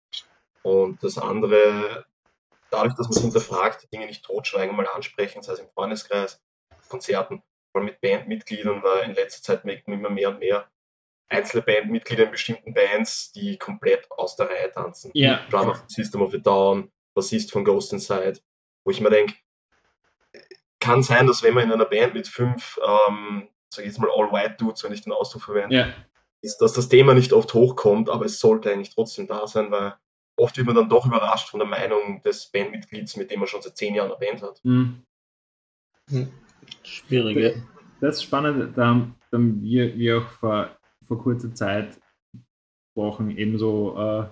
Und 0.62 1.02
das 1.02 1.18
andere, 1.18 2.06
dadurch, 2.70 2.94
dass 2.94 3.08
man 3.08 3.16
es 3.16 3.22
hinterfragt, 3.22 3.92
Dinge 3.92 4.06
nicht 4.06 4.24
totschweigen, 4.24 4.74
mal 4.74 4.86
ansprechen, 4.86 5.42
sei 5.42 5.52
es 5.52 5.60
im 5.60 5.68
Freundeskreis, 5.68 6.40
Konzerten, 6.88 7.42
vor 7.70 7.80
allem 7.80 7.90
mit 7.90 8.00
Bandmitgliedern, 8.00 8.82
weil 8.82 9.04
in 9.04 9.14
letzter 9.14 9.42
Zeit 9.42 9.64
merkt 9.64 9.86
man 9.86 9.98
immer 9.98 10.10
mehr 10.10 10.30
und 10.30 10.40
mehr 10.40 10.66
einzelne 11.28 11.62
Bandmitglieder 11.62 12.24
in 12.24 12.30
bestimmten 12.30 12.74
Bands, 12.74 13.32
die 13.32 13.58
komplett 13.58 14.10
aus 14.10 14.34
der 14.36 14.48
Reihe 14.48 14.72
tanzen. 14.72 15.10
Ja. 15.14 15.46
Drummer 15.50 15.74
von 15.74 15.88
System 15.88 16.22
of 16.22 16.34
a 16.34 16.38
Down, 16.38 16.90
Bassist 17.14 17.52
von 17.52 17.64
Ghost 17.64 17.92
Inside, 17.92 18.40
wo 18.84 18.90
ich 18.90 19.00
mir 19.00 19.10
denke, 19.10 19.34
kann 20.80 21.02
sein, 21.02 21.26
dass 21.26 21.42
wenn 21.42 21.54
man 21.54 21.64
in 21.64 21.72
einer 21.72 21.84
Band 21.84 22.14
mit 22.14 22.26
fünf, 22.26 22.78
ähm, 22.82 23.48
sag 23.68 23.84
ich 23.84 23.90
jetzt 23.90 24.00
mal 24.00 24.10
All-White 24.14 24.56
Dudes, 24.58 24.82
wenn 24.82 24.92
ich 24.92 25.02
den 25.02 25.12
Ausdruck 25.12 25.42
verwende, 25.42 25.76
Ja. 25.76 25.94
ist, 26.42 26.58
dass 26.58 26.72
das 26.72 26.88
Thema 26.88 27.14
nicht 27.14 27.32
oft 27.32 27.52
hochkommt, 27.54 28.08
aber 28.08 28.24
es 28.24 28.40
sollte 28.40 28.72
eigentlich 28.72 28.94
trotzdem 28.94 29.26
da 29.26 29.46
sein, 29.46 29.70
weil 29.70 29.94
oft 30.36 30.56
wird 30.56 30.66
man 30.66 30.74
dann 30.76 30.88
doch 30.88 31.06
überrascht 31.06 31.50
von 31.50 31.60
der 31.60 31.68
Meinung 31.68 32.22
des 32.22 32.46
Bandmitglieds, 32.50 33.16
mit 33.16 33.30
dem 33.30 33.40
man 33.40 33.48
schon 33.48 33.62
seit 33.62 33.76
zehn 33.76 33.94
Jahren 33.94 34.10
eine 34.10 34.18
Band 34.18 34.42
hat. 34.42 34.60
Mhm. 34.64 35.02
Schwierige. 36.82 37.62
Das 38.00 38.16
ist 38.16 38.22
spannend, 38.24 38.76
da 38.76 38.86
haben, 38.86 39.14
da 39.30 39.36
haben 39.36 39.60
wir, 39.60 39.94
wir 39.96 40.18
auch 40.18 40.28
vor, 40.30 40.70
vor 41.06 41.22
kurzer 41.22 41.54
Zeit 41.54 42.00
gesprochen, 42.94 43.36
ebenso 43.36 43.96
äh, 43.98 44.26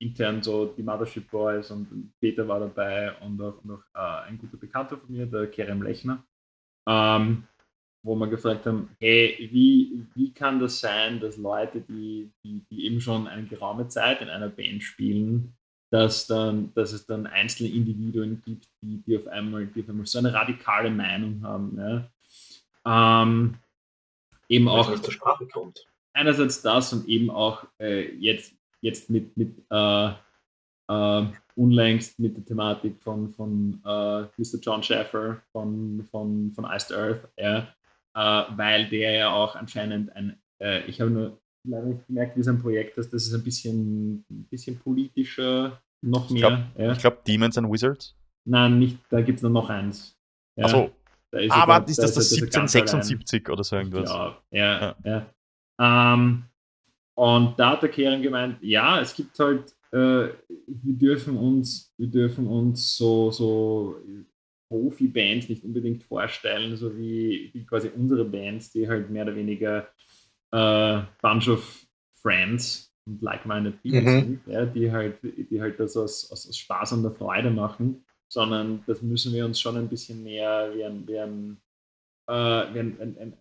intern 0.00 0.42
so 0.42 0.66
die 0.66 0.82
Mothership 0.82 1.30
Boys 1.30 1.70
und 1.70 2.12
Peter 2.20 2.46
war 2.48 2.60
dabei 2.60 3.12
und 3.20 3.40
auch, 3.40 3.58
auch 3.64 3.84
äh, 3.94 4.28
ein 4.28 4.38
guter 4.38 4.56
Bekannter 4.56 4.96
von 4.96 5.10
mir, 5.10 5.26
der 5.26 5.46
Kerem 5.48 5.82
Lechner, 5.82 6.24
ähm, 6.88 7.44
wo 8.02 8.16
wir 8.16 8.26
gefragt 8.28 8.64
haben, 8.66 8.88
hey, 8.98 9.48
wie, 9.52 10.06
wie 10.14 10.32
kann 10.32 10.58
das 10.58 10.80
sein, 10.80 11.20
dass 11.20 11.36
Leute, 11.36 11.82
die, 11.82 12.30
die, 12.42 12.64
die 12.70 12.86
eben 12.86 13.00
schon 13.00 13.26
eine 13.26 13.44
geraume 13.44 13.88
Zeit 13.88 14.22
in 14.22 14.30
einer 14.30 14.48
Band 14.48 14.82
spielen, 14.82 15.54
dass, 15.90 16.26
dann, 16.26 16.72
dass 16.74 16.92
es 16.92 17.04
dann 17.04 17.26
einzelne 17.26 17.68
Individuen 17.68 18.40
gibt, 18.44 18.68
die, 18.80 19.02
die, 19.06 19.18
auf 19.18 19.26
einmal, 19.26 19.66
die 19.66 19.82
auf 19.82 19.88
einmal 19.90 20.06
so 20.06 20.18
eine 20.18 20.32
radikale 20.32 20.90
Meinung 20.90 21.42
haben. 21.42 21.78
Ja? 21.78 23.22
Ähm, 23.22 23.56
eben 24.48 24.66
Weil 24.66 24.78
auch 24.78 24.98
zur 24.98 25.12
Sprache 25.12 25.46
kommt. 25.46 25.86
einerseits 26.14 26.62
das 26.62 26.92
und 26.92 27.06
eben 27.06 27.28
auch 27.28 27.66
äh, 27.78 28.14
jetzt, 28.14 28.54
jetzt 28.82 29.10
mit, 29.10 29.36
mit 29.36 29.56
äh, 29.70 30.10
äh, 30.88 31.26
unlängst 31.56 32.18
mit 32.18 32.36
der 32.36 32.44
Thematik 32.44 33.00
von, 33.02 33.28
von 33.34 33.80
äh, 33.84 34.22
Mr. 34.36 34.58
John 34.60 34.82
Schaffer 34.82 35.40
von, 35.52 36.06
von, 36.10 36.50
von 36.52 36.64
Iced 36.64 36.92
Earth, 36.92 37.28
ja, 37.36 37.68
äh, 38.14 38.44
weil 38.56 38.88
der 38.88 39.12
ja 39.12 39.30
auch 39.32 39.54
anscheinend 39.56 40.14
ein, 40.16 40.40
äh, 40.62 40.84
ich 40.86 41.00
habe 41.00 41.10
nur 41.10 41.38
leider 41.68 41.86
nicht 41.86 42.06
gemerkt, 42.06 42.36
wie 42.36 42.42
sein 42.42 42.58
Projekt 42.60 42.96
ist, 42.98 43.12
das 43.12 43.26
ist 43.26 43.34
ein 43.34 43.44
bisschen, 43.44 44.24
ein 44.30 44.44
bisschen 44.50 44.78
politischer, 44.80 45.80
noch 46.02 46.26
Ich 46.30 46.40
mehr. 46.40 46.66
ja. 46.78 46.92
Ich 46.92 46.98
glaube, 46.98 47.18
Demons 47.26 47.58
and 47.58 47.70
Wizards. 47.70 48.16
Nein, 48.48 48.78
nicht, 48.78 48.98
da 49.10 49.20
gibt 49.20 49.36
es 49.36 49.42
nur 49.42 49.52
noch 49.52 49.68
eins. 49.68 50.16
Ja, 50.56 50.64
Achso, 50.64 50.90
ist 51.32 51.50
er 51.50 51.56
aber 51.56 51.74
grad- 51.80 51.90
ist 51.90 51.98
da 51.98 52.02
das 52.04 52.14
das 52.14 52.30
da 52.30 52.36
ist 52.36 52.52
ganz 52.52 52.74
allein. 52.74 52.86
1776 52.88 53.48
oder 53.50 53.62
so 53.62 53.76
irgendwas? 53.76 54.10
Ja, 54.10 54.38
ja, 54.50 54.96
ja. 55.04 56.14
Ähm, 56.14 56.44
und 57.20 57.58
da 57.58 57.72
hat 57.72 57.82
der 57.82 57.90
Keren 57.90 58.22
gemeint, 58.22 58.56
ja, 58.62 58.98
es 58.98 59.14
gibt 59.14 59.38
halt, 59.38 59.74
äh, 59.92 60.32
wir 60.66 60.94
dürfen 60.94 61.36
uns, 61.36 61.92
wir 61.98 62.06
dürfen 62.06 62.46
uns 62.46 62.96
so, 62.96 63.30
so 63.30 63.96
Profi-Bands 64.70 65.50
nicht 65.50 65.62
unbedingt 65.62 66.02
vorstellen, 66.02 66.78
so 66.78 66.96
wie, 66.96 67.50
wie 67.52 67.66
quasi 67.66 67.90
unsere 67.94 68.24
Bands, 68.24 68.72
die 68.72 68.88
halt 68.88 69.10
mehr 69.10 69.24
oder 69.24 69.36
weniger 69.36 69.88
äh, 70.50 71.02
Bunch 71.20 71.48
of 71.50 71.86
Friends 72.22 72.90
und 73.04 73.20
like-minded 73.20 73.82
people 73.82 74.00
Mhm. 74.00 74.20
sind, 74.20 74.40
ja, 74.46 74.64
die 74.64 74.90
halt, 74.90 75.18
die 75.22 75.60
halt 75.60 75.78
das 75.78 75.98
aus, 75.98 76.32
aus, 76.32 76.48
aus 76.48 76.56
Spaß 76.56 76.92
und 76.94 77.02
der 77.02 77.12
Freude 77.12 77.50
machen, 77.50 78.02
sondern 78.28 78.82
das 78.86 79.02
müssen 79.02 79.34
wir 79.34 79.44
uns 79.44 79.60
schon 79.60 79.76
ein 79.76 79.88
bisschen 79.90 80.22
mehr 80.22 80.72
wie 80.74 80.84
ein, 80.84 81.06
wie 81.06 81.18
ein, 81.18 81.60
äh, 82.28 82.32
wie 82.72 82.78
ein, 82.78 82.98
ein, 82.98 83.16
ein 83.18 83.34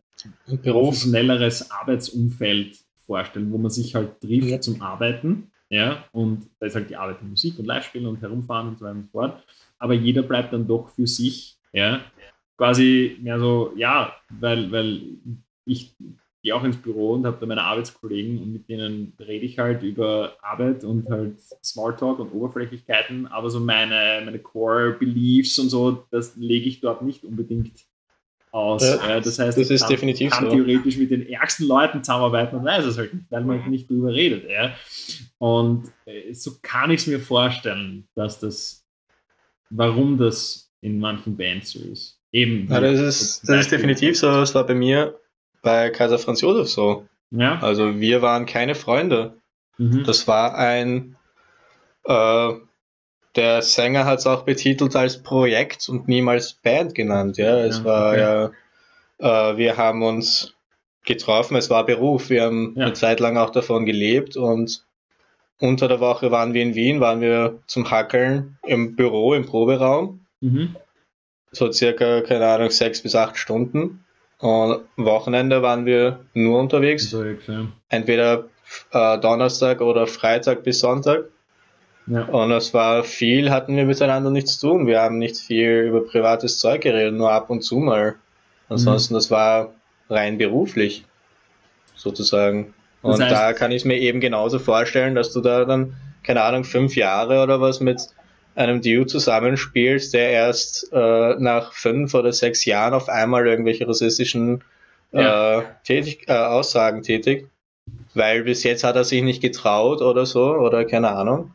professionelleres 0.64 1.72
Arbeitsumfeld 1.72 2.78
vorstellen, 3.10 3.52
wo 3.52 3.58
man 3.58 3.72
sich 3.72 3.96
halt 3.96 4.22
trifft 4.22 4.48
Ja. 4.50 4.62
zum 4.62 4.82
Arbeiten. 4.82 5.52
Ja, 5.72 6.06
und 6.14 6.50
da 6.60 6.66
ist 6.66 6.76
halt 6.76 6.90
die 6.90 6.96
Arbeit 6.96 7.22
in 7.22 7.30
Musik 7.30 7.60
und 7.60 7.66
Live-Spielen 7.66 8.08
und 8.08 8.22
herumfahren 8.22 8.70
und 8.70 8.80
so 8.80 8.86
weiter 8.86 8.96
und 8.96 9.06
so 9.06 9.12
fort. 9.12 9.44
Aber 9.78 9.94
jeder 9.94 10.24
bleibt 10.24 10.52
dann 10.52 10.68
doch 10.68 10.90
für 10.90 11.06
sich, 11.06 11.58
ja, 11.74 12.02
quasi 12.58 13.18
mehr 13.22 13.40
so, 13.40 13.74
ja, 13.76 14.14
weil, 14.40 14.72
weil 14.72 15.02
ich 15.66 15.94
gehe 16.42 16.56
auch 16.56 16.64
ins 16.64 16.78
Büro 16.78 17.14
und 17.14 17.26
habe 17.26 17.38
da 17.40 17.46
meine 17.46 17.62
Arbeitskollegen 17.64 18.42
und 18.42 18.54
mit 18.54 18.68
denen 18.70 19.14
rede 19.20 19.46
ich 19.46 19.60
halt 19.60 19.84
über 19.84 20.38
Arbeit 20.42 20.84
und 20.84 21.08
halt 21.10 21.40
Smalltalk 21.64 22.18
und 22.20 22.32
Oberflächlichkeiten, 22.32 23.28
aber 23.28 23.50
so 23.50 23.60
meine, 23.60 24.22
meine 24.26 24.40
Core-Beliefs 24.40 25.60
und 25.60 25.70
so, 25.70 26.06
das 26.10 26.36
lege 26.36 26.68
ich 26.68 26.80
dort 26.82 27.04
nicht 27.04 27.24
unbedingt 27.24 27.86
aus. 28.52 28.84
Ja, 28.84 29.20
das 29.20 29.40
heißt, 29.40 29.58
das 29.58 29.70
ist 29.70 29.82
kann, 29.82 29.90
definitiv 29.90 30.32
kann 30.32 30.46
so. 30.46 30.56
theoretisch 30.56 30.98
mit 30.98 31.12
den 31.12 31.28
ärgsten 31.28 31.68
Leuten 31.68 32.04
zusammenarbeiten 32.04 32.56
und 32.58 32.66
weiß 32.66 32.86
es 32.86 32.98
halt 32.98 33.14
nicht, 33.14 33.26
weil 33.30 33.44
man 33.44 33.62
halt 33.62 33.72
nicht 33.72 33.90
drüber 33.90 34.14
redet. 34.14 34.50
Ja. 34.50 34.74
Und 35.38 35.92
äh, 36.06 36.34
so 36.34 36.54
kann 36.62 36.92
ich 36.92 37.02
es 37.02 37.08
mir 37.08 37.20
vorstellen, 37.20 38.08
dass 38.16 38.40
das, 38.40 38.86
warum 39.70 40.18
das 40.18 40.72
in 40.82 41.00
manchen 41.00 41.38
Bands 41.38 41.72
so 41.72 41.80
ist. 41.80 42.20
Eben. 42.32 42.68
Ja, 42.70 42.80
das 42.80 43.00
ist, 43.00 43.50
das 43.50 43.62
ist 43.62 43.72
definitiv 43.72 44.18
so. 44.18 44.28
Das 44.32 44.54
war 44.54 44.66
bei 44.66 44.76
mir 44.76 45.20
bei 45.62 45.90
Kaiser 45.90 46.20
Franz 46.20 46.42
Josef 46.42 46.70
so. 46.70 47.08
Ja. 47.32 47.60
Also 47.60 48.00
wir 48.00 48.22
waren 48.22 48.46
keine 48.46 48.76
Freunde. 48.76 49.38
Mhm. 49.78 50.04
Das 50.04 50.28
war 50.28 50.56
ein, 50.56 51.16
äh, 52.06 52.54
der 53.36 53.62
Sänger 53.62 54.06
hat 54.06 54.20
es 54.20 54.28
auch 54.28 54.44
betitelt 54.44 54.96
als 54.96 55.22
Projekt 55.22 55.88
und 55.90 56.08
niemals 56.08 56.54
Band 56.54 56.96
genannt. 56.96 57.38
Ja, 57.38 57.60
es 57.60 57.80
Ja, 57.80 57.84
war 57.86 58.12
okay. 58.12 58.20
ja, 59.20 59.52
äh, 59.54 59.58
wir 59.58 59.78
haben 59.78 60.04
uns 60.04 60.54
getroffen, 61.06 61.56
es 61.56 61.70
war 61.70 61.86
Beruf. 61.86 62.30
Wir 62.30 62.44
haben 62.44 62.74
Ja. 62.76 62.86
eine 62.86 62.94
Zeit 62.94 63.20
lang 63.20 63.38
auch 63.38 63.50
davon 63.52 63.86
gelebt 63.86 64.36
und 64.38 64.84
unter 65.60 65.88
der 65.88 66.00
Woche 66.00 66.32
waren 66.32 66.54
wir 66.54 66.62
in 66.64 66.74
Wien, 66.76 67.00
waren 67.02 67.22
wir 67.22 67.60
zum 67.68 67.90
Hackeln 67.92 68.58
im 68.66 68.96
Büro, 68.96 69.34
im 69.34 69.46
Proberaum. 69.46 70.22
Mhm. 70.40 70.76
So 71.52 71.72
circa, 71.72 72.22
keine 72.22 72.48
Ahnung, 72.48 72.70
sechs 72.70 73.02
bis 73.02 73.16
acht 73.16 73.38
Stunden. 73.38 74.06
Und 74.38 74.82
am 74.98 75.06
Wochenende 75.06 75.62
waren 75.62 75.86
wir 75.86 76.22
nur 76.34 76.60
unterwegs. 76.60 77.10
So, 77.10 77.24
ja. 77.26 77.68
Entweder 77.90 78.46
äh, 78.92 79.18
Donnerstag 79.20 79.82
oder 79.82 80.08
Freitag 80.08 80.64
bis 80.64 80.80
Sonntag. 80.80 81.26
Ja. 82.10 82.24
Und 82.24 82.52
es 82.52 82.74
war 82.74 83.04
viel, 83.04 83.52
hatten 83.52 83.76
wir 83.76 83.86
miteinander 83.86 84.32
nichts 84.32 84.58
zu 84.60 84.68
tun. 84.68 84.88
Wir 84.88 85.02
haben 85.02 85.18
nicht 85.20 85.38
viel 85.38 85.84
über 85.88 86.04
privates 86.06 86.58
Zeug 86.60 86.82
geredet, 86.82 87.14
nur 87.14 87.32
ab 87.32 87.50
und 87.50 87.62
zu 87.62 87.78
mal. 87.78 88.16
Ansonsten, 88.68 89.14
das 89.14 89.30
war 89.32 89.74
rein 90.10 90.38
beruflich, 90.38 91.06
sozusagen. 91.96 92.74
Das 93.04 93.16
Und 93.16 93.24
heißt- 93.26 93.30
da 93.30 93.54
kann 93.54 93.72
ich 93.72 93.84
es 93.84 93.86
mir 93.86 93.98
eben 93.98 94.20
genauso 94.20 94.60
vorstellen, 94.60 95.16
dass 95.16 95.32
du 95.32 95.42
da 95.42 95.66
dann, 95.66 95.96
keine 96.24 96.42
Ahnung, 96.44 96.64
fünf 96.64 96.96
Jahre 96.96 97.42
oder 97.44 97.62
was 97.62 97.80
mit 97.80 98.02
einem 98.56 98.82
Dude 98.82 99.06
zusammenspielst, 99.06 100.14
der 100.14 100.32
erst 100.32 100.90
äh, 100.92 101.36
nach 101.38 101.74
fünf 101.74 102.14
oder 102.14 102.34
sechs 102.34 102.66
Jahren 102.66 102.94
auf 102.94 103.08
einmal 103.08 103.48
irgendwelche 103.48 103.88
rassistischen 103.88 104.64
Ja. 105.12 105.60
äh, 105.60 105.64
tätig, 105.86 106.26
äh, 106.28 106.34
Aussagen 106.34 107.02
tätigt, 107.04 107.48
weil 108.14 108.44
bis 108.44 108.64
jetzt 108.64 108.84
hat 108.84 108.96
er 108.96 109.04
sich 109.06 109.24
nicht 109.24 109.42
getraut 109.42 110.02
oder 110.02 110.26
so, 110.26 110.52
oder 110.56 110.86
keine 110.86 111.10
Ahnung. 111.10 111.52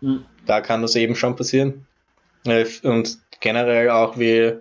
Mhm. 0.00 0.24
Da 0.46 0.60
kann 0.60 0.82
das 0.82 0.96
eben 0.96 1.14
schon 1.14 1.36
passieren. 1.36 1.86
Äh, 2.44 2.66
Und 2.82 3.18
generell 3.40 3.90
auch, 3.90 4.18
wie, 4.18 4.54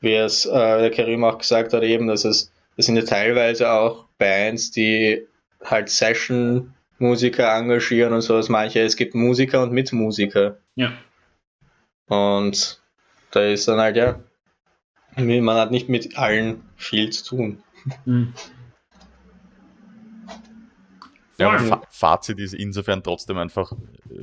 wie 0.00 0.14
es 0.14 0.46
äh, 0.46 0.50
der 0.50 0.90
Karim 0.90 1.24
auch 1.24 1.38
gesagt 1.38 1.72
hat, 1.72 1.82
eben, 1.82 2.06
dass 2.06 2.24
es, 2.24 2.52
das 2.76 2.86
sind 2.86 2.96
ja 2.96 3.02
teilweise 3.02 3.70
auch 3.70 4.06
Bands, 4.18 4.70
die 4.70 5.26
halt 5.62 5.88
Session-Musiker 5.88 7.56
engagieren 7.56 8.12
und 8.12 8.22
sowas. 8.22 8.48
Manche, 8.48 8.80
es 8.80 8.96
gibt 8.96 9.14
Musiker 9.14 9.62
und 9.62 9.72
Mitmusiker. 9.72 10.58
Ja. 10.74 10.92
Und 12.06 12.80
da 13.30 13.44
ist 13.44 13.66
dann 13.68 13.80
halt, 13.80 13.96
ja, 13.96 14.20
man 15.16 15.56
hat 15.56 15.70
nicht 15.70 15.88
mit 15.88 16.18
allen 16.18 16.62
viel 16.76 17.10
zu 17.10 17.24
tun. 17.24 17.62
Mhm. 18.04 18.34
Ja, 21.36 21.82
Fazit 21.90 22.38
ist 22.38 22.54
insofern 22.54 23.02
trotzdem 23.02 23.38
einfach 23.38 23.72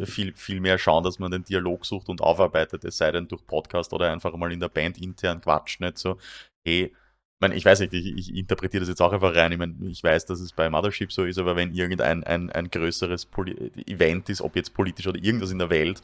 viel, 0.06 0.34
viel 0.36 0.60
mehr 0.60 0.78
schauen, 0.78 1.04
dass 1.04 1.20
man 1.20 1.32
den 1.32 1.44
Dialog 1.44 1.86
sucht 1.86 2.10
und 2.10 2.22
aufarbeitet, 2.22 2.84
es 2.86 2.98
sei 2.98 3.12
denn 3.12 3.28
durch 3.28 3.46
Podcast 3.46 3.94
oder 3.94 4.12
einfach 4.12 4.36
mal 4.36 4.52
in 4.52 4.60
der 4.60 4.70
Band 4.70 4.98
intern 5.02 5.42
quatscht, 5.42 5.80
nicht 5.82 5.98
so, 5.98 6.18
hey, 6.66 6.86
ich, 6.86 7.42
meine, 7.42 7.56
ich 7.56 7.66
weiß 7.66 7.80
nicht, 7.80 7.94
ich, 7.94 8.06
ich 8.18 8.36
interpretiere 8.36 8.82
das 8.82 8.90
jetzt 8.90 9.02
auch 9.02 9.14
einfach 9.14 9.36
rein, 9.36 9.52
ich, 9.52 9.58
meine, 9.58 9.76
ich 9.88 10.04
weiß, 10.04 10.26
dass 10.28 10.40
es 10.40 10.54
bei 10.54 10.70
Mothership 10.70 11.12
so 11.12 11.26
ist, 11.26 11.40
aber 11.40 11.56
wenn 11.56 11.74
irgendein 11.74 12.24
ein, 12.24 12.52
ein 12.52 12.70
größeres 12.70 13.26
Poli 13.26 13.72
Event 13.88 14.30
ist, 14.30 14.42
ob 14.42 14.56
jetzt 14.56 14.74
politisch 14.74 15.08
oder 15.08 15.22
irgendwas 15.22 15.52
in 15.52 15.60
der 15.60 15.70
Welt, 15.72 16.02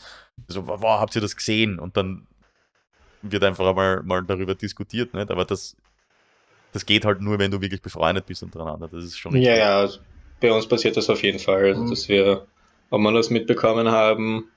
so, 0.47 0.67
wow, 0.67 0.99
habt 0.99 1.15
ihr 1.15 1.21
das 1.21 1.35
gesehen? 1.35 1.79
Und 1.79 1.95
dann 1.95 2.25
wird 3.21 3.43
einfach 3.43 3.73
mal, 3.75 4.01
mal 4.03 4.23
darüber 4.23 4.55
diskutiert, 4.55 5.13
nicht? 5.13 5.31
aber 5.31 5.45
das, 5.45 5.75
das 6.71 6.85
geht 6.85 7.05
halt 7.05 7.21
nur, 7.21 7.39
wenn 7.39 7.51
du 7.51 7.61
wirklich 7.61 7.81
befreundet 7.81 8.25
bist 8.25 8.43
untereinander, 8.43 8.87
das 8.87 9.03
ist 9.03 9.17
schon 9.17 9.33
Ja, 9.33 9.39
richtig. 9.51 9.57
ja, 9.57 9.79
also 9.79 9.99
bei 10.39 10.51
uns 10.51 10.67
passiert 10.67 10.97
das 10.97 11.09
auf 11.09 11.23
jeden 11.23 11.39
Fall, 11.39 11.65
also, 11.65 11.83
Mhm. 11.83 11.89
dass 11.89 12.07
wir, 12.09 12.47
ob 12.89 13.01
man 13.01 13.13
das 13.13 13.29
mitbekommen 13.29 13.89
haben, 13.89 14.51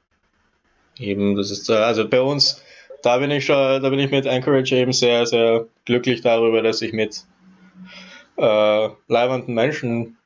eben, 0.99 1.37
das 1.37 1.51
ist, 1.51 1.69
äh, 1.71 1.75
also 1.75 2.09
bei 2.09 2.21
uns, 2.21 2.63
da 3.03 3.19
bin 3.19 3.31
ich 3.31 3.47
schon, 3.47 3.83
da 3.83 3.89
bin 3.89 3.99
ich 3.99 4.11
mit 4.11 4.27
Anchorage 4.27 4.77
eben 4.77 4.93
sehr, 4.93 5.27
sehr 5.27 5.67
glücklich 5.85 6.21
darüber, 6.21 6.63
dass 6.63 6.83
ich 6.83 6.93
mit 6.93 7.25
äh, 8.37 8.89
leibenden 9.09 9.55
Menschen 9.55 10.19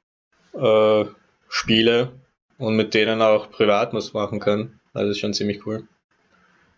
äh, 0.52 1.04
spiele 1.48 2.12
und 2.58 2.76
mit 2.76 2.94
denen 2.94 3.22
auch 3.22 3.50
privat 3.50 3.92
was 3.94 4.12
machen 4.12 4.40
kann. 4.40 4.80
Also 4.92 5.10
ist 5.10 5.18
schon 5.18 5.34
ziemlich 5.34 5.66
cool. 5.66 5.86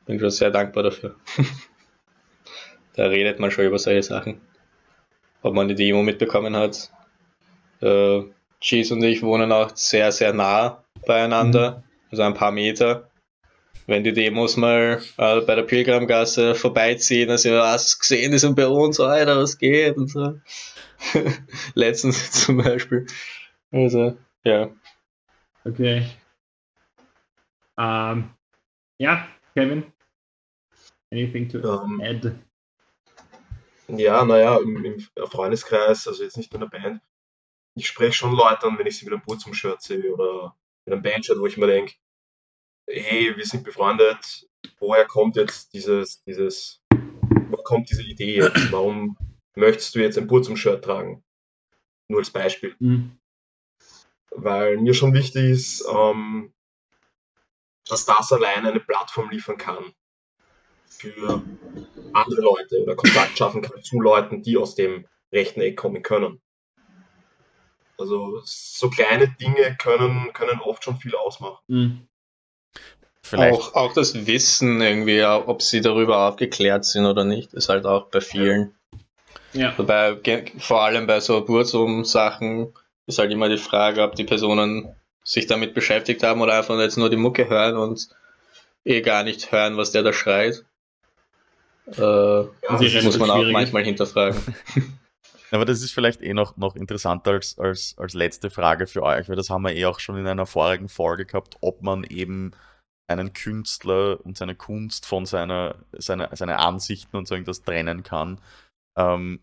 Bin 0.06 0.20
schon 0.20 0.30
sehr 0.30 0.50
dankbar 0.50 0.84
dafür. 0.84 1.16
da 2.94 3.06
redet 3.06 3.38
man 3.38 3.50
schon 3.50 3.66
über 3.66 3.78
solche 3.78 4.02
Sachen. 4.02 4.40
Ob 5.42 5.54
man 5.54 5.68
die 5.68 5.74
Demo 5.74 6.02
mitbekommen 6.02 6.56
hat. 6.56 6.90
Äh, 7.80 8.22
Cheese 8.60 8.94
und 8.94 9.02
ich 9.02 9.22
wohnen 9.22 9.52
auch 9.52 9.76
sehr, 9.76 10.12
sehr 10.12 10.32
nah 10.32 10.82
beieinander. 11.04 11.78
Mhm. 11.78 11.82
Also 12.10 12.22
ein 12.22 12.34
paar 12.34 12.52
Meter 12.52 13.10
wenn 13.86 14.02
die 14.02 14.12
Demos 14.12 14.56
mal 14.56 15.00
äh, 15.16 15.40
bei 15.42 15.54
der 15.54 15.62
Pilgramgasse 15.62 16.54
vorbeiziehen, 16.54 17.28
wir, 17.28 17.60
was 17.60 17.98
gesehen, 17.98 18.32
die 18.32 18.38
sind 18.38 18.56
bei 18.56 18.66
uns, 18.66 18.98
Alter, 19.00 19.38
was 19.38 19.58
geht 19.58 19.96
und 19.96 20.08
so. 20.08 20.40
Letztens 21.74 22.32
zum 22.44 22.58
Beispiel. 22.58 23.06
Also, 23.70 24.16
ja. 24.44 24.70
Okay. 25.64 26.06
Ähm, 27.78 28.30
ja, 28.98 29.28
Kevin, 29.54 29.92
anything 31.12 31.48
to 31.48 31.58
um, 31.58 32.00
ähm. 32.00 32.16
add? 32.16 32.32
Ja, 33.88 34.24
naja, 34.24 34.58
im, 34.58 34.84
im, 34.84 35.26
Freundeskreis, 35.28 36.08
also 36.08 36.24
jetzt 36.24 36.36
nicht 36.36 36.52
nur 36.52 36.60
in 36.60 36.68
der 36.70 36.78
Band, 36.78 37.02
ich 37.74 37.86
spreche 37.86 38.14
schon 38.14 38.32
Leute 38.32 38.66
an, 38.66 38.78
wenn 38.78 38.86
ich 38.86 38.98
sie 38.98 39.04
mit 39.04 39.14
einem 39.14 39.22
Burzum-Shirt 39.22 39.80
sehe 39.80 40.12
oder 40.12 40.56
mit 40.86 40.92
einem 40.92 41.02
Bandshirt, 41.02 41.38
wo 41.38 41.46
ich 41.46 41.56
mir 41.56 41.66
denke, 41.66 41.94
hey, 42.88 43.36
wir 43.36 43.44
sind 43.44 43.64
befreundet, 43.64 44.48
woher 44.78 45.04
kommt 45.04 45.36
jetzt 45.36 45.72
dieses, 45.72 46.22
dieses, 46.22 46.82
woher 46.90 47.64
kommt 47.64 47.90
diese 47.90 48.02
Idee 48.02 48.36
jetzt? 48.36 48.72
Warum 48.72 49.16
möchtest 49.56 49.94
du 49.94 50.00
jetzt 50.00 50.16
ein 50.16 50.28
Burzum-Shirt 50.28 50.84
tragen? 50.84 51.24
Nur 52.08 52.20
als 52.20 52.30
Beispiel. 52.30 52.76
Mhm. 52.78 53.18
Weil 54.30 54.76
mir 54.78 54.94
schon 54.94 55.12
wichtig 55.12 55.44
ist, 55.44 55.84
ähm, 55.92 56.54
dass 57.88 58.04
das 58.04 58.32
allein 58.32 58.66
eine 58.66 58.80
Plattform 58.80 59.30
liefern 59.30 59.56
kann 59.56 59.92
für 60.88 61.42
andere 62.12 62.40
Leute 62.40 62.82
oder 62.82 62.96
Kontakt 62.96 63.36
schaffen 63.36 63.62
kann 63.62 63.82
zu 63.82 64.00
Leuten, 64.00 64.42
die 64.42 64.56
aus 64.56 64.74
dem 64.74 65.06
rechten 65.32 65.60
Eck 65.60 65.76
kommen 65.76 66.02
können. 66.02 66.40
Also 67.98 68.40
so 68.44 68.90
kleine 68.90 69.28
Dinge 69.28 69.76
können, 69.76 70.32
können 70.32 70.60
oft 70.60 70.84
schon 70.84 70.98
viel 70.98 71.14
ausmachen. 71.14 71.58
Mhm. 71.68 72.08
Auch, 73.32 73.74
auch 73.74 73.92
das 73.92 74.26
Wissen 74.26 74.80
irgendwie, 74.80 75.24
ob 75.24 75.62
sie 75.62 75.80
darüber 75.80 76.28
aufgeklärt 76.28 76.84
sind 76.84 77.06
oder 77.06 77.24
nicht, 77.24 77.54
ist 77.54 77.68
halt 77.68 77.84
auch 77.84 78.06
bei 78.06 78.20
vielen. 78.20 78.74
Ja. 79.52 79.76
Wobei, 79.76 80.16
vor 80.58 80.82
allem 80.82 81.06
bei 81.06 81.20
so 81.20 81.44
Burzum-Sachen 81.44 82.72
ist 83.06 83.18
halt 83.18 83.32
immer 83.32 83.48
die 83.48 83.56
Frage, 83.56 84.02
ob 84.02 84.14
die 84.14 84.24
Personen 84.24 84.94
sich 85.24 85.46
damit 85.46 85.74
beschäftigt 85.74 86.22
haben 86.22 86.40
oder 86.40 86.56
einfach 86.56 86.78
jetzt 86.78 86.98
nur 86.98 87.10
die 87.10 87.16
Mucke 87.16 87.48
hören 87.48 87.76
und 87.76 88.08
eh 88.84 89.00
gar 89.00 89.24
nicht 89.24 89.50
hören, 89.50 89.76
was 89.76 89.90
der 89.90 90.04
da 90.04 90.12
schreit. 90.12 90.64
Äh, 91.96 92.00
ja, 92.00 92.48
das 92.68 93.04
muss 93.04 93.18
man 93.18 93.30
auch 93.30 93.44
manchmal 93.50 93.84
hinterfragen. 93.84 94.40
Aber 95.50 95.64
das 95.64 95.82
ist 95.82 95.92
vielleicht 95.92 96.22
eh 96.22 96.34
noch, 96.34 96.56
noch 96.56 96.76
interessanter 96.76 97.32
als, 97.32 97.58
als, 97.58 97.96
als 97.98 98.14
letzte 98.14 98.50
Frage 98.50 98.86
für 98.86 99.02
euch, 99.02 99.28
weil 99.28 99.36
das 99.36 99.50
haben 99.50 99.62
wir 99.62 99.74
eh 99.74 99.86
auch 99.86 100.00
schon 100.00 100.16
in 100.16 100.26
einer 100.26 100.46
vorigen 100.46 100.88
Folge 100.88 101.26
gehabt, 101.26 101.56
ob 101.60 101.82
man 101.82 102.04
eben 102.04 102.52
einen 103.08 103.32
Künstler 103.32 104.24
und 104.24 104.36
seine 104.36 104.56
Kunst 104.56 105.06
von 105.06 105.26
seiner, 105.26 105.76
seiner, 105.92 106.34
seine 106.34 106.58
Ansichten 106.58 107.16
und 107.16 107.28
so 107.28 107.34
irgendwas 107.34 107.62
trennen 107.62 108.02
kann. 108.02 108.40
Ähm, 108.96 109.40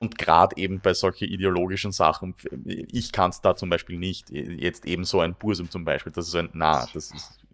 und 0.00 0.18
gerade 0.18 0.56
eben 0.56 0.80
bei 0.80 0.94
solchen 0.94 1.28
ideologischen 1.28 1.92
Sachen, 1.92 2.34
ich 2.64 3.12
kann 3.12 3.30
es 3.30 3.40
da 3.40 3.54
zum 3.54 3.70
Beispiel 3.70 3.98
nicht, 3.98 4.30
jetzt 4.30 4.84
eben 4.84 5.04
so 5.04 5.20
ein 5.20 5.34
Bursum 5.34 5.70
zum 5.70 5.84
Beispiel, 5.84 6.10
das 6.10 6.26
ist 6.26 6.34
ein, 6.34 6.50
na, 6.54 6.88
das 6.92 7.12
ist, 7.12 7.44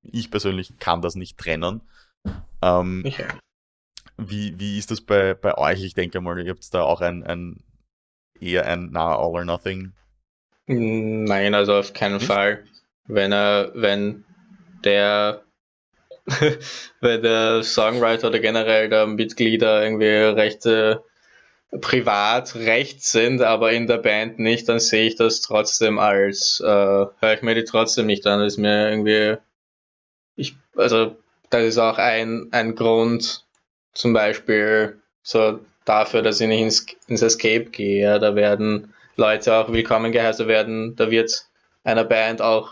ich 0.00 0.30
persönlich 0.30 0.78
kann 0.78 1.02
das 1.02 1.16
nicht 1.16 1.36
trennen. 1.36 1.82
Ähm, 2.62 3.04
ja. 3.04 3.26
Wie, 4.16 4.58
wie 4.58 4.78
ist 4.78 4.90
das 4.90 5.00
bei, 5.00 5.34
bei 5.34 5.56
euch? 5.56 5.82
Ich 5.84 5.94
denke 5.94 6.20
mal, 6.20 6.38
ihr 6.38 6.50
habt 6.50 6.72
da 6.72 6.82
auch 6.82 7.00
ein, 7.00 7.22
ein 7.24 7.62
eher 8.40 8.66
ein 8.66 8.90
na, 8.92 9.16
all 9.16 9.32
or 9.32 9.44
nothing. 9.44 9.92
Nein, 10.66 11.54
also 11.54 11.74
auf 11.74 11.92
keinen 11.92 12.14
nicht? 12.14 12.26
Fall. 12.26 12.64
Wenn 13.06 13.32
er, 13.32 13.72
wenn 13.74 14.24
der, 14.84 15.42
weil 17.00 17.20
der 17.20 17.62
Songwriter 17.62 18.28
oder 18.28 18.38
generell 18.38 18.88
der 18.88 19.06
Mitglieder 19.06 19.82
irgendwie 19.82 20.06
recht 20.06 20.66
äh, 20.66 20.96
privat 21.80 22.54
rechts 22.54 23.12
sind, 23.12 23.40
aber 23.40 23.72
in 23.72 23.86
der 23.86 23.98
Band 23.98 24.38
nicht, 24.38 24.68
dann 24.68 24.78
sehe 24.78 25.06
ich 25.06 25.16
das 25.16 25.40
trotzdem 25.40 25.98
als, 25.98 26.60
äh, 26.60 26.66
höre 26.66 27.34
ich 27.34 27.42
mir 27.42 27.54
die 27.54 27.64
trotzdem 27.64 28.06
nicht 28.06 28.26
an. 28.26 28.40
Das 28.40 28.54
ist 28.54 28.58
mir 28.58 28.90
irgendwie, 28.90 29.36
ich, 30.36 30.54
also, 30.76 31.16
das 31.50 31.64
ist 31.64 31.78
auch 31.78 31.98
ein, 31.98 32.48
ein 32.52 32.74
Grund, 32.74 33.46
zum 33.94 34.12
Beispiel, 34.12 35.00
so 35.22 35.60
dafür, 35.84 36.22
dass 36.22 36.40
ich 36.40 36.48
nicht 36.48 36.60
ins, 36.60 36.86
ins 37.08 37.22
Escape 37.22 37.66
gehe. 37.66 38.02
Ja, 38.02 38.18
da 38.18 38.34
werden 38.34 38.92
Leute 39.16 39.54
auch 39.54 39.72
willkommen 39.72 40.12
geheißen 40.12 40.48
werden, 40.48 40.96
da 40.96 41.10
wird 41.10 41.46
einer 41.84 42.04
Band 42.04 42.40
auch 42.40 42.70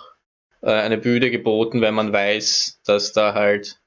äh, 0.62 0.70
eine 0.70 0.98
Bühne 0.98 1.30
geboten, 1.30 1.80
wenn 1.80 1.94
man 1.94 2.12
weiß, 2.12 2.80
dass 2.84 3.12
da 3.12 3.34
halt 3.34 3.78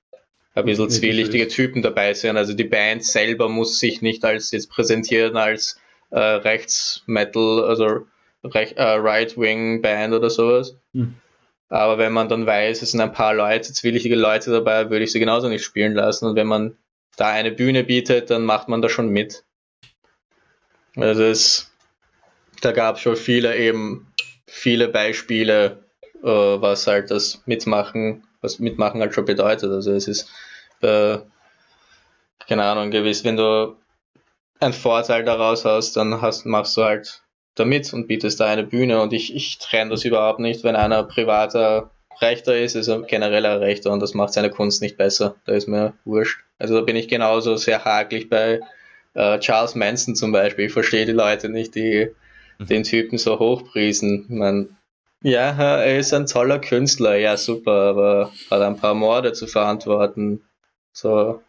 ein 0.55 0.65
bisschen 0.65 0.89
zwielichtige 0.89 1.47
Typen 1.47 1.81
dabei 1.81 2.13
sind. 2.13 2.37
Also 2.37 2.53
die 2.53 2.63
Band 2.63 3.03
selber 3.03 3.49
muss 3.49 3.79
sich 3.79 4.01
nicht 4.01 4.23
als 4.23 4.51
jetzt 4.51 4.69
präsentieren 4.69 5.35
als 5.35 5.79
äh, 6.11 6.19
Rechts-Metal, 6.19 7.63
also 7.63 8.05
Rech 8.43 8.73
äh, 8.75 8.83
Right-Wing-Band 8.83 10.13
oder 10.13 10.29
sowas. 10.29 10.75
Hm. 10.93 11.15
Aber 11.69 11.97
wenn 11.97 12.13
man 12.13 12.29
dann 12.29 12.45
weiß, 12.45 12.83
es 12.83 12.91
sind 12.91 13.01
ein 13.01 13.13
paar 13.13 13.33
Leute, 13.33 13.73
zwielichtige 13.73 14.15
Leute 14.15 14.51
dabei, 14.51 14.91
würde 14.91 15.05
ich 15.05 15.11
sie 15.11 15.19
genauso 15.19 15.49
nicht 15.49 15.63
spielen 15.63 15.93
lassen. 15.93 16.27
Und 16.27 16.35
wenn 16.35 16.45
man 16.45 16.77
da 17.15 17.27
eine 17.29 17.51
Bühne 17.51 17.83
bietet, 17.83 18.29
dann 18.29 18.43
macht 18.43 18.67
man 18.69 18.81
da 18.81 18.89
schon 18.89 19.09
mit. 19.09 19.43
Also 20.95 21.23
es, 21.23 21.71
da 22.61 22.71
gab 22.71 22.95
es 22.95 23.01
schon 23.01 23.15
viele 23.15 23.55
eben, 23.57 24.13
viele 24.47 24.87
Beispiele, 24.87 25.83
äh, 26.23 26.27
was 26.27 26.87
halt 26.87 27.11
das 27.11 27.41
Mitmachen, 27.45 28.27
was 28.41 28.59
Mitmachen 28.59 29.01
halt 29.01 29.13
schon 29.13 29.25
bedeutet. 29.25 29.71
Also 29.71 29.91
es 29.93 30.07
ist, 30.07 30.29
äh, 30.81 31.19
keine 32.47 32.63
Ahnung, 32.63 32.91
gewiss, 32.91 33.23
wenn 33.23 33.37
du 33.37 33.75
einen 34.59 34.73
Vorteil 34.73 35.23
daraus 35.23 35.65
hast, 35.65 35.95
dann 35.95 36.21
hast, 36.21 36.45
machst 36.45 36.77
du 36.77 36.83
halt 36.83 37.23
damit 37.55 37.93
und 37.93 38.07
bietest 38.07 38.39
da 38.39 38.45
eine 38.45 38.63
Bühne 38.63 39.01
und 39.01 39.13
ich, 39.13 39.35
ich 39.35 39.59
trenne 39.59 39.91
das 39.91 40.05
überhaupt 40.05 40.39
nicht, 40.39 40.63
wenn 40.63 40.75
einer 40.75 41.03
privater 41.03 41.91
Rechter 42.21 42.57
ist, 42.57 42.75
ist 42.75 42.87
er 42.87 43.01
genereller 43.01 43.61
Rechter 43.61 43.91
und 43.91 43.99
das 43.99 44.13
macht 44.13 44.33
seine 44.33 44.49
Kunst 44.49 44.81
nicht 44.81 44.97
besser. 44.97 45.35
Da 45.45 45.53
ist 45.53 45.67
mir 45.67 45.93
wurscht. 46.05 46.41
Also 46.59 46.75
da 46.75 46.81
bin 46.81 46.95
ich 46.95 47.07
genauso 47.07 47.55
sehr 47.55 47.83
hakelig 47.83 48.29
bei 48.29 48.61
äh, 49.13 49.39
Charles 49.39 49.75
Manson 49.75 50.15
zum 50.15 50.31
Beispiel. 50.31 50.65
Ich 50.65 50.73
verstehe 50.73 51.05
die 51.05 51.11
Leute 51.11 51.49
nicht, 51.49 51.75
die 51.75 52.09
mhm. 52.59 52.65
den 52.67 52.83
Typen 52.83 53.17
so 53.17 53.39
hochpriesen. 53.39 54.25
Man, 54.29 54.77
ja, 55.21 55.51
er 55.51 55.99
ist 55.99 56.13
ein 56.13 56.27
toller 56.27 56.59
Künstler, 56.59 57.15
ja 57.15 57.37
super, 57.37 57.71
aber 57.71 58.31
hat 58.51 58.61
ein 58.61 58.77
paar 58.77 58.93
Morde 58.93 59.33
zu 59.33 59.47
verantworten. 59.47 60.41
So 60.91 61.41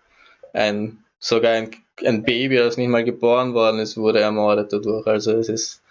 ein, 0.52 0.98
sogar 1.18 1.52
ein, 1.52 1.70
ein 2.04 2.22
Baby, 2.22 2.56
das 2.56 2.76
nicht 2.76 2.88
mal 2.88 3.04
geboren 3.04 3.54
worden 3.54 3.80
ist, 3.80 3.96
wurde 3.96 4.20
ermordet 4.20 4.72
dadurch. 4.72 5.06
Also 5.06 5.32
es 5.32 5.48
ist, 5.48 5.82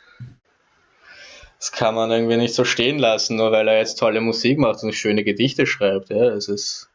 das 1.63 1.71
kann 1.71 1.95
man 1.95 2.11
irgendwie 2.11 2.35
nicht 2.35 2.53
so 2.53 2.65
stehen 2.65 2.99
lassen, 2.99 3.37
nur 3.37 3.53
weil 3.53 3.69
er 3.69 3.77
jetzt 3.77 3.97
tolle 3.97 4.19
Musik 4.19 4.59
macht 4.59 4.83
und 4.83 4.91
schöne 4.91 5.23
Gedichte 5.23 5.65
schreibt. 5.65 6.09
Ja, 6.09 6.25
es 6.25 6.49
ist 6.49 6.89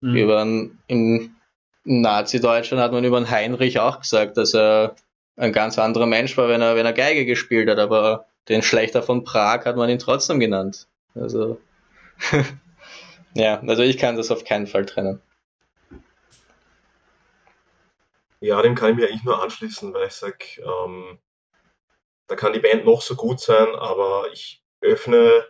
mhm. 0.00 0.16
über 0.16 0.40
einen, 0.40 0.82
im 0.86 1.36
Nazi-Deutschland 1.84 2.82
hat 2.82 2.92
man 2.92 3.04
über 3.04 3.18
einen 3.18 3.28
Heinrich 3.28 3.80
auch 3.80 4.00
gesagt, 4.00 4.38
dass 4.38 4.54
er 4.54 4.96
ein 5.36 5.52
ganz 5.52 5.78
anderer 5.78 6.06
Mensch 6.06 6.38
war, 6.38 6.48
wenn 6.48 6.62
er, 6.62 6.74
wenn 6.74 6.86
er 6.86 6.94
Geige 6.94 7.26
gespielt 7.26 7.68
hat, 7.68 7.78
aber 7.78 8.24
den 8.48 8.62
Schlechter 8.62 9.02
von 9.02 9.24
Prag 9.24 9.66
hat 9.66 9.76
man 9.76 9.90
ihn 9.90 9.98
trotzdem 9.98 10.40
genannt. 10.40 10.88
Also, 11.14 11.60
ja, 13.34 13.60
also 13.60 13.82
ich 13.82 13.98
kann 13.98 14.16
das 14.16 14.30
auf 14.30 14.44
keinen 14.44 14.66
Fall 14.66 14.86
trennen. 14.86 15.20
Ja, 18.40 18.62
dem 18.62 18.74
kann 18.74 18.92
ich 18.92 18.96
mir 18.96 19.08
eigentlich 19.08 19.24
nur 19.24 19.42
anschließen, 19.42 19.92
weil 19.92 20.06
ich 20.06 20.14
sage, 20.14 20.62
ähm, 20.62 21.18
da 22.26 22.36
kann 22.36 22.52
die 22.52 22.60
Band 22.60 22.84
noch 22.84 23.02
so 23.02 23.16
gut 23.16 23.40
sein, 23.40 23.74
aber 23.74 24.28
ich 24.32 24.62
öffne 24.80 25.46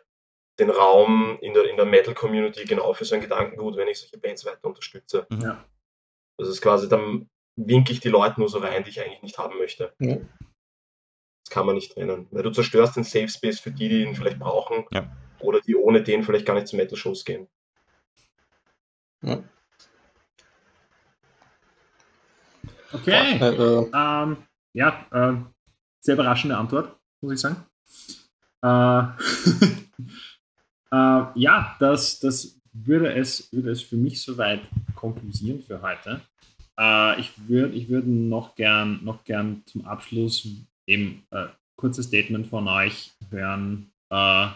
den 0.59 0.71
Raum 0.71 1.39
in 1.41 1.55
der, 1.55 1.69
in 1.69 1.77
der 1.77 1.87
Metal-Community 1.87 2.65
genau 2.65 2.93
für 2.95 3.05
so 3.05 3.15
ein 3.15 3.21
Gedankengut, 3.21 3.77
wenn 3.77 3.89
ich 3.89 3.99
solche 3.99 4.19
Bands 4.19 4.45
weiter 4.45 4.65
unterstütze. 4.65 5.27
Mhm. 5.31 5.41
Ja. 5.41 5.65
Das 6.39 6.49
ist 6.49 6.61
quasi, 6.61 6.89
dann 6.89 7.29
winke 7.57 7.93
ich 7.93 8.01
die 8.01 8.09
Leute 8.09 8.41
nur 8.41 8.49
so 8.49 8.59
rein, 8.59 8.85
die 8.85 8.91
ich 8.91 9.01
eigentlich 9.01 9.23
nicht 9.23 9.39
haben 9.39 9.59
möchte. 9.59 9.95
Ja. 9.99 10.17
Das 10.17 11.51
kann 11.51 11.67
man 11.67 11.75
nicht 11.75 11.93
trennen. 11.93 12.29
Weil 12.31 12.43
du 12.43 12.51
zerstörst 12.51 12.97
den 12.97 13.05
Safe 13.05 13.29
Space 13.29 13.61
für 13.61 13.71
die, 13.71 13.89
die 13.89 14.03
ihn 14.03 14.15
vielleicht 14.15 14.39
brauchen. 14.39 14.87
Ja. 14.91 15.15
Oder 15.41 15.61
die 15.61 15.77
ohne 15.77 16.03
den 16.03 16.23
vielleicht 16.23 16.47
gar 16.47 16.55
nicht 16.55 16.69
zu 16.69 16.77
Metal-Shows 16.77 17.25
gehen. 17.25 17.49
Ja. 19.23 19.43
Okay. 22.93 23.39
Also. 23.41 23.91
Ähm, 23.93 24.47
ja, 24.73 25.07
äh, 25.11 25.54
sehr 26.05 26.15
überraschende 26.15 26.57
Antwort, 26.57 26.95
muss 27.23 27.33
ich 27.33 27.41
sagen. 27.41 27.57
Äh, 28.63 28.69
äh, 30.95 31.41
ja, 31.41 31.77
das, 31.81 32.21
das 32.21 32.61
würde, 32.73 33.15
es, 33.15 33.51
würde 33.53 33.71
es 33.71 33.83
für 33.83 33.97
mich 33.97 34.21
soweit 34.21 34.61
konklusieren 34.95 35.63
für 35.63 35.81
heute. 35.81 36.21
Äh, 36.79 37.21
ich 37.21 37.33
würde 37.49 37.75
ich 37.75 37.89
würd 37.89 38.07
noch, 38.07 38.55
gern, 38.55 39.03
noch 39.03 39.25
gern 39.25 39.63
zum 39.65 39.87
Abschluss 39.87 40.47
eben 40.87 41.27
äh, 41.31 41.47
kurzes 41.77 42.07
Statement 42.07 42.49
von 42.49 42.69
euch 42.69 43.13
hören, 43.31 43.91
äh, 44.11 44.49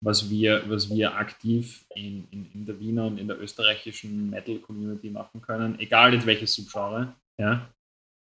was, 0.00 0.28
wir, 0.30 0.68
was 0.68 0.90
wir 0.90 1.14
aktiv 1.16 1.84
in, 1.94 2.26
in, 2.32 2.50
in 2.54 2.66
der 2.66 2.78
Wiener 2.80 3.06
und 3.06 3.18
in 3.18 3.28
der 3.28 3.40
österreichischen 3.40 4.30
Metal-Community 4.30 5.10
machen 5.10 5.40
können, 5.42 5.78
egal 5.78 6.12
jetzt 6.12 6.26
welches 6.26 6.54
Subgenre, 6.54 7.14
ja, 7.38 7.68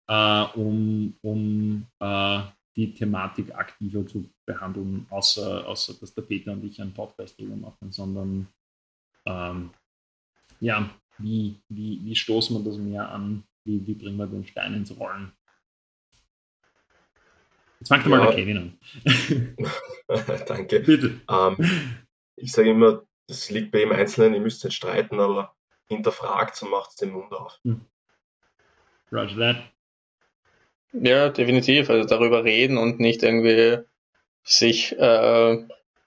äh, 0.08 0.58
um, 0.58 1.14
um 1.22 1.86
äh, 2.00 2.40
die 2.76 2.94
Thematik 2.94 3.54
aktiver 3.54 4.06
zu 4.06 4.28
behandeln, 4.46 5.06
außer, 5.10 5.66
außer 5.66 5.94
dass 5.94 6.14
der 6.14 6.22
Peter 6.22 6.52
und 6.52 6.64
ich 6.64 6.80
einen 6.80 6.92
Podcast 6.92 7.38
drüber 7.38 7.56
machen, 7.56 7.92
sondern 7.92 8.48
ähm, 9.26 9.70
ja, 10.60 10.90
wie, 11.18 11.60
wie, 11.68 12.00
wie 12.04 12.16
stoßen 12.16 12.56
wir 12.56 12.70
das 12.70 12.78
mehr 12.78 13.08
an? 13.08 13.44
Wie, 13.64 13.86
wie 13.86 13.94
bringen 13.94 14.16
wir 14.16 14.26
den 14.26 14.46
Stein 14.46 14.74
ins 14.74 14.96
Rollen? 14.98 15.32
Jetzt 17.80 17.88
fangt 17.88 18.04
ja. 18.04 18.10
mal 18.10 18.26
der 18.26 18.34
Kevin 18.34 18.56
an. 18.56 18.78
Danke. 20.46 20.80
Bitte. 20.80 21.20
Ähm, 21.28 22.06
ich 22.36 22.52
sage 22.52 22.70
immer, 22.70 23.02
das 23.26 23.50
liegt 23.50 23.72
bei 23.72 23.80
jedem 23.80 23.92
Einzelnen, 23.92 24.34
ihr 24.34 24.40
müsst 24.40 24.64
nicht 24.64 24.74
streiten, 24.74 25.20
aber 25.20 25.54
hinterfragt 25.86 26.60
und 26.62 26.70
macht 26.70 27.00
den 27.00 27.10
Mund 27.10 27.32
auf. 27.32 27.58
Hm. 27.64 27.80
Roger 29.12 29.36
that. 29.36 29.73
Ja, 30.94 31.28
definitiv. 31.28 31.90
Also 31.90 32.08
darüber 32.08 32.44
reden 32.44 32.78
und 32.78 33.00
nicht 33.00 33.22
irgendwie 33.22 33.78
sich 34.44 34.96
äh, 34.98 35.58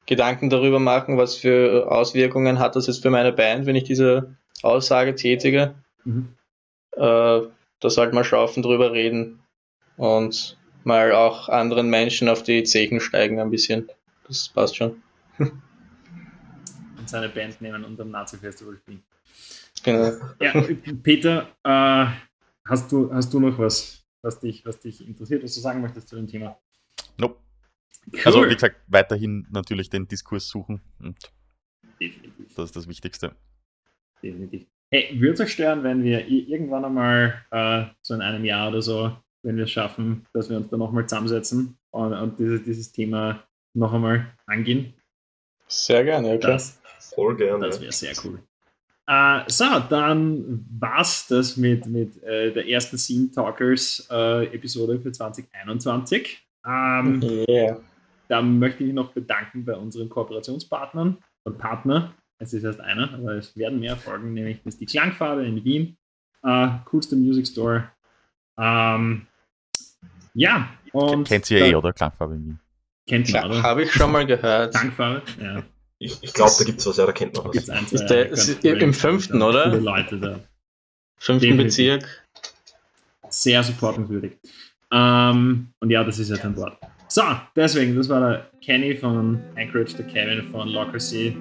Gedanken 0.05 0.49
darüber 0.49 0.79
machen, 0.79 1.17
was 1.17 1.35
für 1.35 1.91
Auswirkungen 1.91 2.59
hat 2.59 2.75
das 2.75 2.87
jetzt 2.87 3.01
für 3.01 3.09
meine 3.09 3.33
Band, 3.33 3.65
wenn 3.65 3.75
ich 3.75 3.83
diese 3.83 4.35
Aussage 4.61 5.15
tätige. 5.15 5.75
Mhm. 6.05 6.29
Äh, 6.91 7.41
da 7.79 7.89
sollte 7.89 8.15
man 8.15 8.23
schaufen 8.23 8.63
drüber 8.63 8.93
reden 8.93 9.39
und 9.97 10.57
mal 10.83 11.11
auch 11.11 11.49
anderen 11.49 11.89
Menschen 11.89 12.29
auf 12.29 12.43
die 12.43 12.63
Zehen 12.63 12.99
steigen 13.01 13.39
ein 13.39 13.51
bisschen. 13.51 13.89
Das 14.27 14.49
passt 14.49 14.77
schon. 14.77 15.01
und 15.39 17.09
seine 17.09 17.29
Band 17.29 17.61
nehmen 17.61 17.83
und 17.83 17.99
am 17.99 18.11
Nazi-Festival 18.11 18.77
spielen. 18.77 19.03
Genau. 19.83 20.13
Ja, 20.39 20.53
Peter, 21.03 21.47
äh, 21.63 22.05
hast, 22.67 22.91
du, 22.91 23.13
hast 23.13 23.33
du 23.33 23.39
noch 23.39 23.57
was, 23.59 24.03
was 24.27 24.39
dich, 24.39 24.65
was 24.65 24.79
dich 24.79 25.07
interessiert, 25.07 25.43
was 25.43 25.55
du 25.55 25.59
sagen 25.59 25.81
möchtest 25.81 26.09
zu 26.09 26.15
dem 26.15 26.27
Thema? 26.27 26.59
Nope. 27.17 27.39
Cool. 28.11 28.21
Also, 28.25 28.45
wie 28.45 28.53
gesagt, 28.53 28.77
weiterhin 28.87 29.47
natürlich 29.49 29.89
den 29.89 30.07
Diskurs 30.07 30.47
suchen. 30.47 30.81
Und 30.99 31.17
Definitiv. 31.99 32.53
Das 32.55 32.65
ist 32.65 32.75
das 32.75 32.87
Wichtigste. 32.87 33.35
Definitiv. 34.21 34.67
Hey, 34.91 35.19
würde 35.19 35.33
es 35.33 35.39
euch 35.41 35.51
stören, 35.51 35.83
wenn 35.83 36.03
wir 36.03 36.27
irgendwann 36.27 36.85
einmal 36.85 37.43
äh, 37.51 37.85
so 38.01 38.13
in 38.13 38.21
einem 38.21 38.45
Jahr 38.45 38.69
oder 38.69 38.81
so 38.81 39.17
wenn 39.43 39.55
wir 39.55 39.63
es 39.63 39.71
schaffen, 39.71 40.25
dass 40.33 40.49
wir 40.49 40.57
uns 40.57 40.69
da 40.69 40.77
nochmal 40.77 41.07
zusammensetzen 41.07 41.77
und, 41.91 42.13
und 42.13 42.39
dieses, 42.39 42.63
dieses 42.63 42.91
Thema 42.91 43.47
noch 43.73 43.93
einmal 43.93 44.33
angehen. 44.45 44.93
Sehr 45.67 46.03
gerne, 46.03 46.29
okay. 46.29 46.47
Das, 46.47 46.81
Voll 47.15 47.37
gerne. 47.37 47.67
Das 47.67 47.79
wäre 47.79 47.91
sehr 47.91 48.13
cool. 48.23 48.43
Uh, 49.09 49.43
so, 49.47 49.79
dann 49.89 50.65
war's 50.79 51.27
das 51.27 51.55
mit, 51.55 51.85
mit 51.85 52.21
äh, 52.23 52.51
der 52.51 52.67
ersten 52.67 52.97
Scene 52.97 53.31
Talkers 53.31 54.05
äh, 54.11 54.53
Episode 54.53 54.99
für 54.99 55.13
2021. 55.13 56.45
Um, 56.65 57.21
yeah. 57.47 57.79
Da 58.27 58.41
möchte 58.41 58.83
ich 58.83 58.87
mich 58.87 58.95
noch 58.95 59.13
bedanken 59.13 59.63
bei 59.63 59.75
unseren 59.75 60.09
Kooperationspartnern 60.09 61.17
und 61.45 61.57
Partner. 61.57 62.13
Es 62.39 62.53
ist 62.53 62.65
erst 62.65 62.81
einer, 62.81 63.13
aber 63.13 63.35
es 63.35 63.55
werden 63.55 63.79
mehr 63.79 63.95
folgen, 63.95 64.33
nämlich 64.33 64.57
das 64.63 64.73
ist 64.73 64.81
die 64.81 64.85
Klangfarbe 64.85 65.45
in 65.45 65.63
Wien, 65.63 65.97
uh, 66.45 66.71
coolste 66.83 67.15
Music 67.15 67.47
Store. 67.47 67.89
Um, 68.57 69.25
ja, 70.33 70.69
und. 70.91 71.29
Kennt 71.29 71.49
ihr 71.49 71.61
eh, 71.61 71.75
oder? 71.75 71.93
Klangfarbe 71.93 72.35
in 72.35 72.45
Wien. 72.45 72.59
Kennt 73.07 73.31
man, 73.31 73.51
oder? 73.51 73.63
Habe 73.63 73.83
ich 73.83 73.93
schon 73.93 74.11
mal 74.11 74.25
gehört. 74.25 74.75
Klangfarbe, 74.75 75.21
ja. 75.41 75.63
Ich, 75.99 76.21
ich 76.21 76.33
glaube, 76.33 76.51
da 76.57 76.63
gibt 76.63 76.79
es 76.79 76.85
was, 76.85 76.97
ja, 76.97 77.05
da 77.05 77.11
kennt 77.11 77.35
man 77.35 77.45
was. 77.45 77.53
Gibt's 77.53 77.69
ein, 77.69 77.87
zwei, 77.87 77.95
ist 77.95 78.05
der, 78.07 78.31
ist 78.31 78.63
Im 78.63 78.93
fünften, 78.93 79.41
oder? 79.41 79.71
Viele 79.71 79.83
Leute 79.83 80.19
da. 80.19 80.39
Fünften 81.19 81.57
Bezirk. 81.57 82.25
Sehr 83.29 83.63
supportenswürdig. 83.63 84.37
Ähm, 84.91 85.67
und 85.79 85.89
ja, 85.89 86.03
das 86.03 86.19
ist 86.19 86.29
jetzt 86.29 86.45
ein 86.45 86.55
Wort. 86.55 86.77
So, 87.09 87.23
deswegen, 87.55 87.95
das 87.95 88.09
war 88.09 88.19
der 88.19 88.51
Kenny 88.63 88.95
von 88.95 89.41
Anchorage, 89.55 89.95
der 89.97 90.05
Kevin 90.07 90.43
von 90.51 90.69
Locker 90.69 90.99
C. 90.99 91.35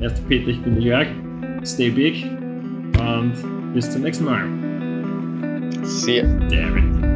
Erster 0.00 0.22
Peter, 0.28 0.48
ich 0.48 0.60
bin 0.62 0.74
der 0.74 0.82
Jörg. 0.82 1.08
Stay 1.64 1.90
big 1.90 2.24
und 2.98 3.34
bis 3.74 3.90
zum 3.90 4.02
nächsten 4.02 4.24
Mal. 4.24 5.84
See 5.84 6.18
ya. 6.18 6.24
Damn 6.48 6.76
it. 6.78 7.15